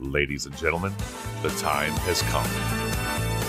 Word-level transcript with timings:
Ladies 0.00 0.46
and 0.46 0.56
gentlemen, 0.56 0.94
the 1.42 1.50
time 1.60 1.92
has 1.92 2.22
come. 2.22 3.39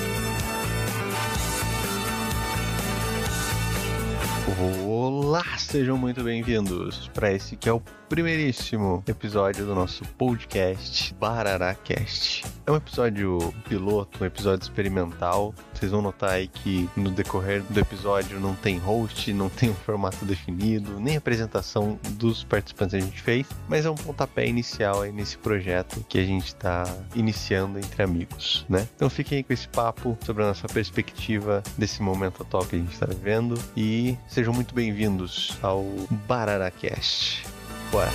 Olá, 4.62 5.58
sejam 5.58 5.97
muito 5.97 6.24
bem-vindos 6.24 7.08
para 7.15 7.34
esse 7.34 7.56
que 7.56 7.68
é 7.68 7.74
o 7.74 7.81
primeiríssimo 8.12 9.02
episódio 9.08 9.65
do 9.65 9.74
nosso 9.74 10.04
podcast 10.18 11.15
BararaCast. 11.15 12.44
É 12.67 12.71
um 12.71 12.76
episódio 12.76 13.53
piloto, 13.70 14.21
um 14.21 14.28
episódio 14.28 14.63
experimental. 14.63 15.56
Vocês 15.74 15.92
vão 15.92 16.02
notar 16.02 16.31
aí 16.31 16.49
que 16.49 16.89
no 16.95 17.09
decorrer 17.09 17.63
do 17.70 17.80
episódio 17.80 18.38
não 18.38 18.53
tem 18.53 18.77
host, 18.77 19.31
não 19.34 19.48
tem 19.49 19.70
um 19.70 19.73
formato 19.73 20.26
definido, 20.26 20.99
nem 20.99 21.16
apresentação 21.16 21.98
dos 22.12 22.43
participantes 22.43 22.91
que 22.91 22.98
a 22.98 23.05
gente 23.05 23.21
fez, 23.21 23.48
mas 23.70 23.85
é 23.85 23.89
um 23.89 23.95
pontapé 23.95 24.45
inicial 24.45 25.02
aí 25.03 25.12
nesse 25.13 25.38
projeto 25.38 26.05
que 26.09 26.20
a 26.20 26.25
gente 26.25 26.48
está 26.48 26.84
iniciando 27.16 27.80
entre 27.80 28.03
amigos, 28.03 28.66
né? 28.67 28.85
Então 28.93 29.09
fiquem 29.09 29.38
aí 29.38 29.43
com 29.43 29.53
esse 29.53 29.70
papo 29.70 30.17
sobre 30.25 30.43
a 30.43 30.48
nossa 30.48 30.67
perspectiva 30.67 31.63
desse 31.77 32.02
momento 32.03 32.43
atual 32.43 32.66
que 32.66 32.75
a 32.75 32.80
gente 32.80 32.91
está 32.91 33.05
vivendo 33.05 33.57
e 33.75 34.17
sejam 34.27 34.50
muito 34.51 34.73
bem-vindos 34.75 35.57
ao 35.61 35.83
BararaCast. 36.27 37.43
Bora! 37.91 38.11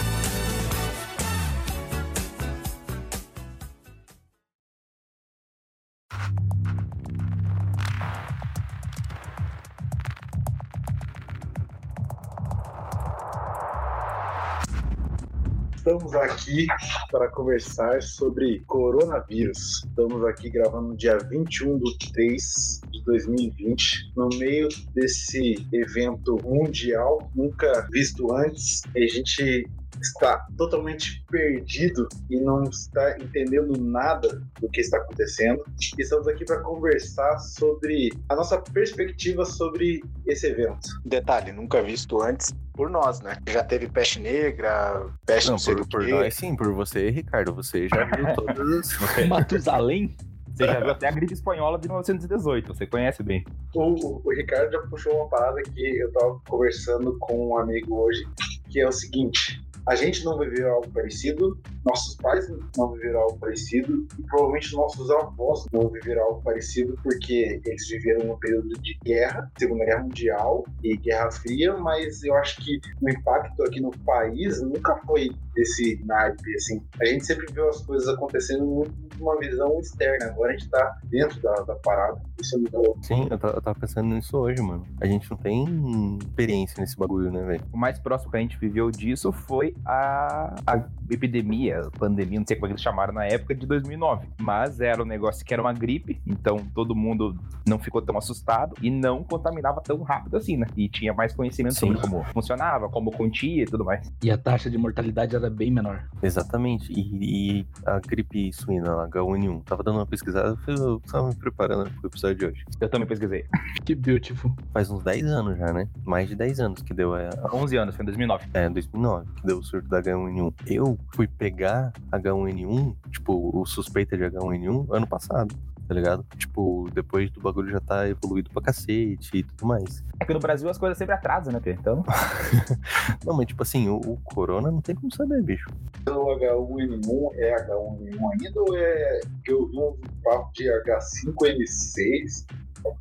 Estamos 15.86 16.16
aqui 16.16 16.66
para 17.12 17.28
conversar 17.28 18.02
sobre 18.02 18.58
coronavírus. 18.66 19.84
Estamos 19.84 20.24
aqui 20.24 20.50
gravando 20.50 20.88
no 20.88 20.96
dia 20.96 21.16
21 21.16 21.78
de 21.78 22.12
3 22.12 22.80
de 22.90 23.04
2020, 23.04 24.12
no 24.16 24.28
meio 24.37 24.66
desse 24.95 25.65
evento 25.73 26.38
mundial 26.43 27.30
nunca 27.37 27.87
visto 27.93 28.34
antes. 28.34 28.82
A 28.96 28.98
gente 28.98 29.70
está 30.02 30.45
totalmente 30.56 31.24
perdido 31.30 32.09
e 32.28 32.40
não 32.40 32.65
está 32.65 33.16
entendendo 33.21 33.80
nada 33.80 34.43
do 34.60 34.68
que 34.68 34.80
está 34.80 34.96
acontecendo. 34.96 35.62
Estamos 35.96 36.26
aqui 36.26 36.45
para 36.45 36.62
conversar 36.62 37.38
sobre 37.38 38.12
a 38.28 38.34
nossa 38.34 38.60
perspectiva 38.60 39.45
sobre 39.45 40.02
esse 40.26 40.48
evento. 40.48 40.88
Detalhe, 41.04 41.52
nunca 41.52 41.80
visto 41.80 42.21
antes 42.21 42.52
por 42.77 42.91
nós, 42.91 43.21
né? 43.21 43.38
Já 43.49 43.65
teve 43.65 43.88
peste 43.88 44.21
negra, 44.21 45.07
peste 45.24 45.46
Não, 45.46 45.55
não, 45.55 45.59
sei 45.59 45.74
por, 45.74 45.82
do 45.85 45.88
por 45.88 46.07
nós 46.07 46.35
sim, 46.35 46.55
por 46.55 46.73
você, 46.73 47.10
Ricardo. 47.10 47.55
Você 47.55 47.88
já 47.88 48.05
viu 48.05 48.27
todas 48.37 48.93
as. 49.01 49.27
Matusalém? 49.27 50.15
Você 50.55 50.65
já 50.65 50.80
viu 50.80 50.91
até 50.91 51.09
a 51.09 51.10
gripe 51.10 51.35
espanhola 51.35 51.79
de 51.79 51.87
1918, 51.87 52.74
você 52.74 52.87
conhece 52.87 53.23
bem. 53.23 53.45
O, 53.74 54.27
o 54.27 54.35
Ricardo 54.35 54.73
já 54.73 54.80
puxou 54.88 55.15
uma 55.15 55.29
parada 55.29 55.63
que 55.63 55.99
eu 55.99 56.09
estava 56.09 56.41
conversando 56.49 57.18
com 57.18 57.51
um 57.51 57.59
amigo 57.59 57.95
hoje, 57.95 58.27
que 58.71 58.80
é 58.80 58.88
o 58.88 58.93
seguinte: 58.93 59.61
a 59.88 59.95
gente 59.95 60.24
não 60.24 60.38
viveu 60.38 60.70
algo 60.73 60.88
parecido, 60.90 61.59
nossos 61.84 62.16
pais 62.16 62.48
não 62.76 62.92
viveram 62.92 63.20
algo 63.20 63.38
parecido, 63.38 64.06
e 64.19 64.22
provavelmente 64.25 64.75
nossos 64.75 65.10
avós 65.10 65.66
não 65.72 65.88
viveram 65.88 66.22
algo 66.25 66.43
parecido, 66.43 66.98
porque 67.03 67.60
eles 67.65 67.88
viveram 67.88 68.26
num 68.26 68.38
período 68.38 68.69
de 68.81 68.98
guerra, 69.04 69.50
Segunda 69.59 69.84
Guerra 69.84 70.03
Mundial 70.03 70.65
e 70.82 70.97
Guerra 70.97 71.31
Fria, 71.31 71.76
mas 71.76 72.22
eu 72.25 72.34
acho 72.34 72.56
que 72.65 72.81
o 73.00 73.09
impacto 73.09 73.62
aqui 73.62 73.81
no 73.81 73.91
país 74.04 74.60
nunca 74.60 74.97
foi 75.06 75.31
desse 75.54 76.03
naipe, 76.04 76.54
assim. 76.56 76.82
A 77.00 77.04
gente 77.06 77.25
sempre 77.25 77.47
viu 77.53 77.69
as 77.69 77.84
coisas 77.84 78.09
acontecendo 78.09 78.66
muito 78.66 78.93
de 78.93 79.22
uma 79.22 79.38
visão 79.38 79.78
externa, 79.81 80.26
agora 80.26 80.53
a 80.53 80.56
gente 80.56 80.69
tá 80.69 80.98
dentro 81.04 81.41
da, 81.41 81.54
da 81.62 81.75
parada. 81.76 82.21
Isso 82.41 82.56
é 82.56 82.59
muito 82.59 82.76
louco. 82.76 82.98
Sim, 83.03 83.28
eu, 83.31 83.50
eu 83.50 83.62
tava 83.62 83.78
pensando 83.78 84.15
nisso 84.15 84.37
hoje, 84.37 84.60
mano. 84.60 84.87
A 85.00 85.06
gente 85.06 85.31
não 85.31 85.38
tem 85.38 86.19
experiência 86.19 86.81
nesse 86.81 86.97
bagulho, 86.97 87.31
né, 87.31 87.43
velho? 87.44 87.65
O 87.72 87.78
mais 87.78 87.99
próximo 87.99 88.31
que 88.31 88.37
a 88.37 88.41
gente 88.41 88.59
viveu 88.59 88.91
disso 88.91 89.32
foi 89.32 89.75
a, 89.84 90.54
a 90.66 90.84
epidemia, 91.10 91.82
pandemia, 91.98 92.38
não 92.38 92.47
sei 92.47 92.56
como 92.56 92.66
é 92.66 92.69
que 92.69 92.72
eles 92.75 92.82
chamaram 92.82 93.12
na 93.12 93.25
época, 93.25 93.54
de 93.54 93.66
2009. 93.66 94.28
Mas 94.41 94.81
era 94.81 95.03
um 95.03 95.06
negócio 95.06 95.44
que 95.44 95.53
era 95.53 95.62
uma 95.62 95.72
gripe, 95.72 96.20
então 96.26 96.59
todo 96.75 96.94
mundo 96.94 97.37
não 97.66 97.78
ficou 97.78 98.00
tão 98.00 98.16
assustado 98.16 98.75
e 98.81 98.91
não 98.91 99.22
contaminava 99.25 99.81
tão 99.81 100.03
rápido 100.03 100.37
assim, 100.37 100.56
né? 100.56 100.66
E 100.76 100.88
tinha 100.88 101.12
mais 101.12 101.34
conhecimento 101.34 101.75
Sim. 101.75 101.81
sobre 101.81 102.00
como 102.00 102.25
funcionava, 102.32 102.88
como 102.88 103.10
contia 103.10 103.62
e 103.62 103.66
tudo 103.66 103.84
mais. 103.84 104.12
E 104.22 104.31
a 104.31 104.38
taxa 104.38 104.70
de 104.70 104.78
mortalidade 104.78 105.34
era 105.34 105.50
bem 105.50 105.70
menor. 105.70 106.04
Exatamente. 106.22 106.93
E, 106.93 107.60
e 107.60 107.66
a 107.84 107.98
gripe 108.00 108.53
suína, 108.53 108.94
lá, 108.94 109.08
H1N1. 109.08 109.64
Tava 109.64 109.82
dando 109.82 109.98
uma 109.98 110.06
pesquisada, 110.06 110.56
eu 110.66 111.00
tava 111.00 111.28
me 111.28 111.34
preparando 111.34 111.91
pro 111.91 112.08
episódio 112.08 112.37
de 112.37 112.47
hoje. 112.47 112.64
Eu 112.81 112.88
também 112.88 113.06
pesquisei. 113.06 113.47
Que 113.84 113.94
beautiful. 113.94 114.54
Faz 114.72 114.91
uns 114.91 115.03
10 115.03 115.25
anos 115.26 115.58
já, 115.58 115.72
né? 115.72 115.88
Mais 116.04 116.28
de 116.28 116.34
10 116.34 116.60
anos 116.60 116.82
que 116.82 116.94
deu 116.94 117.16
é, 117.16 117.31
11 117.53 117.76
anos, 117.76 117.97
foi 117.97 118.03
em 118.03 118.06
2009. 118.06 118.47
É, 118.54 118.69
2009, 118.69 119.26
que 119.37 119.47
deu 119.47 119.62
surto 119.66 119.88
da 119.88 120.00
H1N1. 120.00 120.54
Eu 120.66 120.99
fui 121.15 121.27
pegar 121.27 121.93
H1N1, 122.12 122.94
tipo, 123.10 123.50
o 123.59 123.66
suspeita 123.66 124.16
de 124.16 124.25
H1N1, 124.25 124.87
ano 124.91 125.06
passado, 125.06 125.54
tá 125.87 125.94
ligado? 125.94 126.25
Tipo, 126.37 126.88
depois 126.93 127.31
do 127.31 127.41
bagulho 127.41 127.71
já 127.71 127.81
tá 127.81 128.09
evoluído 128.09 128.50
pra 128.50 128.62
cacete 128.62 129.38
e 129.38 129.43
tudo 129.43 129.66
mais. 129.66 130.05
É 130.21 130.25
que 130.25 130.32
no 130.32 130.41
Brasil 130.41 130.69
as 130.69 130.78
coisas 130.78 130.97
sempre 130.97 131.15
atrasam, 131.15 131.53
né, 131.53 131.60
Pedro? 131.60 131.81
Então, 131.81 132.05
Não, 133.25 133.37
mas 133.37 133.47
tipo 133.47 133.62
assim, 133.62 133.88
o, 133.88 133.97
o 133.97 134.16
corona 134.25 134.71
não 134.71 134.81
tem 134.81 134.94
como 134.94 135.12
saber, 135.15 135.43
bicho. 135.43 135.69
O 136.09 136.37
H1N1 136.38 137.34
é 137.34 137.66
H1N1 137.66 138.32
ainda 138.32 138.60
ou 138.60 138.76
é 138.76 139.21
que 139.44 139.53
eu 139.53 139.66
vi 139.69 139.78
um 139.78 139.97
papo 140.22 140.53
de 140.53 140.65
H5N6? 140.65 142.47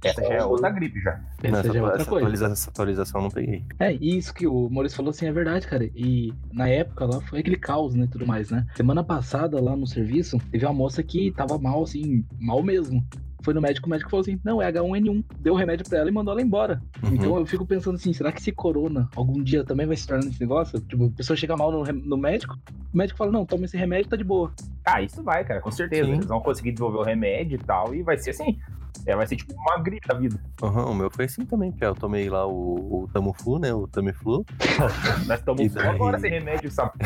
Essa 0.03 0.22
já 0.23 0.34
é 0.34 0.44
outra 0.44 0.69
gripe 0.69 1.00
já. 1.01 1.19
Essa 1.44 1.57
essa, 1.59 1.73
já 1.73 1.79
é 1.79 1.81
outra 1.84 2.01
essa 2.01 2.09
coisa. 2.09 2.25
atualiza- 2.25 2.47
essa 2.47 2.69
atualização 2.69 3.22
eu 3.22 3.23
não 3.23 3.31
peguei. 3.31 3.63
É, 3.79 3.94
e 3.94 4.18
isso 4.18 4.34
que 4.34 4.46
o 4.47 4.69
Maurício 4.69 4.96
falou 4.97 5.12
assim 5.12 5.25
é 5.28 5.31
verdade, 5.31 5.68
cara. 5.68 5.85
E 5.96 6.34
na 6.51 6.68
época 6.68 7.06
lá 7.06 7.22
foi 7.22 7.40
aquele 7.40 7.57
caos, 7.57 7.94
né, 7.96 8.07
tudo 8.12 8.25
mais, 8.25 8.50
né? 8.50 8.66
Semana 8.75 9.03
passada 9.03 9.62
lá 9.62 9.75
no 9.75 9.88
serviço, 9.88 10.38
teve 10.51 10.66
uma 10.66 10.73
moça 10.73 11.01
que 11.03 11.31
tava 11.31 11.57
mal, 11.57 11.84
assim, 11.84 12.25
mal 12.40 12.62
mesmo. 12.63 13.03
Foi 13.44 13.53
no 13.53 13.62
médico, 13.62 13.85
o 13.85 13.90
médico 13.91 14.09
falou 14.09 14.22
assim: 14.22 14.40
não, 14.44 14.59
é 14.59 14.72
H1N1. 14.72 15.23
Deu 15.40 15.53
o 15.53 15.56
remédio 15.56 15.88
pra 15.88 16.00
ela 16.00 16.09
e 16.09 16.12
mandou 16.12 16.31
ela 16.31 16.41
embora. 16.41 16.81
Uhum. 17.03 17.13
Então 17.13 17.38
eu 17.38 17.46
fico 17.46 17.63
pensando 17.63 17.94
assim: 17.94 18.12
será 18.12 18.31
que 18.31 18.40
esse 18.41 18.52
corona 18.52 19.07
algum 19.16 19.44
dia 19.44 19.63
também 19.63 19.85
vai 19.85 19.96
se 19.96 20.07
tornar 20.07 20.25
esse 20.28 20.40
negócio? 20.41 20.79
Tipo, 20.81 21.06
a 21.06 21.09
pessoa 21.12 21.38
chega 21.38 21.56
mal 21.56 21.72
no, 21.72 21.84
no 21.84 22.17
médico, 22.17 22.57
o 22.91 22.97
médico 22.97 23.19
fala: 23.19 23.31
não, 23.31 23.46
toma 23.46 23.66
esse 23.66 23.78
remédio, 23.78 24.09
tá 24.09 24.16
de 24.17 24.23
boa. 24.23 24.52
Ah, 24.84 25.00
isso 25.03 25.22
vai, 25.22 25.46
cara, 25.46 25.62
com 25.62 25.69
certeza. 25.69 26.06
Sim. 26.07 26.13
Eles 26.13 26.25
vão 26.25 26.41
conseguir 26.41 26.72
desenvolver 26.72 26.97
o 26.97 27.03
remédio 27.03 27.59
e 27.62 27.63
tal, 27.63 27.94
e 27.94 28.02
vai 28.02 28.17
ser 28.17 28.31
assim. 28.31 28.57
É, 29.05 29.16
vai 29.16 29.27
ser 29.27 29.35
tipo 29.35 29.53
uma 29.53 29.77
gripe 29.79 30.07
da 30.07 30.16
vida. 30.16 30.39
Aham, 30.63 30.85
o 30.85 30.95
meu 30.95 31.11
foi 31.11 31.25
assim 31.25 31.45
também, 31.45 31.71
porque 31.71 31.85
eu 31.85 31.93
tomei 31.93 32.29
lá 32.29 32.47
o, 32.47 33.03
o 33.03 33.09
Tamiflu, 33.13 33.59
né? 33.59 33.73
O 33.73 33.88
Tamiflu. 33.88 34.45
Nós 35.27 35.39
estamos 35.39 35.61
E 35.61 35.69
daí? 35.69 35.88
agora 35.88 36.17
sem 36.19 36.31
remédio, 36.31 36.71
sabe? 36.71 36.91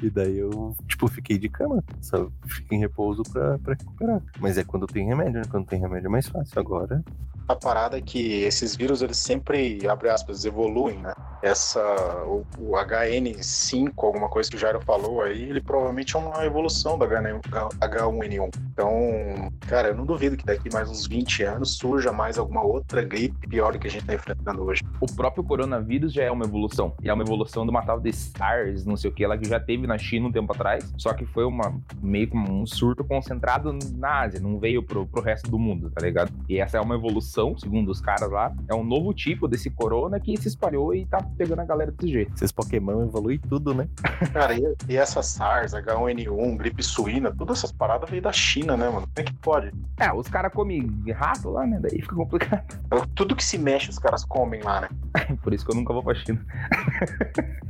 E 0.00 0.08
daí 0.10 0.38
eu, 0.38 0.76
tipo, 0.86 1.08
fiquei 1.08 1.38
de 1.38 1.48
cama. 1.48 1.82
Só 2.00 2.30
fiquei 2.46 2.78
em 2.78 2.80
repouso 2.80 3.22
pra, 3.32 3.58
pra 3.58 3.74
recuperar. 3.74 4.22
Mas 4.38 4.56
é 4.56 4.62
quando 4.64 4.86
tem 4.86 5.06
remédio, 5.06 5.40
né? 5.40 5.42
Quando 5.50 5.66
tem 5.66 5.80
remédio 5.80 6.06
é 6.06 6.10
mais 6.10 6.28
fácil. 6.28 6.58
Agora. 6.58 7.02
A 7.48 7.56
parada 7.56 7.98
é 7.98 8.00
que 8.00 8.42
esses 8.42 8.76
vírus, 8.76 9.02
eles 9.02 9.16
sempre, 9.16 9.84
abre 9.88 10.08
aspas, 10.10 10.44
evoluem, 10.44 10.98
né? 10.98 11.12
Essa, 11.42 11.80
o, 12.26 12.44
o 12.58 12.72
HN5, 12.72 13.92
alguma 13.96 14.28
coisa 14.28 14.50
que 14.50 14.56
o 14.56 14.58
Jairo 14.58 14.80
falou 14.80 15.22
aí, 15.22 15.42
ele 15.42 15.60
provavelmente 15.60 16.16
é 16.16 16.18
uma 16.18 16.44
evolução 16.44 16.98
da 16.98 17.06
H1N1. 17.06 18.50
Então, 18.72 19.52
cara, 19.66 19.88
eu 19.88 19.96
não 19.96 20.04
duvido 20.04 20.36
que 20.36 20.44
daqui 20.44 20.72
mais 20.72 20.90
uns 20.90 21.06
20 21.06 21.42
anos 21.44 21.76
surja 21.76 22.12
mais 22.12 22.38
alguma 22.38 22.62
outra 22.62 23.02
gripe 23.02 23.48
pior 23.48 23.72
do 23.72 23.78
que 23.78 23.86
a 23.86 23.90
gente 23.90 24.04
tá 24.04 24.14
enfrentando 24.14 24.62
hoje. 24.64 24.82
O 25.00 25.06
próprio 25.06 25.44
coronavírus 25.44 26.12
já 26.12 26.24
é 26.24 26.30
uma 26.30 26.44
evolução. 26.44 26.92
E 27.02 27.08
é 27.08 27.12
uma 27.12 27.22
evolução 27.22 27.64
de 27.64 27.70
uma 27.70 27.82
tal 27.82 28.00
de 28.00 28.12
SARS, 28.12 28.84
não 28.84 28.96
sei 28.96 29.10
o 29.10 29.14
que, 29.14 29.26
lá 29.26 29.36
que 29.36 29.48
já 29.48 29.60
teve 29.60 29.86
na 29.86 29.98
China 29.98 30.28
um 30.28 30.32
tempo 30.32 30.52
atrás. 30.52 30.92
Só 30.96 31.12
que 31.12 31.24
foi 31.26 31.44
uma 31.44 31.80
meio 32.02 32.28
como 32.28 32.62
um 32.62 32.66
surto 32.66 33.04
concentrado 33.04 33.76
na 33.94 34.20
Ásia, 34.22 34.40
não 34.40 34.58
veio 34.58 34.82
pro, 34.82 35.06
pro 35.06 35.22
resto 35.22 35.50
do 35.50 35.58
mundo, 35.58 35.90
tá 35.90 36.04
ligado? 36.04 36.32
E 36.48 36.58
essa 36.58 36.78
é 36.78 36.80
uma 36.80 36.94
evolução, 36.94 37.56
segundo 37.56 37.90
os 37.90 38.00
caras 38.00 38.30
lá. 38.30 38.52
É 38.68 38.74
um 38.74 38.84
novo 38.84 39.12
tipo 39.14 39.46
desse 39.46 39.70
corona 39.70 40.18
que 40.18 40.36
se 40.36 40.48
espalhou 40.48 40.94
e 40.94 41.06
tá 41.06 41.27
pegando 41.36 41.60
a 41.60 41.64
galera 41.64 41.90
desse 41.90 42.12
jeito. 42.12 42.34
Esses 42.34 42.52
Pokémon 42.52 43.02
evoluem 43.02 43.38
tudo, 43.38 43.74
né? 43.74 43.88
Cara, 44.32 44.54
e, 44.54 44.62
e 44.88 44.96
essa 44.96 45.22
SARS, 45.22 45.72
H1N1, 45.72 46.56
gripe 46.56 46.82
suína, 46.82 47.34
todas 47.36 47.58
essas 47.58 47.72
paradas 47.72 48.08
veio 48.08 48.22
da 48.22 48.32
China, 48.32 48.76
né, 48.76 48.88
mano? 48.88 49.06
Como 49.06 49.12
é 49.16 49.22
que 49.22 49.34
pode? 49.34 49.72
É, 49.98 50.12
os 50.12 50.28
caras 50.28 50.52
comem 50.52 50.88
rato 51.12 51.50
lá, 51.50 51.66
né? 51.66 51.78
Daí 51.80 52.00
fica 52.00 52.14
complicado. 52.14 52.64
Tudo 53.14 53.36
que 53.36 53.44
se 53.44 53.58
mexe 53.58 53.90
os 53.90 53.98
caras 53.98 54.24
comem 54.24 54.62
lá, 54.62 54.82
né? 54.82 54.88
Por 55.42 55.52
isso 55.52 55.64
que 55.64 55.72
eu 55.72 55.76
nunca 55.76 55.92
vou 55.92 56.02
pra 56.02 56.14
China. 56.14 56.44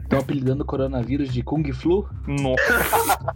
Estão 0.03 0.21
apelidando 0.21 0.63
o 0.63 0.67
coronavírus 0.67 1.33
de 1.33 1.43
Kung 1.43 1.71
Flu. 1.73 2.09
Nossa. 2.27 3.35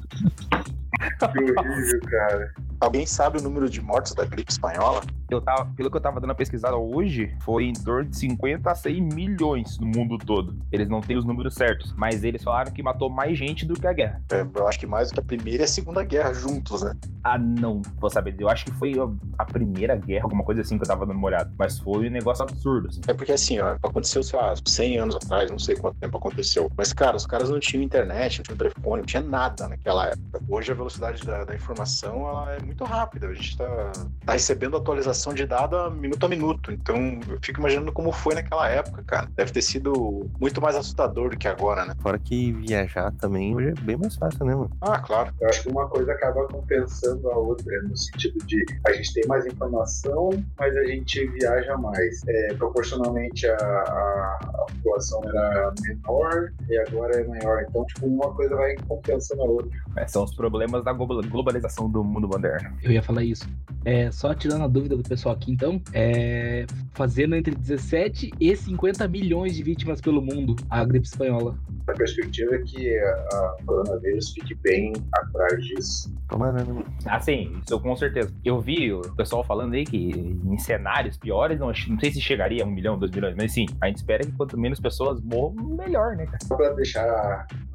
Que 1.33 1.53
horrível, 1.53 2.01
cara. 2.09 2.55
Alguém 2.82 3.06
sabe 3.06 3.38
o 3.38 3.40
número 3.40 3.70
de 3.70 3.81
mortes 3.81 4.12
da 4.12 4.25
gripe 4.25 4.50
espanhola? 4.50 5.02
eu 5.34 5.40
tava, 5.40 5.64
pelo 5.76 5.90
que 5.90 5.96
eu 5.96 6.00
tava 6.00 6.20
dando 6.20 6.31
a 6.31 6.34
pesquisada 6.34 6.76
hoje, 6.76 7.34
foi 7.40 7.64
em 7.64 7.73
torno 7.73 8.11
de 8.11 8.17
50 8.17 8.70
a 8.70 8.75
100 8.75 9.00
milhões 9.00 9.79
no 9.79 9.87
mundo 9.87 10.19
todo. 10.19 10.56
Eles 10.70 10.88
não 10.88 11.00
têm 11.00 11.17
os 11.17 11.25
números 11.25 11.55
certos, 11.55 11.93
mas 11.96 12.23
eles 12.25 12.43
falaram 12.43 12.70
que 12.73 12.82
matou 12.82 13.08
mais 13.08 13.38
gente 13.38 13.64
do 13.64 13.75
que 13.75 13.87
a 13.87 13.93
guerra. 13.93 14.23
É, 14.31 14.46
eu 14.55 14.69
acho 14.69 14.79
que 14.79 14.87
mais 14.87 15.08
do 15.08 15.14
que 15.14 15.20
a 15.20 15.23
Primeira 15.23 15.62
e 15.62 15.64
a 15.64 15.69
Segunda 15.69 16.05
Guerra 16.05 16.32
juntos, 16.32 16.82
né? 16.82 16.94
Ah, 17.25 17.38
não, 17.38 17.82
vou 17.99 18.11
saber. 18.11 18.34
Eu 18.38 18.49
acho 18.49 18.64
que 18.64 18.73
foi 18.73 18.94
a, 19.38 19.44
primeira 19.44 19.96
guerra, 19.96 20.25
alguma 20.25 20.44
coisa 20.44 20.61
assim 20.61 20.76
que 20.76 20.85
eu 20.85 20.88
tava 20.88 21.06
dando 21.06 21.17
uma 21.17 21.26
olhada. 21.26 21.52
Mas 21.58 21.78
foi 21.78 22.08
um 22.08 22.11
negócio 22.11 22.43
absurdo, 22.43 22.88
assim. 22.88 23.00
É 23.06 23.14
porque 23.14 23.32
assim, 23.32 23.58
ó, 23.61 23.76
aconteceu, 23.82 24.23
sei 24.23 24.38
lá, 24.38 24.55
100 24.64 24.99
anos 24.99 25.17
atrás, 25.17 25.50
não 25.50 25.58
sei 25.58 25.76
quanto 25.76 25.99
tempo 25.99 26.17
aconteceu. 26.17 26.70
Mas, 26.76 26.93
cara, 26.93 27.17
os 27.17 27.26
caras 27.26 27.50
não 27.50 27.61
tinham 27.61 27.82
internet, 27.82 28.38
não 28.38 28.44
tinham 28.44 28.56
telefone, 28.56 29.02
não 29.02 29.06
tinha 29.06 29.23
nada 29.23 29.69
naquela 29.69 30.08
época. 30.08 30.40
Hoje 30.49 30.73
a 30.73 30.75
velocidade 30.75 31.25
da, 31.25 31.44
da 31.44 31.55
informação 31.55 32.28
ela 32.28 32.52
é 32.55 32.62
muito 32.62 32.72
rápida. 32.85 33.29
A 33.29 33.35
gente 33.35 33.57
tá, 33.57 33.93
tá 34.25 34.33
recebendo 34.33 34.77
atualização 34.77 35.33
de 35.35 35.47
dado 35.47 35.91
minuto 35.91 36.27
a 36.27 36.29
minuto. 36.29 36.73
Então, 36.73 36.97
eu 37.29 37.39
fico 37.43 37.61
imaginando 37.61 37.93
como 37.93 38.13
foi 38.13 38.35
naquela 38.35 38.69
época, 38.69 39.03
cara. 39.07 39.29
Deve 39.37 39.53
ter 39.53 39.63
sido 39.63 40.29
muito 40.41 40.61
mais 40.61 40.77
assustador 40.77 41.31
do 41.31 41.37
que 41.37 41.49
agora, 41.49 41.85
né? 41.85 41.95
Fora 42.01 42.19
que 42.19 42.53
viajar 42.53 43.13
também 43.13 43.55
hoje 43.55 43.69
é 43.69 43.81
bem 43.81 43.97
mais 43.97 44.17
fácil, 44.17 44.45
né, 44.45 44.55
mano? 44.55 44.71
Ah, 44.81 44.99
claro. 44.99 45.33
Eu 45.41 45.49
acho 45.49 45.63
que 45.63 45.69
uma 45.71 45.89
coisa 45.89 46.13
acaba 46.13 46.47
compensando 46.49 47.31
a 47.31 47.37
outra, 47.37 47.83
no 47.83 47.97
sentido 47.97 48.39
de 48.47 48.65
a 48.87 48.93
gente 48.93 49.13
tem 49.15 49.25
mais 49.27 49.47
informação, 49.47 50.31
mas 50.59 50.77
a 50.77 50.85
gente 50.85 51.27
viaja 51.29 51.77
mais. 51.77 52.23
É, 52.29 52.55
proporcionalmente 52.55 53.47
a, 53.47 53.57
a, 53.57 54.39
a 54.43 54.67
população 54.73 55.21
era 55.25 55.73
menor 55.83 56.53
e 56.69 56.79
agora 56.79 57.21
é 57.21 57.25
maior. 57.27 57.65
Então, 57.69 57.85
tipo, 57.87 58.07
uma 58.07 58.33
coisa 58.35 58.55
vai 58.57 58.77
compensando 58.89 59.43
a 59.43 59.45
outra. 59.47 59.71
É, 59.97 60.07
são 60.07 60.25
os 60.25 60.35
problemas 60.35 60.85
da 60.85 60.93
glo- 60.93 61.23
globalização 61.29 61.91
do 61.91 62.03
mundo 62.05 62.29
moderno. 62.29 62.62
Eu 62.82 62.93
ia 62.93 63.03
falar 63.03 63.25
isso. 63.25 63.49
É, 63.85 64.11
só 64.12 64.32
tirando 64.32 64.62
a 64.62 64.69
dúvida 64.69 64.97
do 64.97 65.03
pessoal 65.03 65.35
aqui, 65.35 65.50
então, 65.50 65.81
é, 65.93 66.64
fazendo 66.93 67.35
entre 67.35 67.55
17 67.55 68.31
e 68.38 68.55
50 68.56 69.09
milhões 69.09 69.56
de 69.56 69.62
vítimas 69.62 70.00
pelo 70.00 70.23
mundo 70.23 70.55
a 70.70 70.85
gripe 70.85 71.06
espanhola. 71.06 71.59
A 71.88 71.93
perspectiva 71.93 72.55
é 72.55 72.59
que 72.59 72.97
a, 72.97 73.11
a 73.11 73.56
coronavírus 73.67 74.31
fique 74.31 74.55
bem 74.55 74.93
atrás 75.12 75.64
disso. 75.64 76.14
Tomara, 76.29 76.53
né, 76.53 76.73
mano? 76.73 76.85
Ah, 77.05 77.20
sim, 77.20 77.61
isso 77.67 77.81
com 77.81 77.97
certeza. 77.97 78.32
Eu 78.44 78.61
vi 78.61 78.93
o 78.93 79.00
pessoal 79.17 79.43
falando 79.43 79.75
aí 79.75 79.85
que 79.85 79.99
em 79.99 80.59
cenários 80.59 81.19
piores, 81.19 81.59
não, 81.59 81.67
não 81.67 82.00
sei 82.00 82.12
se 82.12 82.20
chegaria 82.20 82.62
a 82.62 82.67
um 82.67 82.70
milhão, 82.70 82.97
dois 82.97 83.11
milhões, 83.11 83.35
mas 83.37 83.53
sim, 83.53 83.67
a 83.81 83.88
gente 83.88 83.97
espera 83.97 84.25
que 84.25 84.32
quanto 84.32 84.59
menos 84.59 84.79
pessoas 84.79 85.20
morram, 85.20 85.55
melhor, 85.76 86.17
né, 86.17 86.25
cara? 86.26 86.38
Só 86.44 86.56
para 86.56 86.70
deixar 86.70 87.05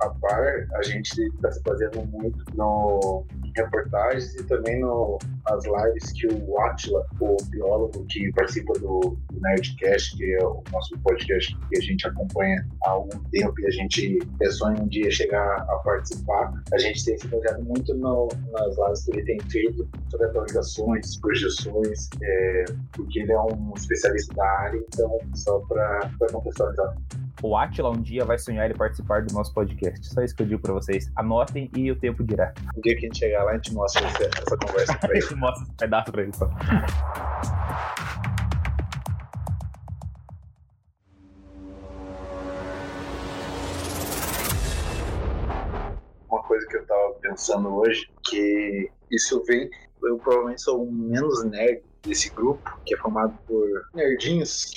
a, 0.02 0.10
par, 0.22 0.68
a 0.74 0.84
gente 0.84 1.22
está 1.22 1.52
se 1.52 1.62
baseando 1.64 2.06
muito 2.06 2.46
no 2.56 3.26
reportagens 3.58 4.36
e 4.36 4.44
também 4.44 4.80
no, 4.80 5.18
nas 5.50 5.64
lives 5.66 6.12
que 6.14 6.28
o 6.28 6.60
Atila, 6.62 7.06
o 7.20 7.38
biólogo 7.50 8.06
que 8.06 8.32
participa 8.34 8.74
do, 8.80 9.18
do 9.32 9.42
Nerdcast, 9.42 10.18
que 10.18 10.34
é 10.34 10.46
o 10.46 10.64
nosso 10.72 10.98
podcast 11.00 11.58
que 11.70 11.78
a 11.78 11.82
gente 11.82 12.08
acompanha 12.08 12.66
há 12.86 12.92
algum 12.92 13.20
tempo 13.32 13.54
e 13.62 13.68
a 13.68 13.72
gente 13.72 14.20
pensou 14.40 14.72
em 14.72 14.82
um 14.82 14.88
dia 14.88 15.12
chegar 15.12 15.62
a 15.62 15.76
participar, 15.84 16.54
a 16.74 16.78
gente 16.78 17.04
tem 17.04 17.18
se 17.18 17.28
baseado 17.28 17.64
muito 17.64 17.94
no, 17.96 18.28
nas 18.52 18.78
lives 18.78 19.06
que 19.06 19.12
ele 19.12 19.24
tem 19.24 19.40
feito 19.50 19.88
sobre 20.10 20.28
atualizações, 20.28 21.18
projeções, 21.18 22.10
é, 22.22 22.66
porque 22.94 23.20
ele 23.20 23.32
é 23.32 23.40
um 23.40 23.74
especialista 23.76 24.34
da 24.36 24.46
área, 24.46 24.78
então 24.78 25.20
só 25.36 25.60
para 25.60 26.10
contextualizar. 26.32 26.96
O 27.44 27.56
Atila 27.56 27.92
um 27.92 28.02
dia 28.02 28.26
vai 28.26 28.40
sonhar 28.40 28.66
ele 28.66 28.74
participar 28.74 29.24
do 29.24 29.32
nosso 29.32 29.54
podcast. 29.54 30.08
Só 30.08 30.24
isso 30.24 30.36
que 30.36 30.42
eu 30.42 30.48
digo 30.48 30.60
pra 30.60 30.74
vocês. 30.74 31.12
Anotem 31.16 31.70
e 31.76 31.92
o 31.92 31.96
tempo 31.96 32.24
dirá. 32.24 32.52
Um 32.76 32.82
dia 32.82 32.96
que 32.96 33.06
a 33.06 33.08
gente 33.08 33.20
chegar 33.20 33.44
lá, 33.44 33.52
a 33.52 33.56
gente 33.56 33.72
mostra 33.76 34.04
essa, 34.08 34.24
essa 34.24 34.58
conversa 34.58 34.98
pra 34.98 35.14
ele. 35.16 35.36
Mostra 35.36 35.64
esse 35.64 35.74
pedaço 35.74 36.12
pra 36.12 36.24
ele 36.24 36.34
só. 36.34 36.50
Uma 46.28 46.42
coisa 46.42 46.68
que 46.68 46.78
eu 46.78 46.86
tava 46.88 47.14
pensando 47.22 47.70
hoje, 47.76 48.10
que 48.28 48.90
isso 49.12 49.44
vem. 49.44 49.70
Eu 50.04 50.18
provavelmente 50.18 50.62
sou 50.64 50.84
o 50.84 50.92
menos 50.92 51.44
nerd 51.46 51.84
desse 52.04 52.30
grupo, 52.34 52.70
que 52.86 52.96
é 52.96 52.98
formado 52.98 53.38
por 53.46 53.68
nerdinhos, 53.94 54.72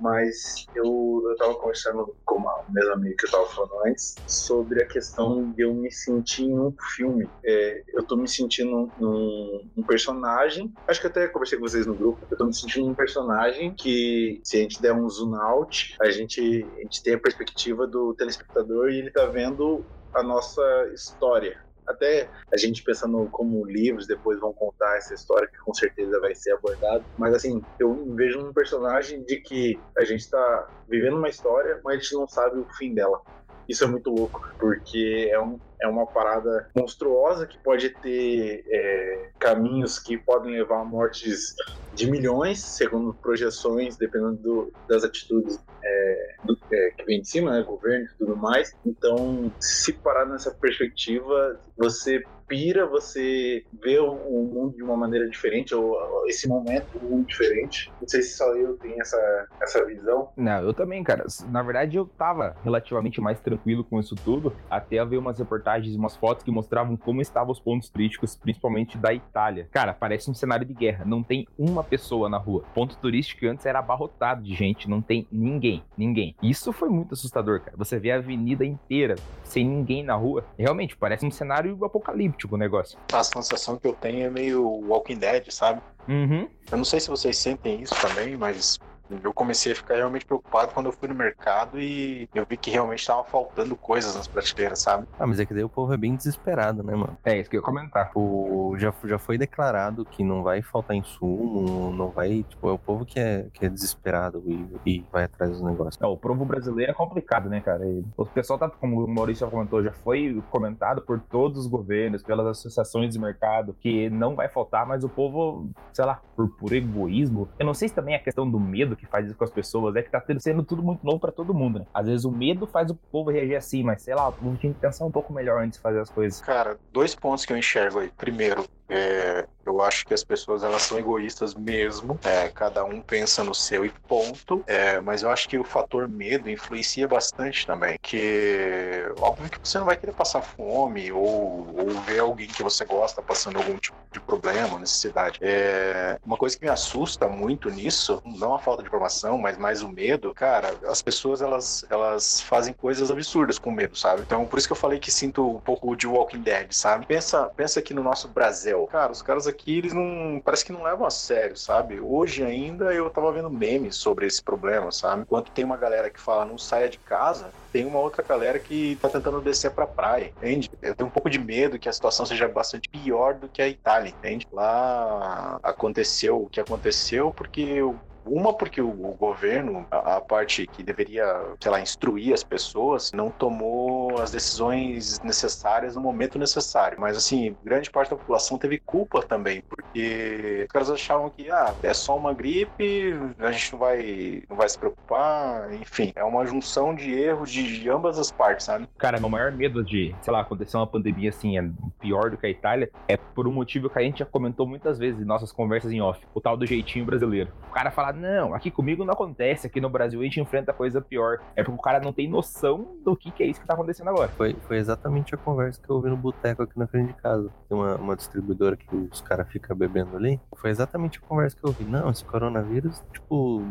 mas 0.00 0.66
eu, 0.74 1.22
eu 1.28 1.36
tava 1.36 1.54
conversando 1.54 2.14
com 2.24 2.36
uma 2.36 2.64
mesma 2.68 2.94
amiga 2.94 3.16
que 3.16 3.26
eu 3.26 3.30
tava 3.30 3.46
falando 3.46 3.86
antes 3.86 4.14
sobre 4.26 4.82
a 4.82 4.86
questão 4.86 5.50
de 5.52 5.62
eu 5.62 5.74
me 5.74 5.90
sentir 5.92 6.44
em 6.44 6.58
um 6.58 6.74
filme. 6.96 7.28
É, 7.44 7.82
eu 7.88 8.04
tô 8.04 8.16
me 8.16 8.28
sentindo 8.28 8.90
num, 8.98 9.70
um 9.76 9.82
personagem, 9.82 10.72
acho 10.88 11.00
que 11.00 11.06
até 11.06 11.28
conversei 11.28 11.58
com 11.58 11.68
vocês 11.68 11.86
no 11.86 11.94
grupo, 11.94 12.26
eu 12.30 12.36
tô 12.36 12.46
me 12.46 12.54
sentindo 12.54 12.88
um 12.88 12.94
personagem 12.94 13.74
que, 13.74 14.40
se 14.44 14.56
a 14.56 14.60
gente 14.60 14.80
der 14.80 14.92
um 14.92 15.08
zoom 15.08 15.34
out, 15.34 15.94
a 16.00 16.10
gente, 16.10 16.40
a 16.78 16.82
gente 16.82 17.02
tem 17.02 17.14
a 17.14 17.18
perspectiva 17.20 17.86
do 17.86 18.14
telespectador 18.14 18.90
e 18.90 18.98
ele 18.98 19.10
tá 19.10 19.26
vendo 19.26 19.84
a 20.14 20.22
nossa 20.22 20.62
história. 20.94 21.58
Até 21.90 22.28
a 22.52 22.56
gente 22.56 22.82
pensando 22.82 23.28
como 23.30 23.64
livros 23.64 24.06
depois 24.06 24.38
vão 24.40 24.52
contar 24.52 24.96
essa 24.96 25.14
história 25.14 25.48
que 25.48 25.58
com 25.58 25.74
certeza 25.74 26.20
vai 26.20 26.34
ser 26.34 26.52
abordada. 26.52 27.04
Mas 27.18 27.34
assim, 27.34 27.62
eu 27.78 28.14
vejo 28.14 28.40
um 28.40 28.52
personagem 28.52 29.22
de 29.24 29.36
que 29.36 29.78
a 29.98 30.04
gente 30.04 30.20
está 30.20 30.68
vivendo 30.88 31.16
uma 31.16 31.28
história, 31.28 31.80
mas 31.84 31.96
a 31.96 32.00
gente 32.00 32.14
não 32.14 32.26
sabe 32.26 32.58
o 32.58 32.66
fim 32.76 32.94
dela. 32.94 33.20
Isso 33.68 33.84
é 33.84 33.86
muito 33.86 34.10
louco, 34.10 34.40
porque 34.58 35.28
é, 35.30 35.40
um, 35.40 35.58
é 35.82 35.88
uma 35.88 36.06
parada 36.06 36.68
monstruosa 36.76 37.46
que 37.46 37.58
pode 37.58 37.90
ter 37.90 38.64
é, 38.68 39.30
caminhos 39.38 39.98
que 39.98 40.16
podem 40.18 40.52
levar 40.52 40.80
a 40.80 40.84
mortes 40.84 41.54
de 41.94 42.10
milhões, 42.10 42.60
segundo 42.62 43.14
projeções, 43.14 43.96
dependendo 43.96 44.36
do, 44.36 44.72
das 44.88 45.04
atitudes 45.04 45.58
é, 45.82 46.36
do, 46.44 46.58
é, 46.72 46.90
que 46.96 47.04
vem 47.04 47.20
de 47.20 47.28
cima, 47.28 47.52
né, 47.52 47.62
governo 47.62 48.06
e 48.06 48.18
tudo 48.18 48.36
mais. 48.36 48.72
Então, 48.86 49.52
se 49.58 49.92
parar 49.92 50.26
nessa 50.26 50.50
perspectiva, 50.50 51.58
você 51.76 52.22
pira, 52.50 52.84
você 52.84 53.64
vê 53.80 54.00
o, 54.00 54.12
o 54.12 54.44
mundo 54.44 54.76
de 54.76 54.82
uma 54.82 54.96
maneira 54.96 55.28
diferente, 55.28 55.72
ou, 55.72 55.92
ou 55.92 56.26
esse 56.26 56.48
momento 56.48 56.98
um 57.00 57.08
mundo 57.08 57.26
diferente. 57.26 57.92
Não 58.00 58.08
sei 58.08 58.22
se 58.22 58.36
só 58.36 58.52
eu 58.56 58.76
tenho 58.76 59.00
essa, 59.00 59.46
essa 59.62 59.84
visão. 59.86 60.30
Não, 60.36 60.60
eu 60.64 60.74
também, 60.74 61.02
cara. 61.04 61.24
Na 61.48 61.62
verdade, 61.62 61.96
eu 61.96 62.06
tava 62.06 62.56
relativamente 62.64 63.20
mais 63.20 63.38
tranquilo 63.38 63.84
com 63.84 64.00
isso 64.00 64.16
tudo, 64.16 64.52
até 64.68 65.02
ver 65.04 65.18
umas 65.18 65.38
reportagens, 65.38 65.60
umas 65.96 66.16
fotos 66.16 66.44
que 66.44 66.50
mostravam 66.50 66.96
como 66.96 67.20
estavam 67.20 67.52
os 67.52 67.60
pontos 67.60 67.88
turísticos, 67.88 68.36
principalmente 68.36 68.98
da 68.98 69.12
Itália. 69.12 69.68
Cara, 69.70 69.92
parece 69.92 70.30
um 70.30 70.34
cenário 70.34 70.66
de 70.66 70.74
guerra. 70.74 71.04
Não 71.04 71.22
tem 71.22 71.46
uma 71.58 71.82
pessoa 71.82 72.28
na 72.28 72.38
rua. 72.38 72.64
Ponto 72.74 72.96
turístico 72.96 73.46
antes 73.46 73.66
era 73.66 73.78
abarrotado 73.78 74.42
de 74.42 74.54
gente, 74.54 74.88
não 74.88 75.00
tem 75.00 75.26
ninguém, 75.30 75.82
ninguém. 75.96 76.34
Isso 76.42 76.72
foi 76.72 76.88
muito 76.88 77.14
assustador, 77.14 77.60
cara. 77.60 77.76
Você 77.76 77.98
vê 77.98 78.12
a 78.12 78.16
avenida 78.16 78.64
inteira 78.64 79.16
sem 79.44 79.66
ninguém 79.66 80.02
na 80.02 80.14
rua. 80.14 80.44
Realmente, 80.58 80.96
parece 80.96 81.26
um 81.26 81.30
cenário 81.30 81.84
apocalíptico 81.84 82.54
o 82.54 82.58
negócio. 82.58 82.98
A 83.12 83.22
sensação 83.22 83.76
que 83.76 83.86
eu 83.86 83.92
tenho 83.92 84.24
é 84.26 84.30
meio 84.30 84.64
Walking 84.64 85.18
Dead, 85.18 85.50
sabe? 85.50 85.80
Uhum. 86.08 86.48
Eu 86.70 86.78
não 86.78 86.84
sei 86.84 87.00
se 87.00 87.08
vocês 87.08 87.36
sentem 87.36 87.82
isso 87.82 87.94
também, 88.00 88.36
mas 88.36 88.78
eu 89.22 89.32
comecei 89.32 89.72
a 89.72 89.74
ficar 89.74 89.94
realmente 89.96 90.24
preocupado 90.24 90.72
quando 90.72 90.86
eu 90.86 90.92
fui 90.92 91.08
no 91.08 91.14
mercado 91.14 91.80
e 91.80 92.28
eu 92.34 92.46
vi 92.48 92.56
que 92.56 92.70
realmente 92.70 93.00
estava 93.00 93.24
faltando 93.24 93.74
coisas 93.76 94.14
nas 94.14 94.26
prateleiras, 94.26 94.80
sabe? 94.80 95.06
Ah, 95.18 95.26
mas 95.26 95.40
é 95.40 95.46
que 95.46 95.54
daí 95.54 95.64
o 95.64 95.68
povo 95.68 95.92
é 95.92 95.96
bem 95.96 96.14
desesperado, 96.14 96.82
né, 96.82 96.94
mano? 96.94 97.16
É 97.24 97.38
isso 97.38 97.50
que 97.50 97.56
eu 97.56 97.60
ia 97.60 97.64
comentar. 97.64 98.10
O, 98.14 98.74
já, 98.78 98.92
já 99.04 99.18
foi 99.18 99.36
declarado 99.36 100.04
que 100.04 100.22
não 100.22 100.42
vai 100.42 100.62
faltar 100.62 100.96
insumo, 100.96 101.92
não 101.92 102.08
vai. 102.08 102.44
Tipo, 102.48 102.68
é 102.68 102.72
o 102.72 102.78
povo 102.78 103.04
que 103.04 103.18
é, 103.18 103.46
que 103.52 103.66
é 103.66 103.68
desesperado 103.68 104.42
e, 104.46 104.66
e 104.86 105.04
vai 105.12 105.24
atrás 105.24 105.50
dos 105.52 105.62
negócios. 105.62 105.98
Não, 105.98 106.12
o 106.12 106.16
povo 106.16 106.44
brasileiro 106.44 106.92
é 106.92 106.94
complicado, 106.94 107.48
né, 107.48 107.60
cara? 107.60 107.86
E 107.86 108.04
o 108.16 108.26
pessoal 108.26 108.58
tá, 108.58 108.68
como 108.68 109.04
o 109.04 109.08
Maurício 109.08 109.46
já 109.46 109.50
comentou, 109.50 109.82
já 109.82 109.92
foi 109.92 110.42
comentado 110.50 111.02
por 111.02 111.20
todos 111.20 111.58
os 111.58 111.66
governos, 111.66 112.22
pelas 112.22 112.46
associações 112.46 113.12
de 113.12 113.18
mercado, 113.18 113.74
que 113.80 114.08
não 114.10 114.34
vai 114.34 114.48
faltar, 114.48 114.86
mas 114.86 115.04
o 115.04 115.08
povo, 115.08 115.70
sei 115.92 116.04
lá, 116.04 116.20
por, 116.36 116.48
por 116.56 116.72
egoísmo. 116.72 117.48
Eu 117.58 117.66
não 117.66 117.74
sei 117.74 117.88
se 117.88 117.94
também 117.94 118.14
é 118.14 118.18
a 118.18 118.22
questão 118.22 118.48
do 118.50 118.58
medo 118.58 118.96
que 119.00 119.06
faz 119.06 119.26
isso 119.26 119.36
com 119.36 119.44
as 119.44 119.50
pessoas, 119.50 119.96
é 119.96 120.02
que 120.02 120.10
tá 120.10 120.22
sendo 120.38 120.62
tudo 120.62 120.82
muito 120.82 121.04
novo 121.04 121.18
pra 121.18 121.32
todo 121.32 121.54
mundo, 121.54 121.80
né? 121.80 121.86
Às 121.92 122.06
vezes 122.06 122.24
o 122.24 122.30
medo 122.30 122.66
faz 122.66 122.90
o 122.90 122.94
povo 122.94 123.30
reagir 123.30 123.56
assim, 123.56 123.82
mas 123.82 124.02
sei 124.02 124.14
lá, 124.14 124.28
o 124.28 124.32
povo 124.32 124.56
tinha 124.56 124.72
que 124.72 124.80
pensar 124.80 125.04
um 125.04 125.10
pouco 125.10 125.32
melhor 125.32 125.62
antes 125.62 125.78
de 125.78 125.82
fazer 125.82 126.00
as 126.00 126.10
coisas. 126.10 126.40
Cara, 126.40 126.78
dois 126.92 127.14
pontos 127.14 127.44
que 127.44 127.52
eu 127.52 127.56
enxergo 127.56 128.00
aí. 128.00 128.10
Primeiro, 128.16 128.64
é, 128.90 129.46
eu 129.64 129.80
acho 129.80 130.04
que 130.04 130.12
as 130.12 130.24
pessoas 130.24 130.64
elas 130.64 130.82
são 130.82 130.98
egoístas 130.98 131.54
mesmo. 131.54 132.18
É, 132.24 132.48
cada 132.48 132.84
um 132.84 133.00
pensa 133.00 133.44
no 133.44 133.54
seu 133.54 133.84
e 133.84 133.90
ponto. 134.08 134.64
É, 134.66 135.00
mas 135.00 135.22
eu 135.22 135.30
acho 135.30 135.48
que 135.48 135.56
o 135.56 135.64
fator 135.64 136.08
medo 136.08 136.50
influencia 136.50 137.06
bastante 137.06 137.64
também. 137.64 137.96
Que 138.02 139.04
óbvio 139.20 139.48
que 139.48 139.58
você 139.62 139.78
não 139.78 139.86
vai 139.86 139.96
querer 139.96 140.12
passar 140.12 140.42
fome 140.42 141.12
ou, 141.12 141.68
ou 141.78 141.90
ver 142.04 142.18
alguém 142.18 142.48
que 142.48 142.62
você 142.62 142.84
gosta 142.84 143.22
passando 143.22 143.58
algum 143.58 143.76
tipo 143.76 143.96
de 144.12 144.20
problema, 144.20 144.78
necessidade. 144.78 145.38
É, 145.40 146.18
uma 146.26 146.36
coisa 146.36 146.58
que 146.58 146.64
me 146.64 146.70
assusta 146.70 147.28
muito 147.28 147.70
nisso, 147.70 148.20
não 148.24 148.54
a 148.54 148.58
falta 148.58 148.82
de 148.82 148.89
informação, 148.90 149.38
mas 149.38 149.56
mais 149.56 149.82
o 149.82 149.88
medo. 149.88 150.34
Cara, 150.34 150.74
as 150.86 151.00
pessoas 151.00 151.40
elas, 151.40 151.84
elas 151.88 152.40
fazem 152.40 152.74
coisas 152.74 153.10
absurdas 153.10 153.58
com 153.58 153.70
medo, 153.70 153.96
sabe? 153.96 154.22
Então 154.22 154.44
por 154.46 154.58
isso 154.58 154.68
que 154.68 154.72
eu 154.72 154.76
falei 154.76 154.98
que 154.98 155.10
sinto 155.10 155.56
um 155.56 155.60
pouco 155.60 155.94
de 155.94 156.06
Walking 156.06 156.42
Dead, 156.42 156.72
sabe? 156.72 157.06
Pensa, 157.06 157.50
pensa 157.56 157.78
aqui 157.78 157.94
no 157.94 158.02
nosso 158.02 158.28
Brasil. 158.28 158.86
Cara, 158.88 159.12
os 159.12 159.22
caras 159.22 159.46
aqui 159.46 159.78
eles 159.78 159.92
não. 159.92 160.40
Parece 160.44 160.64
que 160.64 160.72
não 160.72 160.82
levam 160.82 161.06
a 161.06 161.10
sério, 161.10 161.56
sabe? 161.56 162.00
Hoje 162.00 162.44
ainda 162.44 162.92
eu 162.92 163.08
tava 163.10 163.32
vendo 163.32 163.50
memes 163.50 163.96
sobre 163.96 164.26
esse 164.26 164.42
problema, 164.42 164.90
sabe? 164.90 165.22
Enquanto 165.22 165.52
tem 165.52 165.64
uma 165.64 165.76
galera 165.76 166.10
que 166.10 166.20
fala 166.20 166.44
não 166.44 166.58
saia 166.58 166.88
de 166.88 166.98
casa, 166.98 167.50
tem 167.72 167.86
uma 167.86 167.98
outra 167.98 168.22
galera 168.22 168.58
que 168.58 168.96
tá 169.00 169.08
tentando 169.08 169.40
descer 169.40 169.70
pra 169.70 169.86
praia, 169.86 170.26
entende? 170.26 170.68
Eu 170.82 170.94
tenho 170.94 171.08
um 171.08 171.12
pouco 171.12 171.30
de 171.30 171.38
medo 171.38 171.78
que 171.78 171.88
a 171.88 171.92
situação 171.92 172.26
seja 172.26 172.48
bastante 172.48 172.88
pior 172.88 173.34
do 173.34 173.48
que 173.48 173.62
a 173.62 173.68
Itália, 173.68 174.10
entende? 174.10 174.46
Lá 174.52 175.58
aconteceu 175.62 176.42
o 176.42 176.48
que 176.48 176.60
aconteceu 176.60 177.32
porque 177.32 177.82
o 177.82 178.00
uma, 178.24 178.52
porque 178.52 178.80
o, 178.80 178.90
governo, 178.90 179.86
a, 179.90 180.16
a, 180.16 180.20
parte 180.20 180.66
que 180.66 180.82
deveria, 180.82 181.24
sei 181.60 181.70
lá, 181.70 181.80
instruir 181.80 182.32
as 182.32 182.42
pessoas, 182.42 183.12
não 183.12 183.30
tomou 183.30 184.20
as 184.20 184.30
decisões 184.30 185.20
necessárias 185.20 185.94
no 185.94 186.00
momento 186.00 186.38
necessário. 186.38 187.00
Mas, 187.00 187.16
assim, 187.16 187.56
grande 187.64 187.90
parte 187.90 188.10
da 188.10 188.16
população 188.16 188.58
teve 188.58 188.78
culpa 188.78 189.22
também, 189.22 189.62
porque 189.68 190.62
os 190.64 190.72
caras 190.72 190.90
achavam 190.90 191.30
que, 191.30 191.50
ah, 191.50 191.74
é 191.82 191.92
só 191.92 192.16
uma 192.16 192.32
gripe, 192.32 193.14
a 193.38 193.50
gente 193.52 193.72
não 193.72 193.78
vai, 193.78 194.42
não 194.48 194.56
vai 194.56 194.68
se 194.68 194.78
preocupar, 194.78 195.72
enfim, 195.74 196.12
é 196.14 196.24
uma 196.24 196.44
junção 196.46 196.94
de 196.94 197.12
erros 197.12 197.50
de, 197.50 197.80
de 197.80 197.88
ambas 197.88 198.18
as 198.18 198.30
partes, 198.30 198.66
sabe? 198.66 198.88
Cara, 198.98 199.18
meu 199.18 199.28
maior 199.28 199.52
medo 199.52 199.82
de, 199.84 200.14
sei 200.22 200.32
lá, 200.32 200.40
acontecer 200.40 200.76
uma 200.76 200.86
pandemia 200.86 201.30
assim, 201.30 201.58
é 201.58 201.68
pior 202.00 202.30
do 202.30 202.36
que 202.36 202.46
a 202.46 202.50
Itália, 202.50 202.90
é 203.08 203.16
por 203.16 203.46
um 203.46 203.52
motivo 203.52 203.88
que 203.88 203.98
a 203.98 204.02
gente 204.02 204.20
já 204.20 204.26
comentou 204.26 204.66
muitas 204.66 204.98
vezes 204.98 205.20
em 205.20 205.24
nossas 205.24 205.52
conversas 205.52 205.92
em 205.92 206.00
off, 206.00 206.20
o 206.34 206.40
tal 206.40 206.56
do 206.56 206.66
jeitinho 206.66 207.04
brasileiro. 207.04 207.52
O 207.68 207.72
cara 207.72 207.90
fala, 207.90 208.09
não, 208.12 208.54
aqui 208.54 208.70
comigo 208.70 209.04
não 209.04 209.12
acontece, 209.12 209.66
aqui 209.66 209.80
no 209.80 209.90
Brasil 209.90 210.20
a 210.20 210.24
gente 210.24 210.40
enfrenta 210.40 210.72
coisa 210.72 211.00
pior. 211.00 211.38
É 211.56 211.62
porque 211.62 211.78
o 211.78 211.82
cara 211.82 212.00
não 212.00 212.12
tem 212.12 212.28
noção 212.28 212.96
do 213.04 213.16
que, 213.16 213.30
que 213.30 213.42
é 213.42 213.46
isso 213.46 213.60
que 213.60 213.66
tá 213.66 213.74
acontecendo 213.74 214.08
agora. 214.08 214.28
Foi, 214.28 214.54
foi 214.66 214.76
exatamente 214.76 215.34
a 215.34 215.38
conversa 215.38 215.80
que 215.80 215.90
eu 215.90 215.96
ouvi 215.96 216.08
no 216.08 216.16
boteco 216.16 216.62
aqui 216.62 216.78
na 216.78 216.86
frente 216.86 217.08
de 217.08 217.14
casa. 217.14 217.50
Tem 217.68 217.76
uma, 217.76 217.96
uma 217.96 218.16
distribuidora 218.16 218.76
que 218.76 218.94
os 218.94 219.20
caras 219.20 219.48
ficam 219.48 219.76
bebendo 219.76 220.16
ali. 220.16 220.40
Foi 220.56 220.70
exatamente 220.70 221.18
a 221.18 221.26
conversa 221.26 221.56
que 221.56 221.64
eu 221.64 221.68
ouvi. 221.68 221.84
Não, 221.84 222.10
esse 222.10 222.24
coronavírus, 222.24 223.02
tipo, 223.12 223.62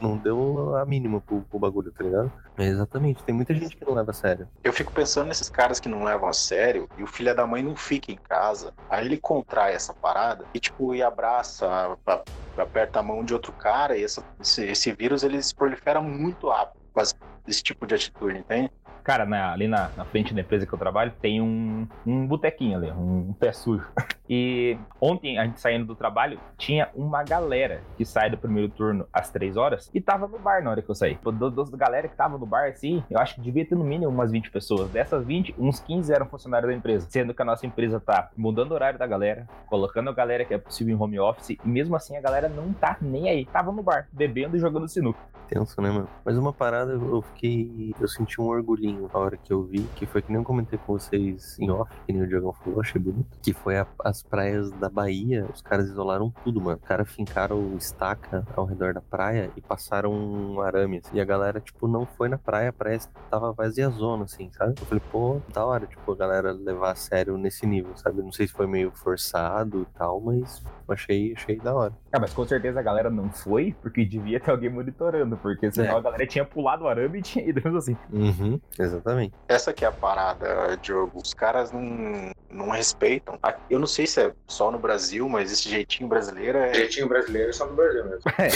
não 0.00 0.16
deu 0.16 0.49
a 0.74 0.84
mínima 0.84 1.20
pro, 1.20 1.42
pro 1.42 1.58
bagulho, 1.58 1.92
tá 1.92 2.04
ligado? 2.04 2.32
É 2.58 2.64
exatamente, 2.64 3.22
tem 3.24 3.34
muita 3.34 3.54
gente 3.54 3.76
que 3.76 3.84
não 3.84 3.94
leva 3.94 4.10
a 4.10 4.14
sério. 4.14 4.48
Eu 4.62 4.72
fico 4.72 4.92
pensando 4.92 5.28
nesses 5.28 5.48
caras 5.48 5.80
que 5.80 5.88
não 5.88 6.04
levam 6.04 6.28
a 6.28 6.32
sério 6.32 6.88
e 6.96 7.02
o 7.02 7.06
filho 7.06 7.34
da 7.34 7.46
mãe 7.46 7.62
não 7.62 7.76
fica 7.76 8.12
em 8.12 8.16
casa. 8.16 8.72
Aí 8.88 9.06
ele 9.06 9.16
contrai 9.16 9.74
essa 9.74 9.94
parada 9.94 10.44
e, 10.54 10.60
tipo, 10.60 10.94
e 10.94 11.02
abraça, 11.02 11.96
aperta 12.56 13.00
a 13.00 13.02
mão 13.02 13.24
de 13.24 13.32
outro 13.32 13.52
cara 13.52 13.96
e 13.96 14.04
essa, 14.04 14.22
esse, 14.40 14.64
esse 14.64 14.92
vírus 14.92 15.22
ele 15.22 15.42
se 15.42 15.54
prolifera 15.54 16.00
muito 16.00 16.48
rápido 16.48 16.80
com 16.92 17.00
esse 17.46 17.62
tipo 17.62 17.86
de 17.86 17.94
atitude, 17.94 18.38
entende? 18.38 18.70
Cara, 19.10 19.26
na, 19.26 19.52
ali 19.52 19.66
na, 19.66 19.90
na, 19.96 20.04
frente 20.04 20.32
da 20.32 20.40
empresa 20.40 20.64
que 20.64 20.72
eu 20.72 20.78
trabalho, 20.78 21.12
tem 21.20 21.42
um, 21.42 21.84
um 22.06 22.28
botequinho 22.28 22.78
ali, 22.78 22.92
um, 22.92 23.30
um, 23.30 23.32
pé 23.32 23.50
sujo. 23.50 23.84
E 24.32 24.78
ontem, 25.00 25.36
a 25.36 25.44
gente 25.44 25.60
saindo 25.60 25.84
do 25.84 25.96
trabalho, 25.96 26.38
tinha 26.56 26.88
uma 26.94 27.24
galera 27.24 27.82
que 27.96 28.04
sai 28.04 28.30
do 28.30 28.38
primeiro 28.38 28.68
turno 28.68 29.04
às 29.12 29.28
três 29.28 29.56
horas 29.56 29.90
e 29.92 30.00
tava 30.00 30.28
no 30.28 30.38
bar 30.38 30.62
na 30.62 30.70
hora 30.70 30.80
que 30.80 30.88
eu 30.88 30.94
saí. 30.94 31.18
Do, 31.20 31.50
do, 31.50 31.76
galera 31.76 32.06
que 32.06 32.14
tava 32.14 32.38
no 32.38 32.46
bar, 32.46 32.68
assim, 32.68 33.02
eu 33.10 33.18
acho 33.18 33.34
que 33.34 33.40
devia 33.40 33.66
ter 33.66 33.74
no 33.74 33.82
mínimo 33.82 34.08
umas 34.08 34.30
20 34.30 34.52
pessoas. 34.52 34.88
Dessas 34.90 35.26
20, 35.26 35.56
uns 35.58 35.80
15 35.80 36.12
eram 36.12 36.26
funcionários 36.26 36.70
da 36.70 36.76
empresa. 36.76 37.08
Sendo 37.10 37.34
que 37.34 37.42
a 37.42 37.44
nossa 37.44 37.66
empresa 37.66 37.98
tá 37.98 38.30
mudando 38.36 38.70
o 38.70 38.74
horário 38.74 39.00
da 39.00 39.08
galera, 39.08 39.48
colocando 39.66 40.10
a 40.10 40.12
galera 40.12 40.44
que 40.44 40.54
é 40.54 40.58
possível 40.58 40.94
em 40.94 41.02
home 41.02 41.18
office, 41.18 41.50
e 41.50 41.58
mesmo 41.64 41.96
assim 41.96 42.16
a 42.16 42.20
galera 42.20 42.48
não 42.48 42.72
tá 42.72 42.96
nem 43.00 43.28
aí. 43.28 43.44
Tava 43.46 43.72
no 43.72 43.82
bar, 43.82 44.06
bebendo 44.12 44.56
e 44.56 44.60
jogando 44.60 44.86
sinuca. 44.86 45.18
Tenso, 45.50 45.82
né, 45.82 45.90
mano? 45.90 46.08
Mas 46.24 46.38
uma 46.38 46.52
parada, 46.52 46.92
eu 46.92 47.20
fiquei. 47.22 47.92
Eu 48.00 48.06
senti 48.06 48.40
um 48.40 48.44
orgulhinho 48.44 48.99
na 49.12 49.18
hora 49.18 49.36
que 49.36 49.52
eu 49.52 49.62
vi, 49.62 49.82
que 49.96 50.06
foi 50.06 50.22
que 50.22 50.28
nem 50.30 50.40
eu 50.40 50.44
comentei 50.44 50.78
com 50.78 50.98
vocês 50.98 51.58
em 51.58 51.70
off, 51.70 51.90
que 52.06 52.12
nem 52.12 52.22
o 52.22 52.28
Diogão 52.28 52.52
falou, 52.52 52.80
achei 52.80 53.00
bonito. 53.00 53.38
Que 53.42 53.52
foi 53.52 53.78
a, 53.78 53.86
as 54.04 54.22
praias 54.22 54.70
da 54.72 54.88
Bahia, 54.88 55.46
os 55.52 55.62
caras 55.62 55.88
isolaram 55.88 56.32
tudo, 56.44 56.60
mano. 56.60 56.78
Os 56.80 56.88
caras 56.88 57.10
fincaram 57.10 57.76
estaca 57.76 58.46
ao 58.56 58.64
redor 58.64 58.94
da 58.94 59.00
praia 59.00 59.50
e 59.56 59.60
passaram 59.60 60.12
um 60.12 60.60
arame, 60.60 60.98
assim. 60.98 61.16
E 61.16 61.20
a 61.20 61.24
galera, 61.24 61.60
tipo, 61.60 61.86
não 61.86 62.06
foi 62.06 62.28
na 62.28 62.38
praia, 62.38 62.70
a 62.70 62.72
praia 62.72 62.98
tava 63.30 63.52
vazia 63.52 63.88
zona, 63.90 64.24
assim, 64.24 64.50
sabe? 64.52 64.74
Eu 64.80 64.86
falei, 64.86 65.02
pô, 65.10 65.40
da 65.52 65.64
hora, 65.64 65.86
tipo, 65.86 66.12
a 66.12 66.16
galera 66.16 66.52
levar 66.52 66.92
a 66.92 66.94
sério 66.94 67.36
nesse 67.36 67.66
nível, 67.66 67.96
sabe? 67.96 68.22
Não 68.22 68.32
sei 68.32 68.46
se 68.46 68.52
foi 68.52 68.66
meio 68.66 68.90
forçado 68.92 69.82
e 69.82 69.98
tal, 69.98 70.20
mas 70.20 70.62
achei, 70.88 71.32
achei 71.36 71.56
da 71.56 71.74
hora. 71.74 71.92
Ah, 72.12 72.18
mas 72.18 72.32
com 72.32 72.44
certeza 72.46 72.80
a 72.80 72.82
galera 72.82 73.10
não 73.10 73.30
foi, 73.30 73.74
porque 73.80 74.04
devia 74.04 74.40
ter 74.40 74.50
alguém 74.50 74.70
monitorando, 74.70 75.36
porque 75.36 75.70
senão 75.70 75.94
é. 75.94 75.98
a 75.98 76.00
galera 76.00 76.26
tinha 76.26 76.44
pulado 76.44 76.84
o 76.84 76.88
arame 76.88 77.18
e 77.18 77.22
tinha 77.22 77.48
ido 77.48 77.60
assim. 77.76 77.96
Uhum, 78.12 78.60
exatamente. 78.82 79.34
Essa 79.48 79.72
que 79.72 79.84
é 79.84 79.88
a 79.88 79.92
parada, 79.92 80.76
Diogo. 80.80 81.18
Os 81.18 81.34
caras 81.34 81.72
não, 81.72 82.32
não 82.50 82.70
respeitam. 82.70 83.38
Eu 83.68 83.78
não 83.78 83.86
sei 83.86 84.06
se 84.06 84.20
é 84.20 84.32
só 84.46 84.70
no 84.70 84.78
Brasil, 84.78 85.28
mas 85.28 85.52
esse 85.52 85.68
jeitinho 85.68 86.08
brasileiro 86.08 86.58
é. 86.58 86.74
Jeitinho 86.74 87.08
brasileiro 87.08 87.50
é 87.50 87.52
só 87.52 87.66
no 87.66 87.74
Brasil 87.74 88.04
mesmo. 88.04 88.22
É. 88.38 88.48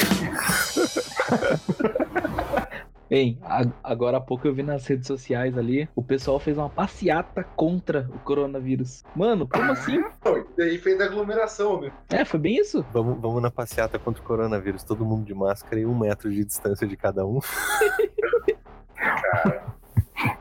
Ei, 3.11 3.39
agora 3.83 4.17
há 4.17 4.21
pouco 4.21 4.49
eu 4.49 4.55
vi 4.55 4.63
nas 4.63 4.87
redes 4.87 5.07
sociais 5.07 5.57
ali, 5.59 5.89
o 5.95 6.03
pessoal 6.03 6.41
fez 6.41 6.57
uma 6.57 6.71
passeata 6.71 7.45
contra 7.55 8.09
o 8.13 8.19
coronavírus. 8.19 9.05
Mano, 9.15 9.47
como 9.47 9.71
assim? 9.71 10.03
E 10.57 10.63
aí 10.63 10.79
fez 10.79 11.01
aglomeração, 11.01 11.81
né? 11.81 11.93
É, 12.09 12.25
foi 12.25 12.41
bem 12.41 12.57
isso. 12.57 12.85
Vamos, 12.93 13.21
vamos 13.21 13.43
na 13.43 13.51
passeata 13.51 13.99
contra 13.99 14.23
o 14.23 14.27
coronavírus, 14.27 14.83
todo 14.83 15.05
mundo 15.05 15.25
de 15.25 15.35
máscara 15.35 15.81
e 15.81 15.87
um 15.87 15.97
metro 15.97 16.31
de 16.31 16.45
distância 16.45 16.87
de 16.87 16.97
cada 16.97 17.27
um. 17.27 17.41
Cara. 18.97 19.65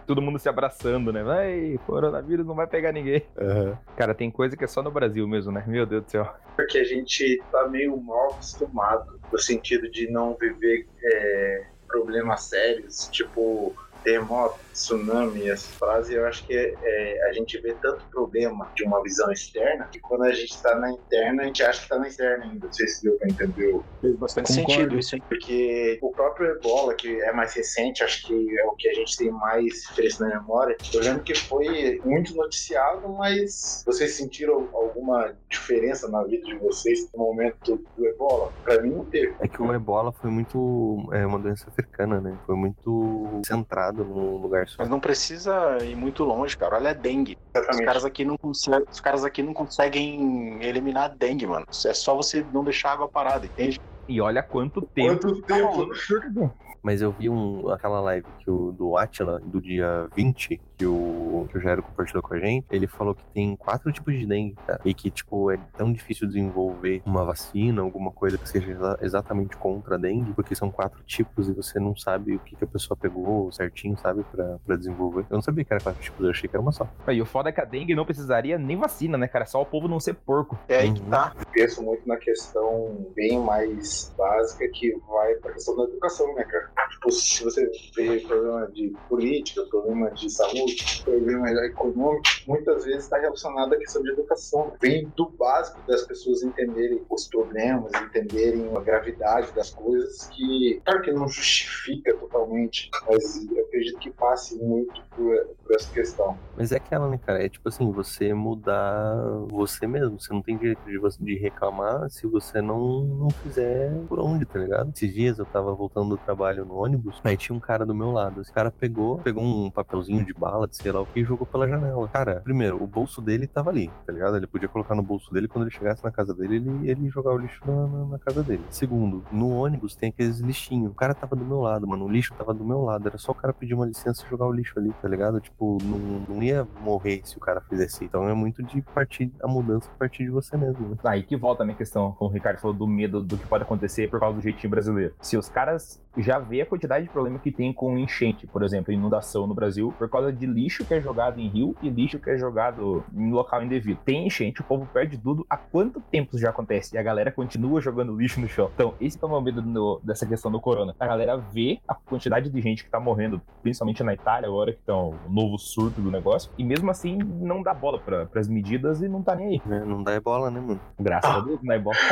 Todo 0.06 0.22
mundo 0.22 0.40
se 0.40 0.50
abraçando, 0.50 1.12
né? 1.12 1.24
Vai, 1.24 1.80
coronavírus 1.86 2.46
não 2.46 2.56
vai 2.56 2.68
pegar 2.68 2.92
ninguém. 2.92 3.24
Uhum. 3.38 3.76
Cara, 3.96 4.14
tem 4.14 4.30
coisa 4.30 4.56
que 4.58 4.64
é 4.64 4.68
só 4.68 4.82
no 4.82 4.92
Brasil 4.92 5.28
mesmo, 5.28 5.52
né? 5.52 5.64
Meu 5.68 5.86
Deus 5.86 6.04
do 6.04 6.12
céu. 6.12 6.34
Porque 6.56 6.78
a 6.78 6.84
gente 6.84 7.42
tá 7.52 7.68
meio 7.68 7.96
mal 7.98 8.32
acostumado, 8.32 9.20
no 9.32 9.40
sentido 9.40 9.90
de 9.90 10.10
não 10.12 10.36
viver 10.36 10.88
é, 11.04 11.66
problemas 11.88 12.44
sérios, 12.44 13.08
tipo 13.12 13.76
terremoto, 14.04 14.60
tsunami, 14.74 15.50
essas 15.50 15.68
frases, 15.76 16.12
eu 16.12 16.26
acho 16.26 16.46
que 16.46 16.56
é, 16.56 17.30
a 17.30 17.34
gente 17.34 17.58
vê 17.60 17.74
tanto 17.82 18.04
problema 18.10 18.70
de 18.76 18.84
uma 18.84 19.02
visão 19.02 19.32
externa 19.32 19.88
que 19.92 20.00
quando 20.00 20.24
a 20.24 20.32
gente 20.32 20.52
está 20.52 20.76
na 20.76 20.92
interna, 20.92 21.44
a 21.44 21.46
gente 21.46 21.64
acha 21.64 21.80
que 21.80 21.86
está 21.86 22.00
na 22.00 22.08
externa 22.08 22.46
ainda. 22.46 22.66
Não 22.66 22.74
sei 22.74 22.88
se 22.88 23.04
deu 23.04 23.18
para 23.18 23.30
entender. 23.30 23.80
Fez 24.02 24.16
bastante 24.16 24.48
Concordo. 24.48 24.74
sentido 24.74 25.00
isso, 25.00 25.16
hein? 25.16 25.24
Porque 25.30 26.00
o 26.02 26.12
próprio 26.12 26.52
Ebola, 26.52 26.94
que 26.96 27.22
é 27.22 27.32
mais 27.32 27.54
recente, 27.54 28.04
acho 28.04 28.28
que 28.28 28.60
é 28.60 28.66
o 28.66 28.72
que 28.72 28.90
a 28.90 28.94
gente 28.94 29.18
tem 29.18 29.32
mais 29.32 29.86
fresco 29.88 30.24
na 30.24 30.40
memória, 30.40 30.76
eu 30.94 31.02
lembro 31.02 31.24
que 31.24 31.36
foi 31.36 32.02
muito 32.04 32.36
noticiado, 32.36 33.08
mas 33.10 33.84
vocês 33.86 34.14
sentiram 34.14 34.68
alguma 34.74 35.36
diferença 35.50 36.10
na 36.10 36.24
vida 36.24 36.46
de 36.46 36.56
vocês 36.56 37.10
no 37.14 37.24
momento 37.24 37.84
do 37.96 38.06
Ebola? 38.06 38.52
Para 38.64 38.82
mim 38.82 38.92
não 38.92 39.06
teve. 39.06 39.34
É 39.40 39.48
que 39.48 39.62
o 39.62 39.74
Ebola 39.74 40.12
foi 40.12 40.30
muito. 40.30 41.10
É 41.12 41.26
uma 41.26 41.40
doença 41.40 41.70
africana, 41.70 42.20
né? 42.20 42.38
Foi 42.46 42.56
muito 42.56 43.42
centrado 43.46 43.93
num 43.94 44.38
lugar 44.38 44.66
mas 44.78 44.90
não 44.90 45.00
precisa 45.00 45.78
ir 45.82 45.96
muito 45.96 46.24
longe, 46.24 46.58
cara. 46.58 46.76
Olha 46.76 46.92
a 46.92 46.94
dengue. 46.94 47.38
Exatamente. 47.54 47.82
Os 47.82 47.86
caras 47.86 48.06
aqui 48.06 48.26
não 48.26 48.38
conseguem, 48.38 48.88
os 48.90 49.00
caras 49.00 49.24
aqui 49.26 49.44
não 49.44 49.54
conseguem 49.54 50.64
eliminar 50.64 51.06
a 51.06 51.08
dengue, 51.08 51.46
mano. 51.46 51.66
É 51.70 51.94
só 51.94 52.16
você 52.16 52.46
não 52.54 52.64
deixar 52.64 52.90
a 52.90 52.94
água 52.94 53.08
parada, 53.08 53.46
entende? 53.46 53.80
E 54.08 54.20
olha 54.20 54.42
quanto 54.42 54.82
tempo. 54.82 55.22
Quanto 55.22 55.42
tempo? 55.44 56.54
Mas 56.82 57.02
eu 57.02 57.12
vi 57.14 57.30
um, 57.30 57.70
aquela 57.70 58.02
live 58.02 58.28
que 58.40 58.52
o, 58.52 58.72
do 58.74 58.98
Atila, 58.98 59.40
do 59.40 59.62
dia 59.62 60.08
20, 60.16 60.60
que 60.78 60.86
o, 60.86 61.48
que 61.50 61.58
o 61.58 61.62
Jairo 61.62 61.84
compartilhou 61.84 62.22
com 62.22 62.34
a 62.34 62.40
gente. 62.40 62.66
Ele 62.72 62.88
falou 62.88 63.16
que 63.16 63.24
tem 63.34 63.56
quatro 63.56 63.92
tipos 63.92 64.14
de 64.18 64.26
dengue, 64.26 64.56
cara. 64.66 64.82
E 64.86 64.94
que, 64.94 65.10
tipo, 65.10 65.52
é 65.52 65.58
tão 65.78 65.92
difícil 65.92 66.28
desenvolver 66.28 67.02
uma 67.06 67.24
vacina, 67.24 67.82
alguma 67.82 68.12
coisa 68.12 68.38
que 68.38 68.48
seja 68.48 68.98
exatamente 69.02 69.56
contra 69.58 69.96
a 69.96 69.98
dengue, 69.98 70.34
porque 70.34 70.56
são 70.56 70.72
quatro 70.72 71.02
tipos 71.04 71.48
e 71.50 71.54
você 71.54 71.80
não 71.80 71.96
sabe 71.96 72.36
o 72.36 72.40
que, 72.40 72.56
que 72.56 72.64
a 72.64 72.68
pessoa 72.68 72.98
pegou 72.98 73.52
certinho, 73.52 73.98
sabe, 73.98 74.24
pra, 74.32 74.58
pra 74.66 74.76
desenvolver. 74.76 75.26
Eu 75.30 75.36
não 75.36 75.42
sabia 75.42 75.64
que 75.64 75.74
era 75.74 75.82
quatro 75.82 76.02
tipos, 76.02 76.24
eu 76.24 76.32
achei 76.32 76.50
que 76.50 76.56
era 76.56 76.62
uma 76.62 76.72
só. 76.72 76.88
E 77.08 77.22
o 77.22 77.26
foda 77.26 77.50
é 77.50 77.52
que 77.52 77.62
a 77.62 77.66
dengue 77.66 77.96
não 77.96 78.06
precisaria 78.06 78.58
nem 78.58 78.78
vacina, 78.78 79.18
né, 79.18 79.28
cara? 79.28 79.46
Só 79.46 79.62
o 79.62 79.66
povo 79.66 79.88
não 79.88 80.00
ser 80.00 80.14
porco. 80.16 80.58
É 80.68 80.80
aí 80.80 80.94
que 80.94 81.02
uhum. 81.02 81.10
tá. 81.10 81.34
Eu 81.40 81.46
penso 81.52 81.84
muito 81.84 82.08
na 82.08 82.18
questão 82.18 83.08
bem 83.16 83.40
mais 83.40 84.14
básica 84.18 84.68
que 84.70 84.96
vai 85.08 85.36
pra 85.36 85.54
questão 85.54 85.76
da 85.76 85.84
educação, 85.84 86.34
né, 86.36 86.44
cara? 86.44 86.72
Tipo, 86.92 87.12
se 87.12 87.44
você 87.44 87.70
vê 87.96 88.20
problema 88.22 88.68
de 88.72 88.94
política, 89.10 89.64
problema 89.70 90.12
de 90.12 90.30
saúde, 90.30 90.63
problema 91.04 91.50
econômico, 91.66 92.24
muitas 92.48 92.86
vezes 92.86 93.04
está 93.04 93.18
relacionado 93.18 93.74
à 93.74 93.78
questão 93.78 94.02
de 94.02 94.12
educação. 94.12 94.74
Vem 94.82 95.12
do 95.16 95.30
básico 95.30 95.80
das 95.88 96.04
pessoas 96.04 96.44
entenderem 96.44 97.02
os 97.10 97.28
problemas, 97.28 97.92
entenderem 98.02 98.70
a 98.76 98.80
gravidade 98.80 99.52
das 99.54 99.72
coisas, 99.72 100.28
que, 100.28 100.82
claro 100.86 101.02
que 101.02 101.12
não 101.12 101.28
justifica 101.28 102.16
totalmente, 102.16 102.90
mas 103.08 103.46
eu 103.52 103.66
acredito 103.66 104.00
que 104.00 104.12
passe 104.12 104.58
muito 104.58 105.02
por, 105.16 105.36
por 105.64 105.76
essa 105.76 105.92
questão. 105.92 106.38
Mas 106.58 106.72
é 106.72 106.78
aquela, 106.78 107.08
né, 107.10 107.20
cara? 107.24 107.44
É 107.44 107.50
tipo 107.50 107.68
assim, 107.70 107.92
você 107.92 108.34
mudar 108.34 109.16
você 109.50 109.88
mesmo. 109.88 110.20
Você 110.20 110.34
não 110.34 110.42
tem 110.42 110.58
direito 110.58 110.82
de, 110.86 111.00
de 111.20 111.36
reclamar 111.38 112.10
se 112.10 112.28
você 112.28 112.62
não, 112.62 113.04
não 113.04 113.30
fizer 113.30 113.92
por 114.08 114.20
onde, 114.20 114.46
tá 114.46 114.60
ligado? 114.60 114.92
Esses 114.94 115.14
dias 115.14 115.40
eu 115.40 115.46
tava 115.46 115.74
voltando 115.74 116.10
do 116.10 116.18
trabalho 116.18 116.66
no 116.66 116.76
ônibus, 116.76 117.20
aí 117.24 117.38
tinha 117.38 117.56
um 117.56 117.60
cara 117.60 117.86
do 117.86 117.96
meu 117.96 118.12
lado. 118.12 118.42
Esse 118.42 118.52
cara 118.52 118.72
pegou, 118.72 119.18
pegou 119.20 119.44
um 119.44 119.70
papelzinho 119.70 120.26
de 120.26 120.34
bala, 120.34 120.53
de 120.68 120.76
sei 120.78 120.92
lá 120.92 121.02
o 121.02 121.06
que, 121.06 121.20
e 121.20 121.24
jogou 121.24 121.46
pela 121.46 121.68
janela. 121.68 122.08
Cara, 122.08 122.42
primeiro, 122.44 122.82
o 122.82 122.88
bolso 122.88 123.22
dele 123.22 123.48
tava 123.48 123.70
ali, 123.70 123.90
tá 124.06 124.14
ligado? 124.14 124.38
Ele 124.38 124.48
podia 124.48 124.68
colocar 124.68 124.96
no 124.96 125.02
bolso 125.04 125.32
dele 125.34 125.48
quando 125.48 125.64
ele 125.66 125.76
chegasse 125.76 126.04
na 126.04 126.12
casa 126.12 126.34
dele, 126.34 126.56
ele, 126.58 126.90
ele 126.90 127.12
o 127.14 127.38
lixo 127.38 127.62
na, 127.66 127.88
na- 127.88 128.06
na 128.06 128.20
casa 128.20 128.44
dele. 128.44 128.64
Segundo, 128.70 129.24
no 129.32 129.50
ônibus 129.50 129.96
tem 129.96 130.10
aqueles 130.10 130.40
lixinhos. 130.40 130.92
O 130.92 130.96
cara 130.96 131.14
tava 131.14 131.36
do 131.36 131.44
meu 131.46 131.60
lado, 131.62 131.88
mano. 131.88 132.06
O 132.06 132.12
lixo 132.12 132.34
tava 132.38 132.54
do 132.54 132.64
meu 132.66 132.82
lado. 132.82 133.08
Era 133.08 133.18
só 133.18 133.32
o 133.32 133.36
cara 133.36 133.54
pedir 133.54 133.74
uma 133.74 133.86
licença 133.86 134.24
e 134.26 134.30
jogar 134.30 134.46
o 134.46 134.52
lixo 134.52 134.78
ali, 134.78 134.92
tá 135.02 135.08
ligado? 135.08 135.40
Tipo, 135.40 135.78
não, 135.84 136.36
não 136.36 136.44
ia 136.44 136.68
morrer 136.82 137.22
se 137.24 137.38
o 137.38 137.40
cara 137.40 137.62
fizesse. 137.62 138.04
Então 138.06 138.28
é 138.28 138.34
muito 138.34 138.62
de 138.64 138.82
partir 138.82 139.32
a 139.42 139.48
mudança 139.48 139.90
a 139.94 139.98
partir 139.98 140.24
de 140.26 140.30
você 140.30 140.56
mesmo, 140.58 140.90
né? 140.90 140.98
Aí 141.04 141.24
que 141.24 141.36
volta 141.36 141.64
a 141.64 141.66
minha 141.66 141.78
questão, 141.78 142.12
como 142.14 142.30
o 142.30 142.34
Ricardo 142.34 142.60
falou, 142.60 142.76
do 142.76 142.88
medo 142.88 143.22
do 143.24 143.38
que 143.38 143.48
pode 143.48 143.64
acontecer 143.64 144.10
por 144.10 144.20
causa 144.20 144.38
do 144.38 144.42
jeitinho 144.44 144.70
brasileiro. 144.70 145.14
Se 145.22 145.38
os 145.38 145.50
caras 145.50 146.02
já 146.18 146.38
vê 146.40 146.62
a 146.62 146.66
quantidade 146.66 147.06
de 147.06 147.12
problema 147.12 147.40
que 147.40 147.52
tem 147.52 147.74
com 147.74 147.98
enchente, 147.98 148.46
por 148.46 148.62
exemplo, 148.64 148.94
inundação 148.94 149.48
no 149.48 149.56
Brasil, 149.56 149.94
por 149.98 150.10
causa 150.10 150.32
de 150.32 150.43
lixo 150.46 150.86
que 150.86 150.94
é 150.94 151.02
jogado 151.02 151.40
em 151.40 151.48
rio 151.48 151.76
e 151.82 151.90
lixo 151.90 152.20
que 152.20 152.30
é 152.30 152.38
jogado 152.38 153.04
em 153.14 153.32
local 153.32 153.64
indevido. 153.64 154.00
Tem 154.06 154.26
enchente, 154.28 154.62
o 154.62 154.64
povo 154.64 154.86
perde 154.92 155.18
tudo. 155.18 155.46
Há 155.50 155.58
quanto 155.58 156.00
tempo 156.02 156.30
isso 156.32 156.40
já 156.40 156.50
acontece? 156.50 156.96
E 156.96 156.98
a 156.98 157.04
galera 157.04 157.32
continua 157.32 157.82
jogando 157.82 158.16
lixo 158.16 158.40
no 158.40 158.48
chão. 158.48 158.70
Então, 158.74 158.94
esse 159.00 159.18
que 159.18 159.24
é 159.24 159.28
o 159.28 159.32
meu 159.32 159.42
medo 159.42 159.62
do- 159.62 160.00
dessa 160.04 160.26
questão 160.26 160.52
do 160.52 160.60
corona. 160.60 160.96
A 161.00 161.08
galera 161.08 161.38
vê 161.38 161.80
a 161.88 161.96
quantidade 161.96 162.50
de 162.50 162.62
gente 162.62 162.84
que 162.84 162.90
tá 162.90 163.00
morrendo, 163.00 163.42
principalmente 163.62 164.04
na 164.04 164.14
Itália 164.14 164.48
agora, 164.48 164.74
que 164.74 164.82
tá 164.82 164.96
o 164.96 165.16
novo 165.30 165.58
surto 165.58 166.02
do 166.02 166.12
negócio, 166.12 166.52
e 166.58 166.64
mesmo 166.64 166.90
assim 166.92 167.18
não 167.18 167.62
dá 167.62 167.74
bola 167.74 168.00
para 168.00 168.28
as 168.40 168.48
medidas 168.48 169.02
e 169.02 169.08
não 169.08 169.22
tá 169.24 169.36
nem 169.36 169.48
aí. 169.48 169.62
Né? 169.66 169.84
Não 169.86 170.04
dá 170.04 170.14
é 170.14 170.20
bola, 170.20 170.50
né, 170.52 170.60
mano? 170.60 170.80
Graças 171.00 171.30
a 171.32 171.40
Deus, 171.40 171.60
não 171.64 171.74
é 171.76 171.80
bom. 171.80 171.92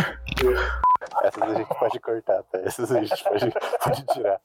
Essas 1.24 1.42
a 1.44 1.54
gente 1.56 1.68
pode 1.80 2.00
cortar, 2.00 2.44
tá? 2.44 2.60
Essas 2.60 2.92
a 2.92 3.04
gente 3.04 3.24
pode, 3.24 3.52
pode 3.84 4.06
tirar. 4.08 4.40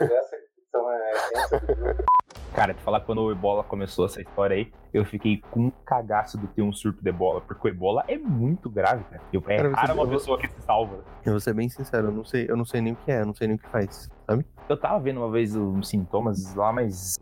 Essa 0.00 0.36
questão 0.36 0.90
é 0.92 1.12
tensa. 1.32 1.60
Cara, 2.54 2.74
te 2.74 2.82
falar 2.82 3.00
quando 3.00 3.22
o 3.22 3.30
ebola 3.30 3.62
começou 3.62 4.04
essa 4.06 4.20
história 4.20 4.56
aí, 4.56 4.72
eu 4.92 5.04
fiquei 5.04 5.40
com 5.50 5.66
um 5.66 5.72
cagaço 5.86 6.36
de 6.36 6.48
ter 6.48 6.62
um 6.62 6.72
surto 6.72 7.00
de 7.02 7.08
ebola, 7.08 7.40
porque 7.40 7.68
o 7.68 7.70
ebola 7.70 8.04
é 8.08 8.18
muito 8.18 8.68
grave, 8.68 9.04
cara. 9.04 9.22
Eu, 9.32 9.40
é 9.46 9.56
Cara, 9.56 9.70
rara 9.74 9.94
uma 9.94 10.04
vou- 10.04 10.14
pessoa 10.14 10.36
que 10.36 10.48
se 10.48 10.60
salva. 10.62 10.98
Eu 11.24 11.32
vou 11.32 11.40
ser 11.40 11.54
bem 11.54 11.68
sincero, 11.68 12.08
eu 12.08 12.12
não 12.12 12.24
sei, 12.24 12.46
eu 12.48 12.56
não 12.56 12.64
sei 12.64 12.80
nem 12.80 12.92
o 12.92 12.96
que 12.96 13.10
é, 13.12 13.20
eu 13.20 13.26
não 13.26 13.34
sei 13.34 13.46
nem 13.46 13.56
o 13.56 13.58
que 13.58 13.68
faz, 13.68 14.10
sabe? 14.26 14.44
Eu 14.68 14.76
tava 14.76 14.98
vendo 14.98 15.20
uma 15.20 15.30
vez 15.30 15.54
os 15.54 15.88
sintomas 15.88 16.54
lá, 16.54 16.72
mas 16.72 17.14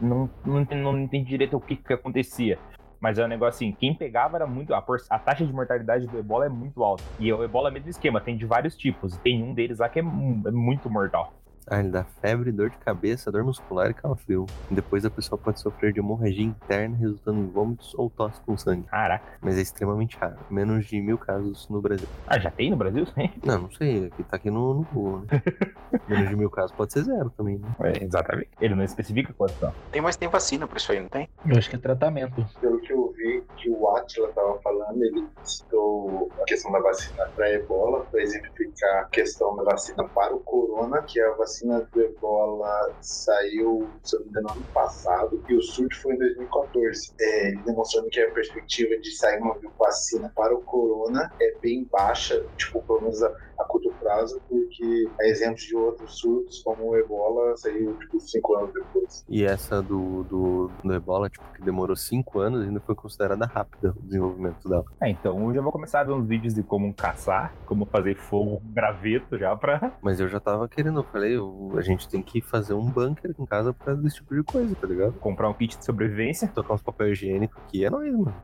não, 0.00 0.30
não, 0.44 0.60
entendi- 0.60 0.82
não 0.82 0.98
entendi 0.98 1.28
direito 1.30 1.56
o 1.56 1.60
que 1.60 1.74
que 1.76 1.92
acontecia. 1.92 2.56
Mas 3.00 3.18
é 3.18 3.24
um 3.24 3.28
negócio 3.28 3.56
assim, 3.66 3.72
quem 3.76 3.92
pegava 3.92 4.36
era 4.36 4.46
muito. 4.46 4.72
A, 4.72 4.80
por- 4.80 5.02
a 5.10 5.18
taxa 5.18 5.44
de 5.44 5.52
mortalidade 5.52 6.06
do 6.06 6.16
ebola 6.18 6.46
é 6.46 6.48
muito 6.48 6.84
alta. 6.84 7.02
E 7.18 7.32
o 7.32 7.42
ebola 7.42 7.68
é 7.68 7.70
o 7.70 7.74
mesmo 7.74 7.90
esquema, 7.90 8.20
tem 8.20 8.36
de 8.36 8.46
vários 8.46 8.76
tipos. 8.76 9.16
Tem 9.18 9.42
um 9.42 9.52
deles 9.52 9.80
lá 9.80 9.88
que 9.88 9.98
é, 9.98 10.02
é 10.02 10.50
muito 10.52 10.88
mortal. 10.88 11.32
Ah, 11.66 11.80
ele 11.80 11.90
dá 11.90 12.04
febre, 12.20 12.50
dor 12.50 12.70
de 12.70 12.76
cabeça, 12.78 13.30
dor 13.30 13.44
muscular 13.44 13.90
e 13.90 13.94
calafrio. 13.94 14.46
Depois 14.70 15.04
a 15.04 15.10
pessoa 15.10 15.38
pode 15.38 15.60
sofrer 15.60 15.92
de 15.92 16.00
hemorragia 16.00 16.44
interna, 16.44 16.96
resultando 16.96 17.40
em 17.40 17.46
vômitos 17.48 17.94
ou 17.94 18.10
tosse 18.10 18.40
com 18.40 18.56
sangue. 18.56 18.86
Caraca. 18.88 19.24
Mas 19.40 19.56
é 19.56 19.60
extremamente 19.60 20.16
raro. 20.16 20.38
Menos 20.50 20.86
de 20.86 21.00
mil 21.00 21.16
casos 21.16 21.68
no 21.68 21.80
Brasil. 21.80 22.08
Ah, 22.26 22.38
já 22.38 22.50
tem 22.50 22.70
no 22.70 22.76
Brasil? 22.76 23.06
Sim. 23.06 23.30
Não, 23.44 23.62
não 23.62 23.70
sei. 23.70 24.06
Aqui 24.06 24.22
tá 24.24 24.36
aqui 24.36 24.50
no, 24.50 24.74
no 24.74 24.82
Google, 24.92 25.20
né? 25.30 25.42
Menos 26.08 26.28
de 26.28 26.36
mil 26.36 26.50
casos 26.50 26.72
pode 26.72 26.92
ser 26.92 27.02
zero 27.04 27.30
também, 27.30 27.58
né? 27.58 27.68
É, 27.80 28.04
exatamente. 28.04 28.50
Ele 28.60 28.74
não 28.74 28.84
especifica 28.84 29.32
quanto 29.32 29.52
são. 29.54 29.72
Tem, 29.90 30.00
mas 30.00 30.16
tem 30.16 30.28
vacina 30.28 30.66
pra 30.66 30.76
isso 30.76 30.90
aí, 30.92 31.00
não 31.00 31.08
tem? 31.08 31.28
Eu 31.44 31.56
acho 31.56 31.68
que 31.68 31.76
é 31.76 31.78
tratamento. 31.78 32.46
Pelo 32.60 32.80
que 32.80 32.92
eu 32.92 33.12
vi 33.16 33.42
que 33.56 33.70
o 33.70 33.88
Atila 33.96 34.28
estava 34.28 34.58
falando, 34.60 35.02
ele 35.02 35.26
citou 35.42 36.30
a 36.40 36.44
questão 36.44 36.72
da 36.72 36.80
vacina 36.80 37.26
para 37.34 37.50
ebola, 37.50 38.04
para 38.10 38.22
exemplificar 38.22 39.02
a 39.02 39.04
questão 39.04 39.56
da 39.56 39.64
vacina 39.64 40.04
para 40.08 40.34
o 40.34 40.40
corona, 40.40 41.02
que 41.02 41.20
a 41.20 41.32
vacina 41.32 41.51
do 41.92 42.00
ebola 42.00 42.70
saiu, 43.00 43.98
se 44.02 44.16
eu 44.16 44.20
não 44.20 44.26
me 44.26 44.30
engano, 44.30 44.50
ano 44.52 44.68
passado, 44.72 45.42
e 45.48 45.54
o 45.56 45.62
surto 45.62 45.96
foi 46.00 46.14
em 46.14 46.18
2014. 46.18 47.14
É, 47.20 47.52
demonstrando 47.64 48.08
que 48.10 48.20
a 48.20 48.32
perspectiva 48.32 48.96
de 49.00 49.16
sair 49.16 49.40
uma 49.40 49.56
vacina 49.78 50.32
para 50.34 50.54
o 50.54 50.62
corona 50.62 51.30
é 51.40 51.58
bem 51.60 51.86
baixa, 51.90 52.34
tipo, 52.56 52.82
pelo 52.86 53.02
menos 53.02 53.22
a, 53.22 53.32
a 53.62 53.64
curto 53.64 53.92
prazo, 54.00 54.40
porque 54.48 55.08
a 55.20 55.24
exemplo 55.26 55.56
de 55.56 55.76
outros 55.76 56.18
surtos, 56.18 56.62
como 56.62 56.90
o 56.90 56.96
ebola, 56.96 57.56
saiu, 57.56 57.94
tipo, 57.98 58.20
cinco 58.20 58.54
anos 58.56 58.72
depois. 58.74 59.24
E 59.28 59.44
essa 59.44 59.80
do, 59.82 60.24
do, 60.24 60.70
do 60.82 60.92
ebola, 60.94 61.28
tipo, 61.30 61.44
que 61.54 61.62
demorou 61.62 61.96
cinco 61.96 62.38
anos, 62.40 62.62
ainda 62.66 62.80
foi 62.80 62.94
considerada 62.94 63.46
rápida 63.46 63.94
o 63.96 64.02
desenvolvimento 64.02 64.68
dela. 64.68 64.84
É, 65.00 65.08
então 65.10 65.48
eu 65.48 65.54
já 65.54 65.60
vou 65.60 65.72
começar 65.72 66.00
a 66.00 66.04
ver 66.04 66.12
uns 66.12 66.26
vídeos 66.26 66.54
de 66.54 66.62
como 66.62 66.92
caçar, 66.94 67.54
como 67.66 67.86
fazer 67.86 68.16
fogo 68.16 68.60
com 68.60 68.72
graveto 68.72 69.38
já 69.38 69.54
pra. 69.56 69.92
Mas 70.02 70.20
eu 70.20 70.28
já 70.28 70.40
tava 70.40 70.68
querendo, 70.68 71.00
eu 71.00 71.04
falei, 71.04 71.36
eu- 71.36 71.72
a 71.76 71.80
gente 71.82 72.08
tem 72.08 72.22
que 72.22 72.40
fazer 72.40 72.74
um 72.74 72.84
bunker 72.90 73.30
aqui 73.30 73.42
em 73.42 73.46
casa 73.46 73.72
por 73.72 73.84
causa 73.84 74.02
desse 74.02 74.16
tipo 74.16 74.34
de 74.34 74.42
coisa, 74.42 74.74
tá 74.74 74.86
ligado? 74.86 75.12
comprar 75.14 75.48
um 75.48 75.54
kit 75.54 75.78
de 75.78 75.84
sobrevivência. 75.84 76.48
Tocar 76.48 76.74
uns 76.74 76.82
papel 76.82 77.08
higiênico 77.12 77.58
aqui 77.66 77.84
é 77.84 77.90
nóis, 77.90 78.12
mano. 78.12 78.34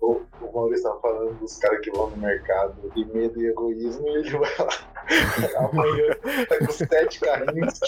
O, 0.00 0.24
Maurício 0.52 0.84
tava 0.84 1.00
falando 1.00 1.38
dos 1.38 1.56
caras 1.58 1.80
que 1.80 1.90
vão 1.90 2.10
no 2.10 2.16
mercado 2.16 2.90
de 2.94 3.04
medo 3.12 3.40
e 3.40 3.46
egoísmo 3.46 4.06
e 4.08 4.18
ele 4.18 4.30
vai 4.30 4.58
lá 4.58 4.68
amanhã 5.56 6.14
tá 6.48 6.58
com 6.58 6.72
sete 6.72 7.20
carrinhos 7.20 7.78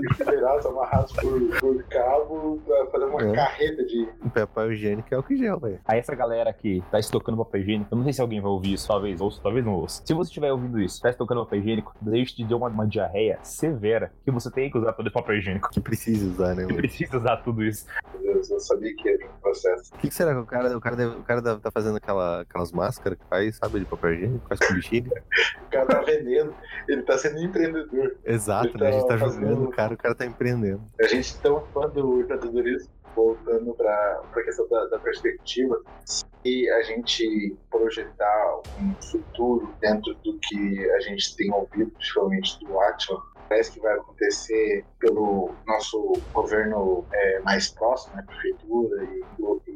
de 0.00 0.14
federados 0.14 0.66
amarrados 0.66 1.12
por, 1.12 1.40
por 1.60 1.82
cabo 1.84 2.60
pra 2.66 2.86
fazer 2.86 3.04
uma 3.04 3.22
É. 3.22 3.32
carreta 3.34 3.84
de. 3.84 4.08
O 4.24 4.30
papel 4.30 4.72
higiênico 4.72 5.08
é 5.10 5.16
álcool 5.16 5.32
em 5.32 5.36
gel, 5.38 5.58
velho. 5.60 5.80
Aí 5.84 5.98
essa 5.98 6.14
galera 6.14 6.52
que 6.52 6.82
tá 6.90 6.98
estocando 6.98 7.38
papel 7.38 7.60
higiênico, 7.62 7.88
eu 7.92 7.96
não 7.96 8.04
sei 8.04 8.12
se 8.12 8.20
alguém 8.20 8.40
vai 8.40 8.50
ouvir 8.50 8.74
isso, 8.74 8.86
talvez 8.88 9.20
ouça, 9.20 9.40
talvez 9.42 9.64
não 9.64 9.74
ouça. 9.74 10.02
Se 10.04 10.14
você 10.14 10.28
estiver 10.28 10.52
ouvindo 10.52 10.80
isso, 10.80 11.00
tá 11.00 11.10
estocando 11.10 11.44
papel 11.44 11.60
higiênico, 11.60 11.94
deixe 12.00 12.36
te 12.36 12.44
deu 12.44 12.58
uma, 12.58 12.68
uma 12.68 12.86
diarreia 12.86 13.38
severa 13.42 14.12
que 14.24 14.30
você 14.30 14.50
tem 14.50 14.70
que 14.70 14.78
usar 14.78 14.92
todo 14.92 15.06
esse 15.06 15.14
papel 15.14 15.36
higiênico. 15.36 15.70
Que 15.70 15.80
precisa 15.80 16.26
usar, 16.26 16.54
né, 16.54 16.66
precisa 16.66 17.16
usar 17.18 17.36
tudo 17.38 17.62
isso. 17.64 17.86
Meu 18.20 18.34
Deus, 18.34 18.50
eu 18.50 18.60
sabia 18.60 18.94
que 18.94 19.08
era 19.08 19.26
um 19.26 19.40
processo. 19.40 19.94
O 19.94 19.98
que, 19.98 20.08
que 20.08 20.14
será 20.14 20.32
que 20.34 20.40
o 20.40 20.46
cara, 20.46 20.76
o 20.76 20.80
cara, 20.80 20.96
deve, 20.96 21.16
o 21.16 21.22
cara 21.22 21.40
deve 21.42 21.60
tá 21.60 21.70
fazendo 21.70 21.96
aquela, 21.96 22.42
aquelas 22.42 22.72
máscaras 22.72 23.18
que 23.18 23.24
faz, 23.26 23.56
sabe, 23.56 23.80
de 23.80 23.86
papel 23.86 24.14
higiênico, 24.14 24.48
faz 24.48 24.60
com 24.60 24.74
bexiga? 24.74 25.22
O 25.66 25.70
cara 25.70 25.86
tá 25.86 26.00
vendendo, 26.02 26.54
ele 26.88 27.02
tá 27.02 27.16
sendo 27.18 27.38
empreendedor. 27.40 28.16
Exato, 28.24 28.76
né? 28.78 28.88
A 28.88 28.92
gente 28.92 29.02
tá 29.02 29.14
tá 29.14 29.18
fazendo- 29.18 29.48
jogando 29.48 29.68
o 29.68 29.70
cara, 29.70 29.94
o 29.94 29.96
cara 29.96 30.14
tá 30.14 30.26
empreendendo. 30.26 30.82
A 31.00 31.06
gente 31.06 31.36
é 31.36 31.40
tão 31.42 31.60
fã 31.72 31.88
do 31.88 32.20
empreendedorismo, 32.20 32.90
voltando 33.14 33.74
para 33.74 34.22
a 34.34 34.42
questão 34.42 34.68
da, 34.68 34.86
da 34.86 34.98
perspectiva, 34.98 35.82
se 36.04 36.70
a 36.70 36.82
gente 36.82 37.56
projetar 37.70 38.60
um 38.80 38.94
futuro 39.02 39.74
dentro 39.80 40.14
do 40.24 40.38
que 40.38 40.90
a 40.92 41.00
gente 41.00 41.34
tem 41.36 41.52
ouvido, 41.52 41.90
principalmente 41.92 42.58
do 42.64 42.78
Atila, 42.80 43.20
parece 43.48 43.72
que 43.72 43.80
vai 43.80 43.94
acontecer 43.94 44.84
pelo 45.00 45.50
nosso 45.66 46.12
governo 46.32 47.04
é, 47.12 47.40
mais 47.40 47.68
próximo, 47.70 48.14
né, 48.16 48.22
prefeitura 48.26 49.04
e, 49.04 49.24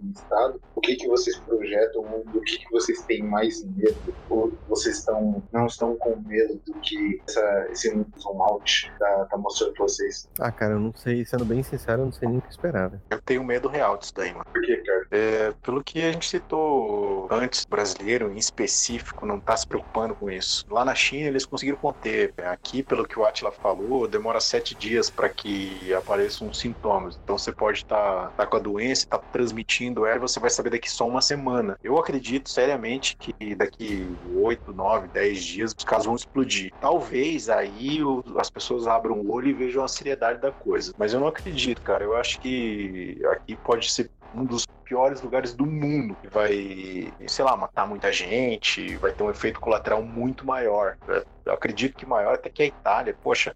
do- 0.02 0.12
estado. 0.12 0.60
O 0.74 0.80
que 0.80 0.96
que 0.96 1.06
vocês 1.08 1.38
projetam? 1.40 2.02
Do 2.26 2.40
que 2.40 2.58
que 2.58 2.70
vocês 2.70 3.02
têm 3.02 3.22
mais 3.22 3.64
medo? 3.64 3.96
Ou 4.28 4.52
vocês 4.68 4.98
estão 4.98 5.42
não 5.52 5.66
estão 5.66 5.96
com 5.96 6.16
medo 6.26 6.60
do 6.66 6.74
que 6.80 7.20
essa, 7.28 7.66
esse 7.70 7.88
zoom 8.20 8.42
out 8.42 8.92
tá, 8.98 9.26
tá 9.30 9.36
mostrando 9.36 9.72
para 9.74 9.82
vocês? 9.84 10.28
Ah, 10.40 10.50
cara, 10.50 10.74
eu 10.74 10.80
não 10.80 10.92
sei, 10.94 11.24
sendo 11.24 11.44
bem 11.44 11.62
sincero, 11.62 12.02
eu 12.02 12.06
não 12.06 12.12
sei 12.12 12.28
nem 12.28 12.38
o 12.38 12.42
que 12.42 12.50
esperar, 12.50 12.88
velho. 12.90 13.02
Eu 13.10 13.20
tenho 13.20 13.44
medo 13.44 13.68
real 13.68 13.96
disso 13.96 14.12
daí, 14.14 14.32
mano. 14.32 14.46
Por 14.52 14.62
que, 14.62 14.76
cara? 14.78 15.06
É, 15.10 15.52
pelo 15.62 15.82
que 15.82 16.00
a 16.02 16.12
gente 16.12 16.28
citou 16.28 17.28
antes, 17.30 17.64
o 17.64 17.68
brasileiro 17.68 18.30
em 18.32 18.36
específico 18.38 19.26
não 19.26 19.38
tá 19.40 19.56
se 19.56 19.66
preocupando 19.66 20.14
com 20.14 20.30
isso. 20.30 20.64
Lá 20.70 20.84
na 20.84 20.94
China 20.94 21.28
eles 21.28 21.44
conseguiram 21.46 21.78
conter. 21.78 22.32
Aqui, 22.44 22.82
pelo 22.82 23.06
que 23.06 23.18
o 23.18 23.24
Atila 23.24 23.52
falou, 23.52 24.06
demora 24.08 24.40
sete 24.40 24.74
dias 24.74 25.10
para 25.10 25.28
que 25.28 25.92
apareçam 25.94 26.48
os 26.48 26.58
sintomas. 26.58 27.18
Então 27.22 27.36
você 27.38 27.52
pode 27.52 27.78
estar 27.78 28.30
com 28.48 28.56
a 28.56 28.60
doença, 28.60 29.06
tá 29.06 29.18
transmitindo 29.18 29.91
ela 30.06 30.16
e 30.16 30.20
você 30.20 30.40
vai 30.40 30.50
saber 30.50 30.70
daqui 30.70 30.90
só 30.90 31.06
uma 31.06 31.20
semana. 31.22 31.76
Eu 31.82 31.98
acredito 31.98 32.48
seriamente 32.48 33.16
que 33.18 33.54
daqui 33.54 34.16
oito, 34.22 34.72
nove, 34.72 35.08
dez 35.08 35.44
dias 35.44 35.72
os 35.76 35.84
casos 35.84 36.06
vão 36.06 36.16
explodir. 36.16 36.70
Talvez 36.80 37.48
aí 37.48 38.02
o- 38.02 38.22
as 38.38 38.50
pessoas 38.50 38.86
abram 38.86 39.20
o 39.20 39.30
olho 39.32 39.48
e 39.48 39.52
vejam 39.54 39.84
a 39.84 39.88
seriedade 39.88 40.40
da 40.40 40.52
coisa. 40.52 40.92
Mas 40.96 41.12
eu 41.12 41.20
não 41.20 41.26
acredito, 41.28 41.82
cara. 41.82 42.04
Eu 42.04 42.16
acho 42.16 42.38
que 42.40 43.20
aqui 43.32 43.56
pode 43.64 43.90
ser 43.90 44.10
um 44.34 44.44
dos 44.44 44.66
piores 44.84 45.22
lugares 45.22 45.54
do 45.54 45.64
mundo. 45.66 46.16
Vai, 46.30 47.12
sei 47.26 47.44
lá, 47.44 47.56
matar 47.56 47.86
muita 47.86 48.12
gente, 48.12 48.96
vai 48.96 49.12
ter 49.12 49.22
um 49.22 49.30
efeito 49.30 49.60
colateral 49.60 50.02
muito 50.02 50.46
maior. 50.46 50.96
Eu 51.44 51.52
acredito 51.52 51.96
que 51.96 52.06
maior 52.06 52.34
até 52.34 52.50
que 52.50 52.62
a 52.62 52.66
Itália. 52.66 53.16
Poxa, 53.22 53.54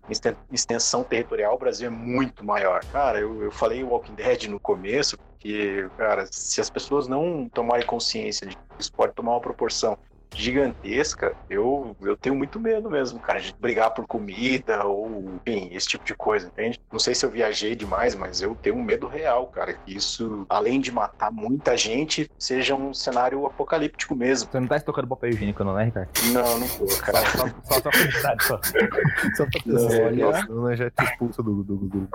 extensão 0.51 1.05
territorial, 1.05 1.55
o 1.55 1.59
Brasil 1.59 1.89
é 1.89 1.91
muito 1.91 2.45
maior. 2.45 2.85
Cara, 2.87 3.21
eu, 3.21 3.43
eu 3.43 3.51
falei 3.51 3.85
Walking 3.85 4.15
Dead 4.15 4.45
no 4.45 4.59
começo, 4.59 5.19
porque, 5.19 5.89
cara, 5.97 6.27
se 6.31 6.61
as 6.61 6.71
pessoas 6.71 7.07
não 7.07 7.49
tomarem 7.49 7.87
consciência 7.87 8.47
de 8.47 8.57
que 8.57 8.63
isso 8.79 8.93
pode 8.93 9.13
tomar 9.13 9.33
uma 9.33 9.41
proporção 9.41 9.99
gigantesca, 10.35 11.35
eu, 11.49 11.97
eu 12.03 12.17
tenho 12.17 12.35
muito 12.35 12.59
medo 12.61 12.91
mesmo, 12.91 13.19
cara, 13.21 13.41
de 13.41 13.55
brigar 13.59 13.93
por 13.93 14.07
comida 14.07 14.85
ou, 14.85 15.25
enfim, 15.47 15.69
esse 15.73 15.89
tipo 15.89 16.05
de 16.05 16.15
coisa, 16.15 16.47
entende? 16.49 16.81
Não 16.91 16.99
sei 16.99 17.15
se 17.15 17.25
eu 17.25 17.31
viajei 17.31 17.75
demais, 17.75 18.15
mas 18.15 18.41
eu 18.43 18.55
tenho 18.55 18.77
um 18.77 18.83
medo 18.83 19.07
real, 19.07 19.47
cara, 19.49 19.73
que 19.75 19.97
isso, 19.97 20.47
além 20.49 20.81
de 20.81 20.93
matar 20.93 21.31
muita 21.31 21.77
gente, 21.77 22.31
seja 22.39 22.75
um 22.75 22.93
cenário 22.93 23.47
apocalíptico 23.47 24.15
mesmo. 24.15 24.51
Você 24.51 24.61
não 24.61 24.69
tá 24.69 24.77
estocando 24.77 25.09
papel 25.09 25.31
higiênico, 25.31 25.65
não, 25.65 25.75
né, 25.75 25.85
Ricardo? 25.85 26.09
Não, 26.33 26.59
não 26.59 26.69
tô, 26.69 26.87
cara. 26.99 27.19
Só, 27.27 27.49
só, 27.65 27.81
só 27.81 27.91
curiosidade, 27.91 28.45
só. 28.45 28.61
Só 29.37 29.47
pra 29.47 29.61
Não, 29.67 29.87
olha. 30.07 30.27
olha, 30.29 30.41
senão 30.43 30.63
nós 30.63 30.79
já 30.79 30.91
te 30.91 31.05
expulsa 31.05 31.43
do, 31.43 31.63
do, 31.63 31.77
do, 31.77 31.89
do. 31.89 32.09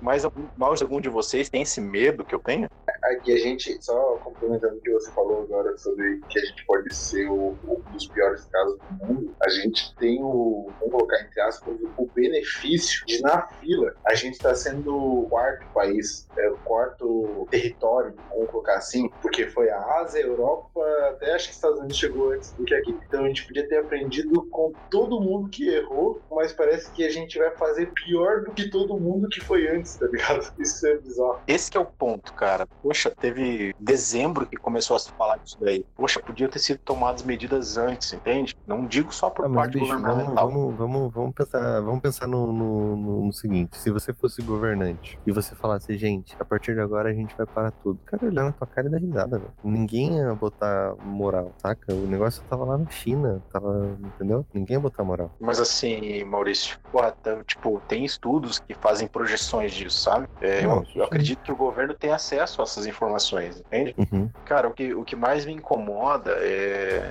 Mas 0.00 0.24
algum, 0.24 0.44
mais 0.56 0.82
algum 0.82 1.00
de 1.00 1.08
vocês 1.08 1.48
tem 1.48 1.62
esse 1.62 1.80
medo 1.80 2.24
que 2.24 2.34
eu 2.34 2.38
tenho? 2.38 2.68
Aqui 3.04 3.32
a 3.32 3.38
gente, 3.38 3.76
só 3.84 4.16
complementando 4.24 4.76
o 4.76 4.80
que 4.80 4.90
você 4.92 5.10
falou 5.12 5.42
agora 5.42 5.76
sobre 5.76 6.20
que 6.28 6.38
a 6.38 6.44
gente 6.44 6.64
pode 6.66 6.73
ser 6.90 7.26
o, 7.28 7.56
um 7.64 7.92
dos 7.92 8.06
piores 8.06 8.44
casos 8.46 8.78
do 8.78 9.06
mundo, 9.06 9.34
a 9.42 9.48
gente 9.48 9.94
tem 9.96 10.22
o, 10.22 10.70
vamos 10.80 10.92
colocar 10.92 11.20
entre 11.20 11.40
aspas, 11.40 11.74
o 11.96 12.06
benefício 12.14 13.04
de 13.06 13.20
na 13.20 13.46
fila 13.46 13.94
a 14.04 14.14
gente 14.14 14.34
está 14.34 14.54
sendo 14.54 14.94
o 14.94 15.28
quarto 15.28 15.66
país, 15.72 16.28
é, 16.36 16.48
o 16.48 16.56
quarto 16.58 17.46
território, 17.50 18.14
vamos 18.30 18.50
colocar 18.50 18.76
assim, 18.76 19.08
porque 19.22 19.46
foi 19.46 19.70
a 19.70 20.00
Ásia, 20.00 20.24
a 20.24 20.26
Europa, 20.26 20.80
até 21.10 21.34
acho 21.34 21.46
que 21.46 21.50
os 21.50 21.56
Estados 21.56 21.78
Unidos 21.78 21.96
chegou 21.96 22.32
antes 22.32 22.52
do 22.52 22.64
que 22.64 22.74
aqui. 22.74 22.96
Então 23.06 23.24
a 23.24 23.28
gente 23.28 23.46
podia 23.46 23.66
ter 23.68 23.78
aprendido 23.78 24.42
com 24.50 24.72
todo 24.90 25.20
mundo 25.20 25.48
que 25.48 25.68
errou, 25.68 26.20
mas 26.30 26.52
parece 26.52 26.90
que 26.92 27.04
a 27.04 27.10
gente 27.10 27.38
vai 27.38 27.50
fazer 27.52 27.90
pior 27.92 28.42
do 28.42 28.52
que 28.52 28.68
todo 28.68 28.98
mundo 28.98 29.28
que 29.28 29.40
foi 29.40 29.68
antes, 29.68 29.96
tá 29.96 30.06
ligado? 30.06 30.52
Isso 30.58 30.86
é 30.86 30.96
bizarro. 30.96 31.40
Esse 31.46 31.76
é 31.76 31.80
o 31.80 31.86
ponto, 31.86 32.32
cara. 32.34 32.66
Poxa, 32.82 33.10
teve 33.10 33.74
dezembro 33.78 34.46
que 34.46 34.56
começou 34.56 34.96
a 34.96 34.98
se 35.00 35.10
falar 35.12 35.38
disso 35.38 35.58
daí. 35.60 35.84
Poxa, 35.96 36.20
podia 36.20 36.48
ter 36.48 36.58
sido 36.64 36.80
tomadas 36.84 37.22
medidas 37.22 37.76
antes, 37.76 38.12
entende? 38.12 38.54
Não 38.66 38.86
digo 38.86 39.12
só 39.12 39.30
por 39.30 39.44
Ah, 39.46 39.48
parte 39.48 39.72
bicho, 39.74 39.86
governamental. 39.86 40.48
vamos, 40.48 40.76
vamos, 40.76 41.12
vamos 41.12 41.32
pensar, 41.34 41.80
vamos 41.80 42.00
pensar 42.00 42.26
no, 42.26 42.52
no, 42.52 42.96
no- 43.26 43.32
seguinte: 43.32 43.76
se 43.76 43.90
você 43.90 44.12
fosse 44.14 44.42
governante 44.42 45.18
e 45.26 45.32
você 45.32 45.54
falasse, 45.56 45.96
gente, 45.98 46.34
a 46.38 46.44
partir 46.44 46.74
de 46.74 46.80
agora 46.80 47.10
a 47.10 47.14
gente 47.14 47.34
vai 47.36 47.46
parar 47.46 47.72
tudo, 47.82 47.96
o 47.96 48.00
cara 48.04 48.30
na 48.30 48.52
tua 48.52 48.66
cara 48.66 48.86
e 48.86 48.90
dar 48.90 48.98
risada, 48.98 49.38
velho. 49.38 49.52
Ninguém 49.62 50.16
ia 50.16 50.34
botar 50.34 50.94
moral, 51.02 51.54
saca? 51.60 51.94
O 51.94 52.06
negócio 52.06 52.42
tava 52.48 52.64
lá 52.64 52.78
na 52.78 52.86
China, 52.88 53.42
tava, 53.52 53.96
entendeu? 54.00 54.46
Ninguém 54.54 54.74
ia 54.76 54.80
botar 54.80 55.04
moral. 55.04 55.30
Mas 55.40 55.60
assim, 55.60 56.24
Maurício, 56.24 56.78
porra, 56.90 57.12
tá, 57.22 57.42
tipo, 57.44 57.80
tem 57.86 58.04
estudos 58.04 58.58
que 58.58 58.74
fazem 58.80 59.06
projeções 59.08 59.72
disso, 59.74 60.00
sabe? 60.00 60.26
É, 60.40 60.62
Não, 60.62 60.78
eu, 60.78 60.84
eu 60.96 61.04
acredito 61.04 61.42
que 61.42 61.52
o 61.52 61.56
governo 61.56 61.94
tem 61.94 62.10
acesso 62.10 62.60
a 62.60 62.64
essas 62.64 62.86
informações, 62.86 63.58
entende? 63.58 63.94
Uhum. 63.98 64.30
Cara, 64.44 64.68
o 64.68 64.72
que, 64.74 64.94
o 64.94 65.04
que 65.04 65.16
mais 65.16 65.44
me 65.44 65.52
incomoda 65.52 66.32
é. 66.38 66.53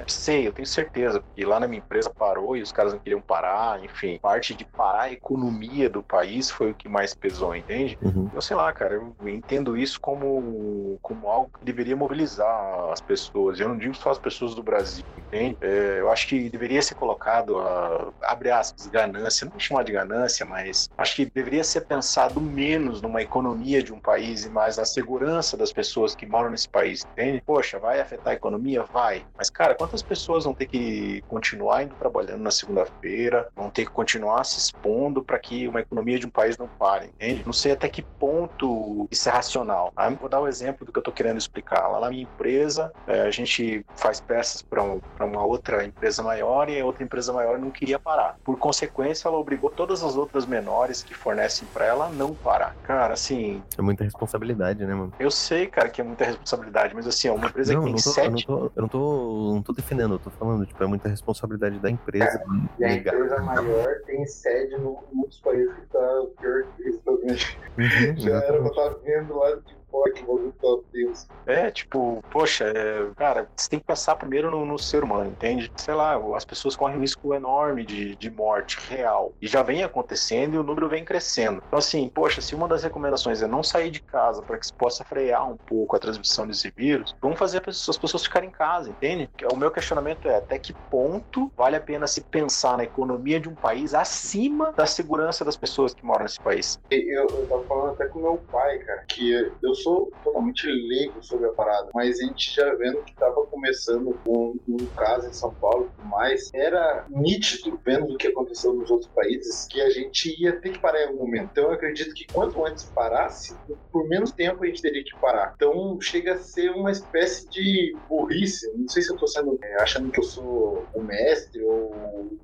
Sei, 0.08 0.47
eu 0.47 0.53
tenho 0.53 0.67
certeza, 0.67 1.21
porque 1.21 1.45
lá 1.45 1.60
na 1.60 1.67
minha 1.67 1.79
empresa 1.79 2.12
parou 2.17 2.56
e 2.56 2.62
os 2.62 2.71
caras 2.71 2.93
não 2.93 2.99
queriam 2.99 3.21
parar, 3.21 3.84
enfim. 3.84 4.19
Parte 4.21 4.56
de 4.56 4.65
parar 4.65 5.03
a 5.03 5.12
economia 5.12 5.89
do 5.89 6.03
país 6.03 6.49
foi 6.49 6.71
o 6.71 6.75
que 6.75 6.88
mais 6.89 7.13
pesou, 7.13 7.56
entende? 7.56 7.97
Uhum. 8.01 8.29
Eu 8.34 8.41
sei 8.41 8.56
lá, 8.56 8.71
cara, 8.73 8.95
eu 8.95 9.15
entendo 9.27 9.77
isso 9.77 9.99
como, 9.99 10.97
como 11.01 11.27
algo 11.27 11.49
que 11.58 11.65
deveria 11.65 11.95
mobilizar 11.95 12.91
as 12.91 13.01
pessoas. 13.01 13.60
Eu 13.60 13.69
não 13.69 13.77
digo 13.77 13.95
só 13.95 14.12
as 14.12 14.19
pessoas 14.19 14.56
do 14.56 14.63
Brasil, 14.63 15.03
entende? 15.17 15.58
É, 15.62 15.99
eu 15.99 16.10
acho 16.12 16.27
que 16.27 16.49
deveria 16.49 16.82
ser 16.82 16.95
colocado, 16.95 17.58
a, 17.60 18.12
abre 18.23 18.51
aspas, 18.51 18.88
ganância, 18.88 19.45
não 19.45 19.51
vou 19.51 19.60
chamar 19.60 19.84
de 19.84 19.91
ganância, 19.91 20.45
mas 20.45 20.89
acho 20.97 21.15
que 21.15 21.25
deveria 21.25 21.63
ser 21.63 21.82
pensado 21.86 22.41
menos 22.41 23.01
numa 23.01 23.21
economia 23.21 23.82
de 23.82 23.93
um 23.93 23.99
país 23.99 24.45
e 24.45 24.49
mais 24.49 24.77
na 24.77 24.86
segurança 24.86 25.58
das 25.58 25.71
pessoas 25.71 26.15
que 26.15 26.25
moram 26.25 26.49
nesse 26.49 26.69
país, 26.69 27.06
entende? 27.12 27.41
Poxa, 27.45 27.79
vai 27.79 27.99
afetar 27.99 28.34
a 28.34 28.36
economia? 28.36 28.84
Vai. 28.91 29.25
Mas, 29.38 29.50
cara, 29.50 29.76
quantas 29.76 30.02
pessoas 30.02 30.43
vão 30.46 30.54
ter 30.54 30.65
que 30.67 31.22
continuar 31.28 31.84
indo 31.84 31.96
trabalhando 31.96 32.41
na 32.41 32.52
segunda-feira, 32.52 33.48
vão 33.56 33.69
ter 33.69 33.86
que 33.86 33.91
continuar 33.91 34.43
se 34.43 34.60
expondo 34.60 35.24
para 35.24 35.39
que 35.39 35.67
uma 35.67 35.80
economia 35.82 36.19
de 36.19 36.26
um 36.26 36.30
país 36.30 36.58
não 36.58 36.67
pare, 36.67 37.08
entende? 37.08 37.43
Não 37.46 37.54
sei 37.54 37.72
até 37.72 37.89
que 37.89 38.02
ponto 38.02 39.08
isso 39.12 39.28
é 39.30 39.32
racional. 39.32 39.91
Ah, 39.96 40.10
Vou 40.10 40.30
dar 40.30 40.41
um 40.41 40.48
exemplo 40.48 40.86
do 40.86 40.91
que 40.91 40.98
eu 40.98 41.02
estou 41.02 41.13
querendo 41.13 41.38
explicar. 41.38 41.88
Lá 41.88 42.00
na 42.00 42.10
minha 42.10 42.24
empresa, 42.24 42.91
eh, 43.08 43.22
a 43.22 43.32
gente 43.32 43.84
faz 43.96 44.19
peças 44.22 44.62
para 44.62 44.84
uma 44.84 45.43
outra 45.46 45.84
empresa 45.84 46.22
maior 46.22 46.69
e 46.69 46.80
a 46.80 46.86
outra 46.86 47.04
empresa 47.04 47.34
maior 47.34 47.58
não 47.58 47.72
queria 47.72 47.98
parar. 48.00 48.36
Por 48.43 48.58
consequência, 48.58 49.28
ela 49.28 49.38
obrigou 49.38 49.69
todas 49.69 50.04
as 50.04 50.15
outras 50.15 50.46
menores 50.46 51.02
que 51.04 51.13
fornecem 51.13 51.67
para 51.74 51.86
ela 51.86 52.06
a 52.06 52.10
não 52.10 52.34
parar. 52.36 52.76
Cara, 52.84 53.13
assim, 53.13 53.62
É 53.78 53.82
muita 53.82 54.04
responsabilidade, 54.04 54.86
né, 54.86 54.93
mano? 54.93 55.12
eu 55.19 55.32
sei, 55.32 55.67
cara, 55.67 55.89
que 55.89 56.00
é 56.02 56.04
muita 56.04 56.24
responsabilidade, 56.26 56.93
mas 56.93 57.08
assim, 57.08 57.28
é 57.28 57.32
uma 57.32 57.48
empresa 57.48 57.74
Não, 57.74 57.82
que 57.82 57.86
tem 57.86 57.96
não, 57.96 58.02
tô, 58.02 58.10
eu, 58.22 58.30
não 58.32 58.38
sete. 58.38 58.46
tô, 58.46 58.72
eu 58.76 58.82
não 58.82 58.88
tô, 58.88 59.22
não 59.23 59.62
tô 59.62 59.73
defendendo, 59.73 60.15
eu 60.15 60.19
tô 60.19 60.29
falando, 60.29 60.65
tipo, 60.65 60.83
é 60.83 60.88
muita 60.88 61.09
responsabilidade 61.09 61.79
da 61.79 61.89
empresa. 61.89 62.43
E 62.79 62.83
a 62.86 62.93
empresa 62.93 63.39
maior 63.41 63.88
tem 64.05 64.25
sede 64.25 64.75
em 64.75 64.79
muitos 65.13 65.39
países 65.41 65.73
que 65.75 65.86
tá 65.88 66.23
pior 66.39 66.63
que 66.77 66.89
Estados 66.89 67.21
Unidos. 67.21 67.57
Uhum, 67.77 68.17
Já 68.17 68.36
era 68.38 68.59
pra 68.59 68.67
estar 68.67 68.89
vendo 69.03 69.36
lá 69.38 69.55
de 69.55 69.83
bagulho 70.01 70.53
tá 70.62 70.67
Deus. 70.91 71.27
É, 71.45 71.69
tipo, 71.71 72.23
poxa, 72.29 72.65
é, 72.65 73.12
cara, 73.17 73.49
você 73.58 73.69
tem 73.69 73.79
que 73.79 73.86
pensar 73.86 74.15
primeiro 74.15 74.49
no, 74.49 74.65
no 74.65 74.79
ser 74.79 75.03
humano, 75.03 75.29
entende? 75.29 75.69
Sei 75.77 75.93
lá, 75.93 76.15
as 76.36 76.45
pessoas 76.45 76.75
correm 76.75 76.97
um 76.97 77.01
risco 77.01 77.34
enorme 77.34 77.86
de, 77.86 78.15
de 78.15 78.32
morte 78.32 78.77
real. 78.88 79.34
E 79.41 79.47
já 79.47 79.62
vem 79.62 79.84
acontecendo 79.84 80.56
e 80.56 80.58
o 80.58 80.63
número 80.63 80.88
vem 80.88 81.03
crescendo. 81.03 81.60
Então, 81.67 81.79
assim, 81.79 82.10
poxa, 82.10 82.41
se 82.41 82.56
uma 82.56 82.67
das 82.67 82.84
recomendações 82.84 83.41
é 83.41 83.47
não 83.47 83.62
sair 83.62 83.91
de 83.91 84.01
casa 84.01 84.41
para 84.41 84.58
que 84.58 84.65
se 84.65 84.73
possa 84.73 85.03
frear 85.03 85.49
um 85.49 85.58
pouco 85.65 85.95
a 85.95 85.99
transmissão 85.99 86.47
desse 86.47 86.71
vírus, 86.77 87.13
vamos 87.21 87.38
fazer 87.38 87.58
as 87.58 87.63
pessoas, 87.63 87.97
as 87.97 88.01
pessoas 88.01 88.23
ficarem 88.23 88.49
em 88.49 88.51
casa, 88.51 88.89
entende? 88.89 89.29
O 89.51 89.58
meu 89.58 89.71
questionamento 89.71 90.27
é 90.29 90.38
até 90.38 90.58
que 90.58 90.73
ponto 90.89 91.51
vale 91.58 91.75
a 91.75 91.82
pena 91.82 92.08
se 92.08 92.23
pensar 92.23 92.77
na 92.77 92.84
economia 92.84 93.39
de 93.39 93.49
um 93.49 93.56
país 93.56 93.93
acima 93.93 94.73
da 94.77 94.86
segurança 94.86 95.43
das 95.43 95.58
pessoas 95.58 95.93
que 95.93 96.06
moram 96.06 96.23
nesse 96.23 96.39
país? 96.39 96.77
Eu, 96.89 97.36
eu 97.36 97.47
tava 97.47 97.65
falando 97.67 97.93
até 97.93 98.08
com 98.08 98.19
meu 98.19 98.38
pai, 98.49 98.79
cara, 98.79 99.03
que 99.10 99.32
eu 99.62 99.75
sou 99.84 100.12
totalmente 100.24 100.65
leigo 100.67 101.22
sobre 101.22 101.48
a 101.48 101.52
parada, 101.52 101.89
mas 101.93 102.19
a 102.19 102.26
gente 102.26 102.56
já 102.56 102.74
vendo 102.76 103.04
que 103.04 103.13
tava 103.15 103.46
começando 103.48 104.17
com 104.24 104.56
um 104.67 104.86
caso 104.96 105.28
em 105.28 105.34
São 105.34 105.54
Paulo 105.54 105.91
e 106.04 106.08
mais, 106.08 106.50
era 106.54 107.06
nítido, 107.10 107.80
vendo 107.86 108.13
o 108.13 108.17
que 108.17 108.28
aconteceu 108.28 108.74
nos 108.74 108.89
outros 108.89 109.10
países, 109.12 109.67
que 109.69 109.82
a 109.82 109.89
gente 109.89 110.41
ia 110.41 110.60
ter 110.60 110.72
que 110.72 110.80
parar 110.80 111.02
em 111.02 111.08
algum 111.08 111.26
momento. 111.26 111.50
Então 111.52 111.65
eu 111.65 111.72
acredito 111.72 112.13
que 112.13 112.26
quanto 112.32 112.65
antes 112.65 112.86
parasse, 112.86 113.56
por 113.91 114.08
menos 114.08 114.32
tempo 114.32 114.63
a 114.63 114.67
gente 114.67 114.82
teria 114.82 115.04
que 115.04 115.15
parar. 115.19 115.54
Então 115.56 116.00
chega 116.00 116.34
a 116.34 116.38
ser 116.38 116.72
uma 116.72 116.91
espécie 116.91 117.50
de 117.50 117.96
burrice. 118.08 118.72
Não 118.78 118.88
sei 118.88 119.02
se 119.02 119.12
eu 119.12 119.17
tô 119.17 119.28
sendo 119.28 119.58
é, 119.62 119.82
achando 119.82 120.12
que 120.12 120.19
eu 120.19 120.24
sou 120.24 120.86
o 120.93 121.02
mestre 121.02 121.62
ou 121.63 121.93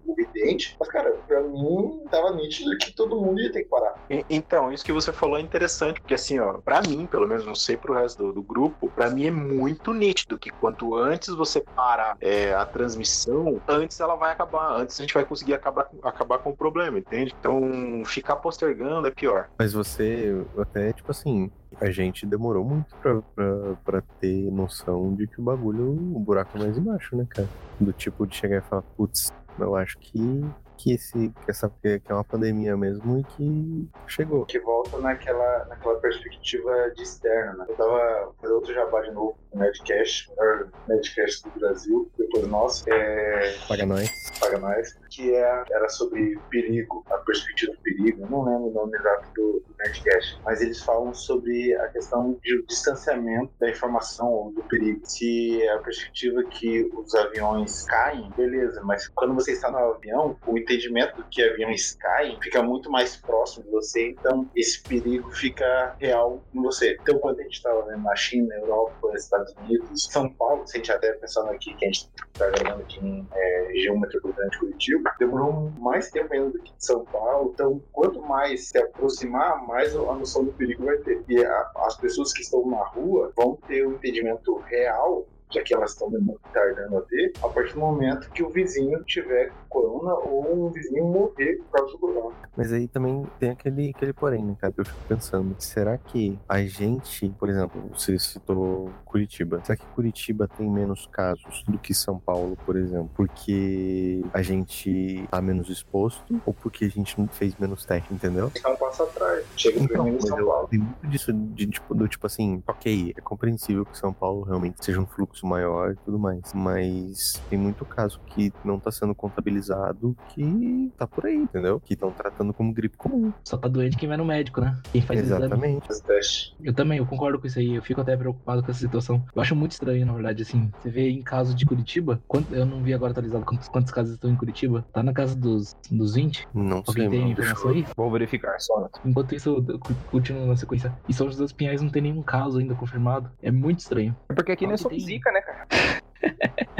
o 0.05 0.15
vidente, 0.15 0.75
mas 0.79 0.89
cara, 0.89 1.11
pra 1.27 1.41
mim 1.41 2.03
tava 2.09 2.33
nítido 2.35 2.77
que 2.77 2.91
todo 2.91 3.19
mundo 3.19 3.39
ia 3.39 3.51
ter 3.51 3.63
que 3.63 3.69
parar. 3.69 3.95
Então, 4.29 4.71
isso 4.73 4.83
que 4.83 4.91
você 4.91 5.13
falou 5.13 5.37
é 5.37 5.41
interessante, 5.41 6.01
porque 6.01 6.13
assim, 6.13 6.39
ó, 6.39 6.53
pra 6.59 6.81
mim, 6.81 7.05
pelo 7.05 7.27
menos, 7.29 7.45
não 7.45 7.55
sei 7.55 7.77
pro 7.77 7.93
resto 7.93 8.23
do, 8.23 8.33
do 8.33 8.41
grupo, 8.41 8.89
pra 8.89 9.09
mim 9.09 9.25
é 9.25 9.31
muito 9.31 9.93
nítido 9.93 10.37
que 10.37 10.49
quanto 10.49 10.95
antes 10.95 11.29
você 11.29 11.61
parar 11.61 12.17
é, 12.19 12.53
a 12.53 12.65
transmissão, 12.65 13.61
antes 13.67 13.99
ela 13.99 14.15
vai 14.15 14.31
acabar, 14.31 14.79
antes 14.79 14.99
a 14.99 15.03
gente 15.03 15.13
vai 15.13 15.25
conseguir 15.25 15.53
acabar, 15.53 15.89
acabar 16.03 16.39
com 16.39 16.49
o 16.51 16.57
problema, 16.57 16.97
entende? 16.97 17.35
Então, 17.39 18.03
ficar 18.05 18.37
postergando 18.37 19.07
é 19.07 19.11
pior. 19.11 19.49
Mas 19.57 19.73
você, 19.73 20.45
até, 20.57 20.91
tipo 20.93 21.11
assim, 21.11 21.51
a 21.79 21.91
gente 21.91 22.25
demorou 22.25 22.63
muito 22.63 22.95
pra, 22.97 23.21
pra, 23.35 23.75
pra 23.85 24.01
ter 24.19 24.51
noção 24.51 25.13
de 25.15 25.27
que 25.27 25.39
o 25.39 25.43
bagulho, 25.43 25.91
o 25.91 26.19
buraco 26.19 26.57
é 26.57 26.61
mais 26.61 26.77
embaixo, 26.77 27.15
né, 27.15 27.25
cara? 27.29 27.47
Do 27.79 27.93
tipo 27.93 28.25
de 28.25 28.35
chegar 28.35 28.57
e 28.57 28.61
falar, 28.61 28.81
putz, 28.97 29.31
eu 29.57 29.75
acho 29.75 29.97
que, 29.99 30.43
que, 30.79 30.93
esse, 30.93 31.29
que 31.29 31.51
essa 31.51 31.69
que 31.81 32.01
é 32.07 32.13
uma 32.13 32.23
pandemia 32.23 32.75
mesmo 32.77 33.19
e 33.19 33.23
que 33.23 33.89
chegou. 34.07 34.45
que 34.45 34.59
volta 34.59 34.97
naquela, 34.99 35.65
naquela 35.65 35.99
perspectiva 35.99 36.89
de 36.95 37.03
externa, 37.03 37.53
né? 37.53 37.65
Eu 37.67 37.75
tava 37.75 38.33
fazendo 38.39 38.55
outro 38.55 38.73
jabá 38.73 39.01
de 39.01 39.11
novo, 39.11 39.37
o 39.51 39.59
Medcast, 39.59 40.31
o 40.31 40.41
melhor 40.41 40.69
Medcast 40.87 41.43
do 41.43 41.59
Brasil, 41.59 42.09
depois 42.17 42.47
nosso, 42.47 42.89
é, 42.89 43.57
Paga 43.67 43.85
nós. 43.85 44.09
paga 44.39 44.57
mais, 44.59 44.97
que 45.09 45.35
é, 45.35 45.63
era 45.69 45.89
sobre 45.89 46.39
perigo, 46.49 47.03
a 47.09 47.17
perspectiva 47.17 47.73
do 47.73 47.79
perigo, 47.79 48.21
eu 48.21 48.29
não 48.29 48.43
lembro 48.43 48.69
o 48.69 48.73
nome 48.73 48.97
exato 48.97 49.27
do, 49.35 49.63
do 49.67 49.75
Nerdcast, 49.79 50.39
mas 50.45 50.61
eles 50.61 50.81
falam 50.81 51.13
sobre 51.13 51.75
a 51.75 51.89
questão 51.89 52.39
de 52.41 52.63
distanciamento 52.67 53.51
da 53.59 53.69
informação 53.69 54.31
ou 54.31 54.51
do 54.53 54.63
perigo. 54.63 55.01
Se 55.03 55.61
é 55.61 55.73
a 55.73 55.79
perspectiva 55.79 56.43
que 56.45 56.89
os 56.93 57.13
aviões 57.15 57.83
caem, 57.85 58.31
beleza, 58.37 58.81
mas 58.83 59.07
quando 59.09 59.35
você 59.35 59.51
está 59.51 59.69
no 59.69 59.77
avião, 59.77 60.37
o 60.47 60.57
entendimento 60.69 61.15
do 61.17 61.25
que 61.29 61.41
aviões 61.41 61.95
caem 61.95 62.37
fica 62.41 62.61
muito 62.61 62.91
mais 62.91 63.15
próximo 63.17 63.65
de 63.65 63.71
você, 63.71 64.09
então 64.09 64.49
esse 64.55 64.83
perigo 64.83 65.31
fica 65.31 65.95
real 65.99 66.43
em 66.53 66.61
você. 66.61 66.97
Então, 67.01 67.17
quando 67.19 67.39
a 67.39 67.43
gente 67.43 67.55
estava 67.55 67.81
vendo 67.85 68.03
na 68.03 68.15
China, 68.15 68.53
Europa, 68.55 69.11
Estados 69.15 69.53
Unidos, 69.57 70.07
São 70.11 70.29
Paulo, 70.33 70.65
se 70.67 70.77
a 70.77 70.79
gente 70.79 70.91
até 70.91 71.11
pensando 71.13 71.49
aqui 71.49 71.73
que 71.73 71.85
a 71.85 71.87
gente 71.87 72.09
está 72.33 72.49
gravando 72.51 72.83
aqui 72.83 72.99
em 72.99 73.27
é, 73.33 73.67
região 73.69 73.99
metropolitana 73.99 74.49
de 74.49 74.59
Curitiba, 74.59 75.15
demorou 75.19 75.71
mais 75.79 76.09
tempo 76.11 76.33
ainda 76.33 76.49
do 76.51 76.59
que 76.61 76.71
de 76.75 76.85
São 76.85 77.03
Paulo. 77.05 77.51
Então, 77.53 77.81
quanto 77.91 78.21
mais 78.21 78.69
se 78.69 78.77
aproximar, 78.77 79.65
mais 79.65 79.95
a 79.95 79.99
noção 80.13 80.45
do 80.45 80.53
perigo 80.53 80.85
vai 80.85 80.97
ter. 80.99 81.23
E 81.27 81.43
a- 81.43 81.71
as 81.77 81.97
pessoas 81.97 82.31
que 82.31 82.41
estão 82.41 82.65
na 82.69 82.83
rua 82.83 83.31
vão 83.35 83.55
ter 83.67 83.87
um 83.87 83.93
entendimento 83.93 84.55
real 84.67 85.27
já 85.51 85.61
que 85.63 85.73
elas 85.73 85.91
estão 85.91 86.09
tardando 86.53 86.97
a 86.97 87.01
ter, 87.01 87.33
a 87.41 87.47
partir 87.49 87.73
do 87.73 87.79
momento 87.79 88.29
que 88.31 88.43
o 88.43 88.49
vizinho 88.49 89.03
tiver 89.03 89.51
corona 89.67 90.13
ou 90.13 90.67
um 90.67 90.69
vizinho 90.69 91.05
morrer 91.05 91.57
por 91.57 91.79
causa 91.79 91.91
do 91.93 91.99
corona. 91.99 92.35
Mas 92.55 92.73
aí 92.73 92.87
também 92.87 93.25
tem 93.39 93.51
aquele, 93.51 93.91
aquele 93.95 94.13
porém, 94.13 94.43
né, 94.43 94.55
cara? 94.59 94.73
Eu 94.77 94.85
fico 94.85 94.99
pensando, 95.07 95.55
será 95.59 95.97
que 95.97 96.37
a 96.47 96.61
gente, 96.61 97.29
por 97.39 97.49
exemplo, 97.49 97.81
você 97.93 98.17
citou 98.19 98.89
Curitiba, 99.05 99.61
será 99.63 99.77
que 99.77 99.85
Curitiba 99.87 100.47
tem 100.47 100.69
menos 100.69 101.07
casos 101.07 101.63
do 101.67 101.77
que 101.77 101.93
São 101.93 102.19
Paulo, 102.19 102.57
por 102.65 102.75
exemplo? 102.75 103.09
Porque 103.15 104.23
a 104.33 104.41
gente 104.41 105.27
tá 105.31 105.41
menos 105.41 105.69
exposto 105.69 106.41
ou 106.45 106.53
porque 106.53 106.85
a 106.85 106.89
gente 106.89 107.19
não 107.19 107.27
fez 107.27 107.55
menos 107.57 107.85
teste, 107.85 108.13
entendeu? 108.13 108.49
Ficar 108.49 108.71
um 108.71 108.75
passo 108.75 109.03
atrás. 109.03 109.45
Chega 109.55 109.79
Então, 109.79 110.03
primeiro 110.03 110.17
em 110.17 110.27
São 110.27 110.45
Paulo. 110.45 110.67
tem 110.67 110.79
muito 110.79 111.07
disso 111.07 111.33
de, 111.33 111.67
tipo, 111.67 111.95
do 111.95 112.07
tipo 112.07 112.27
assim, 112.27 112.61
ok, 112.67 113.13
é 113.17 113.21
compreensível 113.21 113.85
que 113.85 113.97
São 113.97 114.13
Paulo 114.13 114.43
realmente 114.43 114.83
seja 114.83 114.99
um 114.99 115.05
fluxo 115.05 115.38
maior 115.47 115.91
e 115.91 115.95
tudo 116.05 116.17
mais, 116.19 116.53
mas 116.53 117.41
tem 117.49 117.57
muito 117.59 117.85
caso 117.85 118.19
que 118.27 118.51
não 118.63 118.79
tá 118.79 118.91
sendo 118.91 119.13
contabilizado 119.15 120.15
que 120.29 120.91
tá 120.97 121.07
por 121.07 121.25
aí, 121.25 121.35
entendeu? 121.35 121.79
Que 121.79 121.93
estão 121.93 122.11
tratando 122.11 122.53
como 122.53 122.73
gripe 122.73 122.97
comum. 122.97 123.31
Só 123.43 123.57
tá 123.57 123.67
doente 123.67 123.97
quem 123.97 124.07
vai 124.07 124.17
no 124.17 124.25
médico, 124.25 124.61
né? 124.61 124.77
Quem 124.91 125.01
faz 125.01 125.19
exame. 125.21 125.45
Exatamente. 125.45 125.87
Teste. 126.03 126.55
Eu 126.61 126.73
também, 126.73 126.97
eu 126.99 127.05
concordo 127.05 127.39
com 127.39 127.47
isso 127.47 127.59
aí. 127.59 127.75
Eu 127.75 127.81
fico 127.81 128.01
até 128.01 128.15
preocupado 128.15 128.63
com 128.63 128.71
essa 128.71 128.79
situação. 128.79 129.23
Eu 129.35 129.41
acho 129.41 129.55
muito 129.55 129.71
estranho, 129.71 130.05
na 130.05 130.13
verdade, 130.13 130.41
assim. 130.43 130.71
Você 130.81 130.89
vê 130.89 131.09
em 131.09 131.21
caso 131.21 131.53
de 131.55 131.65
Curitiba, 131.65 132.21
quanto- 132.27 132.53
eu 132.53 132.65
não 132.65 132.81
vi 132.83 132.93
agora 132.93 133.11
atualizado 133.11 133.45
quantos, 133.45 133.67
quantos 133.67 133.91
casos 133.91 134.13
estão 134.13 134.29
em 134.29 134.35
Curitiba. 134.35 134.85
Tá 134.93 135.01
na 135.03 135.13
casa 135.13 135.35
dos, 135.35 135.75
dos 135.91 136.15
20? 136.15 136.47
Não 136.53 136.83
sei, 136.85 137.03
Alguém 137.05 137.09
tem 137.09 137.19
mano. 137.21 137.35
Deixa 137.35 137.51
informação 137.51 137.71
aí? 137.71 137.85
Vou 137.95 138.11
verificar 138.11 138.59
só. 138.59 138.81
né? 138.81 138.87
Enquanto 139.05 139.35
isso, 139.35 139.65
eu 139.67 139.79
continuo 140.11 140.45
na 140.47 140.55
sequência. 140.55 140.93
E 141.07 141.13
São 141.13 141.27
José 141.27 141.43
dos 141.43 141.53
Pinhais 141.53 141.81
não 141.81 141.89
tem 141.89 142.01
nenhum 142.01 142.21
caso 142.21 142.59
ainda 142.59 142.75
confirmado. 142.75 143.29
É 143.41 143.51
muito 143.51 143.79
estranho. 143.79 144.15
É 144.29 144.33
porque 144.33 144.51
aqui 144.51 144.65
não 144.65 144.73
é 144.73 144.77
só 144.77 144.89
tem- 144.89 144.99
zica, 144.99 145.28
né, 145.31 145.41
cara? 145.41 145.67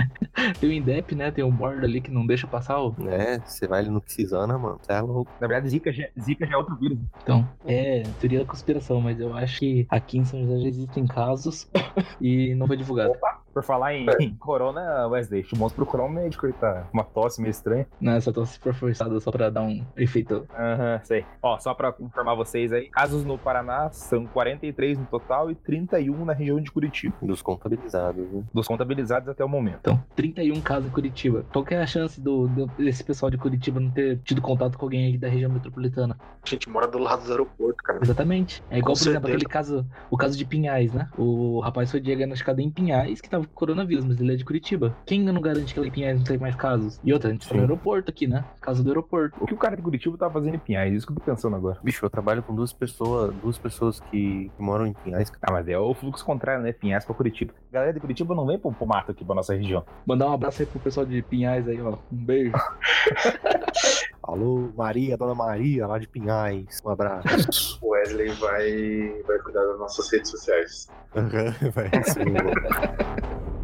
Tem 0.60 0.70
o 0.70 0.74
INDEP, 0.74 1.16
né? 1.16 1.32
Tem 1.32 1.44
o 1.44 1.52
bordo 1.52 1.86
ali 1.86 2.00
que 2.00 2.12
não 2.12 2.26
deixa 2.26 2.48
passar 2.48 2.82
o. 2.82 2.96
É, 3.10 3.40
você 3.40 3.68
vai 3.68 3.80
ali 3.80 3.90
no 3.90 4.02
Xisana, 4.06 4.58
mano. 4.58 4.80
É 4.88 5.00
louco. 5.02 5.32
Na 5.40 5.48
verdade, 5.48 5.70
zica 5.70 5.92
já, 5.92 6.08
zica 6.20 6.46
já 6.46 6.54
é 6.54 6.58
outro 6.58 6.76
vírus. 6.78 6.98
Então, 7.22 7.48
é 7.66 8.04
teoria 8.20 8.40
da 8.40 8.46
conspiração, 8.46 9.02
mas 9.02 9.20
eu 9.20 9.36
acho 9.36 9.60
que 9.60 9.86
aqui 9.90 10.18
em 10.18 10.26
São 10.26 10.42
José 10.42 10.62
já 10.62 10.68
existem 10.68 11.06
casos 11.06 11.70
e 12.22 12.56
não 12.56 12.68
foi 12.68 12.78
divulgado. 12.78 13.14
Por 13.54 13.64
falar 13.64 13.94
em, 13.96 14.06
em 14.20 14.36
corona, 14.36 15.08
Wesley, 15.08 15.44
pro 15.44 15.70
procurar 15.70 16.06
um 16.06 16.10
médico, 16.10 16.46
ele 16.46 16.54
tá 16.54 16.84
com 16.92 16.98
uma 16.98 17.04
tosse 17.04 17.42
meio 17.42 17.52
estranha. 17.52 17.88
Não, 18.00 18.14
essa 18.14 18.32
tosse 18.32 18.54
super 18.54 18.74
forçada 18.74 19.20
só 19.20 19.32
pra 19.32 19.50
dar 19.50 19.62
um 19.64 19.84
efeito. 19.98 20.48
Aham, 20.58 21.00
sei. 21.04 21.26
Ó, 21.42 21.58
só 21.60 21.74
pra 21.74 21.94
informar 22.00 22.36
vocês 22.36 22.72
aí, 22.74 22.90
casos 22.90 23.24
no 23.26 23.38
Paraná 23.38 23.90
são 23.92 24.26
43 24.26 24.98
no 25.00 25.06
total 25.06 25.50
e 25.52 25.56
31 25.56 26.26
na 26.26 26.34
região 26.34 26.60
de 26.62 26.72
Curitiba. 26.72 27.16
Dos 27.22 27.42
contabilizados, 27.42 28.30
né? 28.32 28.44
Dos 28.54 28.68
contabilizados 28.68 29.30
até 29.30 29.44
o 29.44 29.50
momento. 29.50 29.78
Então, 29.82 30.04
31 30.16 30.62
casos 30.62 30.90
em 30.90 30.92
Curitiba. 30.94 31.46
Qual 31.52 31.64
que 31.66 31.74
é 31.74 31.82
a 31.82 31.88
chance 31.88 32.20
do, 32.22 32.48
do- 32.48 32.68
desse 32.78 33.04
pessoal 33.04 33.30
de 33.30 33.38
Curitiba 33.38 33.80
não 33.80 33.90
ter 33.92 34.20
tido 34.20 34.42
contato 34.42 34.78
com 34.78 34.86
alguém 34.86 35.06
aí 35.06 35.18
da 35.18 35.28
região 35.28 35.52
metropolitana? 35.52 36.18
A 36.44 36.48
gente 36.50 36.70
mora 36.70 36.88
do 36.88 36.98
lado 37.00 37.24
do 37.26 37.32
aeroporto, 37.32 37.84
cara. 37.84 38.00
Exatamente. 38.02 38.64
É 38.70 38.78
igual, 38.80 38.94
Com 38.94 39.00
por 39.00 39.10
exemplo, 39.10 39.28
certeza. 39.28 39.36
aquele 39.36 39.46
caso, 39.50 39.86
o 40.10 40.18
caso 40.18 40.38
de 40.38 40.46
Pinhais, 40.46 40.94
né? 40.94 41.10
O 41.18 41.60
rapaz 41.60 41.92
foi 41.92 42.00
diagnosticado 42.00 42.62
em 42.62 42.70
Pinhais 42.70 43.22
que 43.22 43.30
tava 43.30 43.39
com 43.46 43.54
coronavírus, 43.54 44.06
mas 44.06 44.20
ele 44.20 44.34
é 44.34 44.36
de 44.36 44.46
Curitiba. 44.46 44.96
Quem 45.06 45.22
não 45.22 45.42
garante 45.42 45.74
que 45.74 45.80
ali 45.80 45.90
em 45.90 45.92
Pinhais 45.92 46.18
não 46.18 46.24
tem 46.24 46.38
mais 46.38 46.56
casos? 46.56 47.00
E 47.04 47.14
outra, 47.14 47.30
a 47.30 47.32
gente 47.34 47.48
tá 47.48 47.54
no 47.54 47.62
Sim. 47.62 47.68
aeroporto 47.68 48.10
aqui, 48.10 48.28
né? 48.28 48.44
Caso 48.62 48.84
do 48.84 48.90
aeroporto. 48.90 49.38
O 49.42 49.46
que 49.46 49.54
o 49.54 49.58
cara 49.58 49.76
de 49.76 49.82
Curitiba 49.82 50.18
tá 50.18 50.30
fazendo 50.30 50.56
em 50.56 50.60
Pinhais? 50.60 50.94
Isso 50.94 51.06
que 51.06 51.12
eu 51.12 51.18
tô 51.18 51.24
pensando 51.24 51.56
agora. 51.56 51.80
Bicho, 51.84 52.06
eu 52.06 52.10
trabalho 52.10 52.44
com 52.44 52.54
duas 52.54 52.74
pessoas, 52.74 53.34
duas 53.36 53.58
pessoas 53.58 54.00
que, 54.00 54.52
que 54.56 54.62
moram 54.62 54.86
em 54.86 54.94
Pinhais. 54.94 55.32
Ah, 55.42 55.52
mas 55.52 55.68
é 55.68 55.78
o 55.78 55.94
fluxo 55.94 56.26
contrário, 56.26 56.64
né? 56.64 56.72
Pinhais 56.72 57.06
pra 57.06 57.16
Curitiba. 57.16 57.54
Galera 57.72 57.94
de 57.94 58.00
Curitiba 58.00 58.36
não 58.36 58.46
vem 58.46 58.58
pro, 58.58 58.72
pro 58.72 58.86
mato 58.86 59.12
aqui 59.12 59.24
pra 59.24 59.36
nossa 59.36 59.54
região. 59.54 59.84
Mandar 60.06 60.30
um 60.30 60.34
abraço 60.34 60.62
aí 60.62 60.66
pro 60.66 60.80
pessoal 60.80 61.06
de 61.06 61.22
Pinhais 61.22 61.68
aí, 61.68 61.82
ó. 61.82 61.98
Um 62.12 62.18
beijo. 62.18 62.54
Alô, 64.22 64.70
Maria, 64.76 65.18
dona 65.18 65.34
Maria, 65.34 65.88
lá 65.88 65.98
de 65.98 66.08
Pinhais. 66.08 66.82
Um 66.86 66.90
abraço. 66.90 67.80
O 67.82 67.90
Wesley 67.92 68.30
vai, 68.34 69.22
vai 69.26 69.40
cuidar 69.40 69.66
das 69.66 69.80
nossas 69.80 70.12
redes 70.12 70.30
sociais. 70.30 70.88
Aham, 71.16 71.54
vai 71.74 71.90
ser 72.04 72.26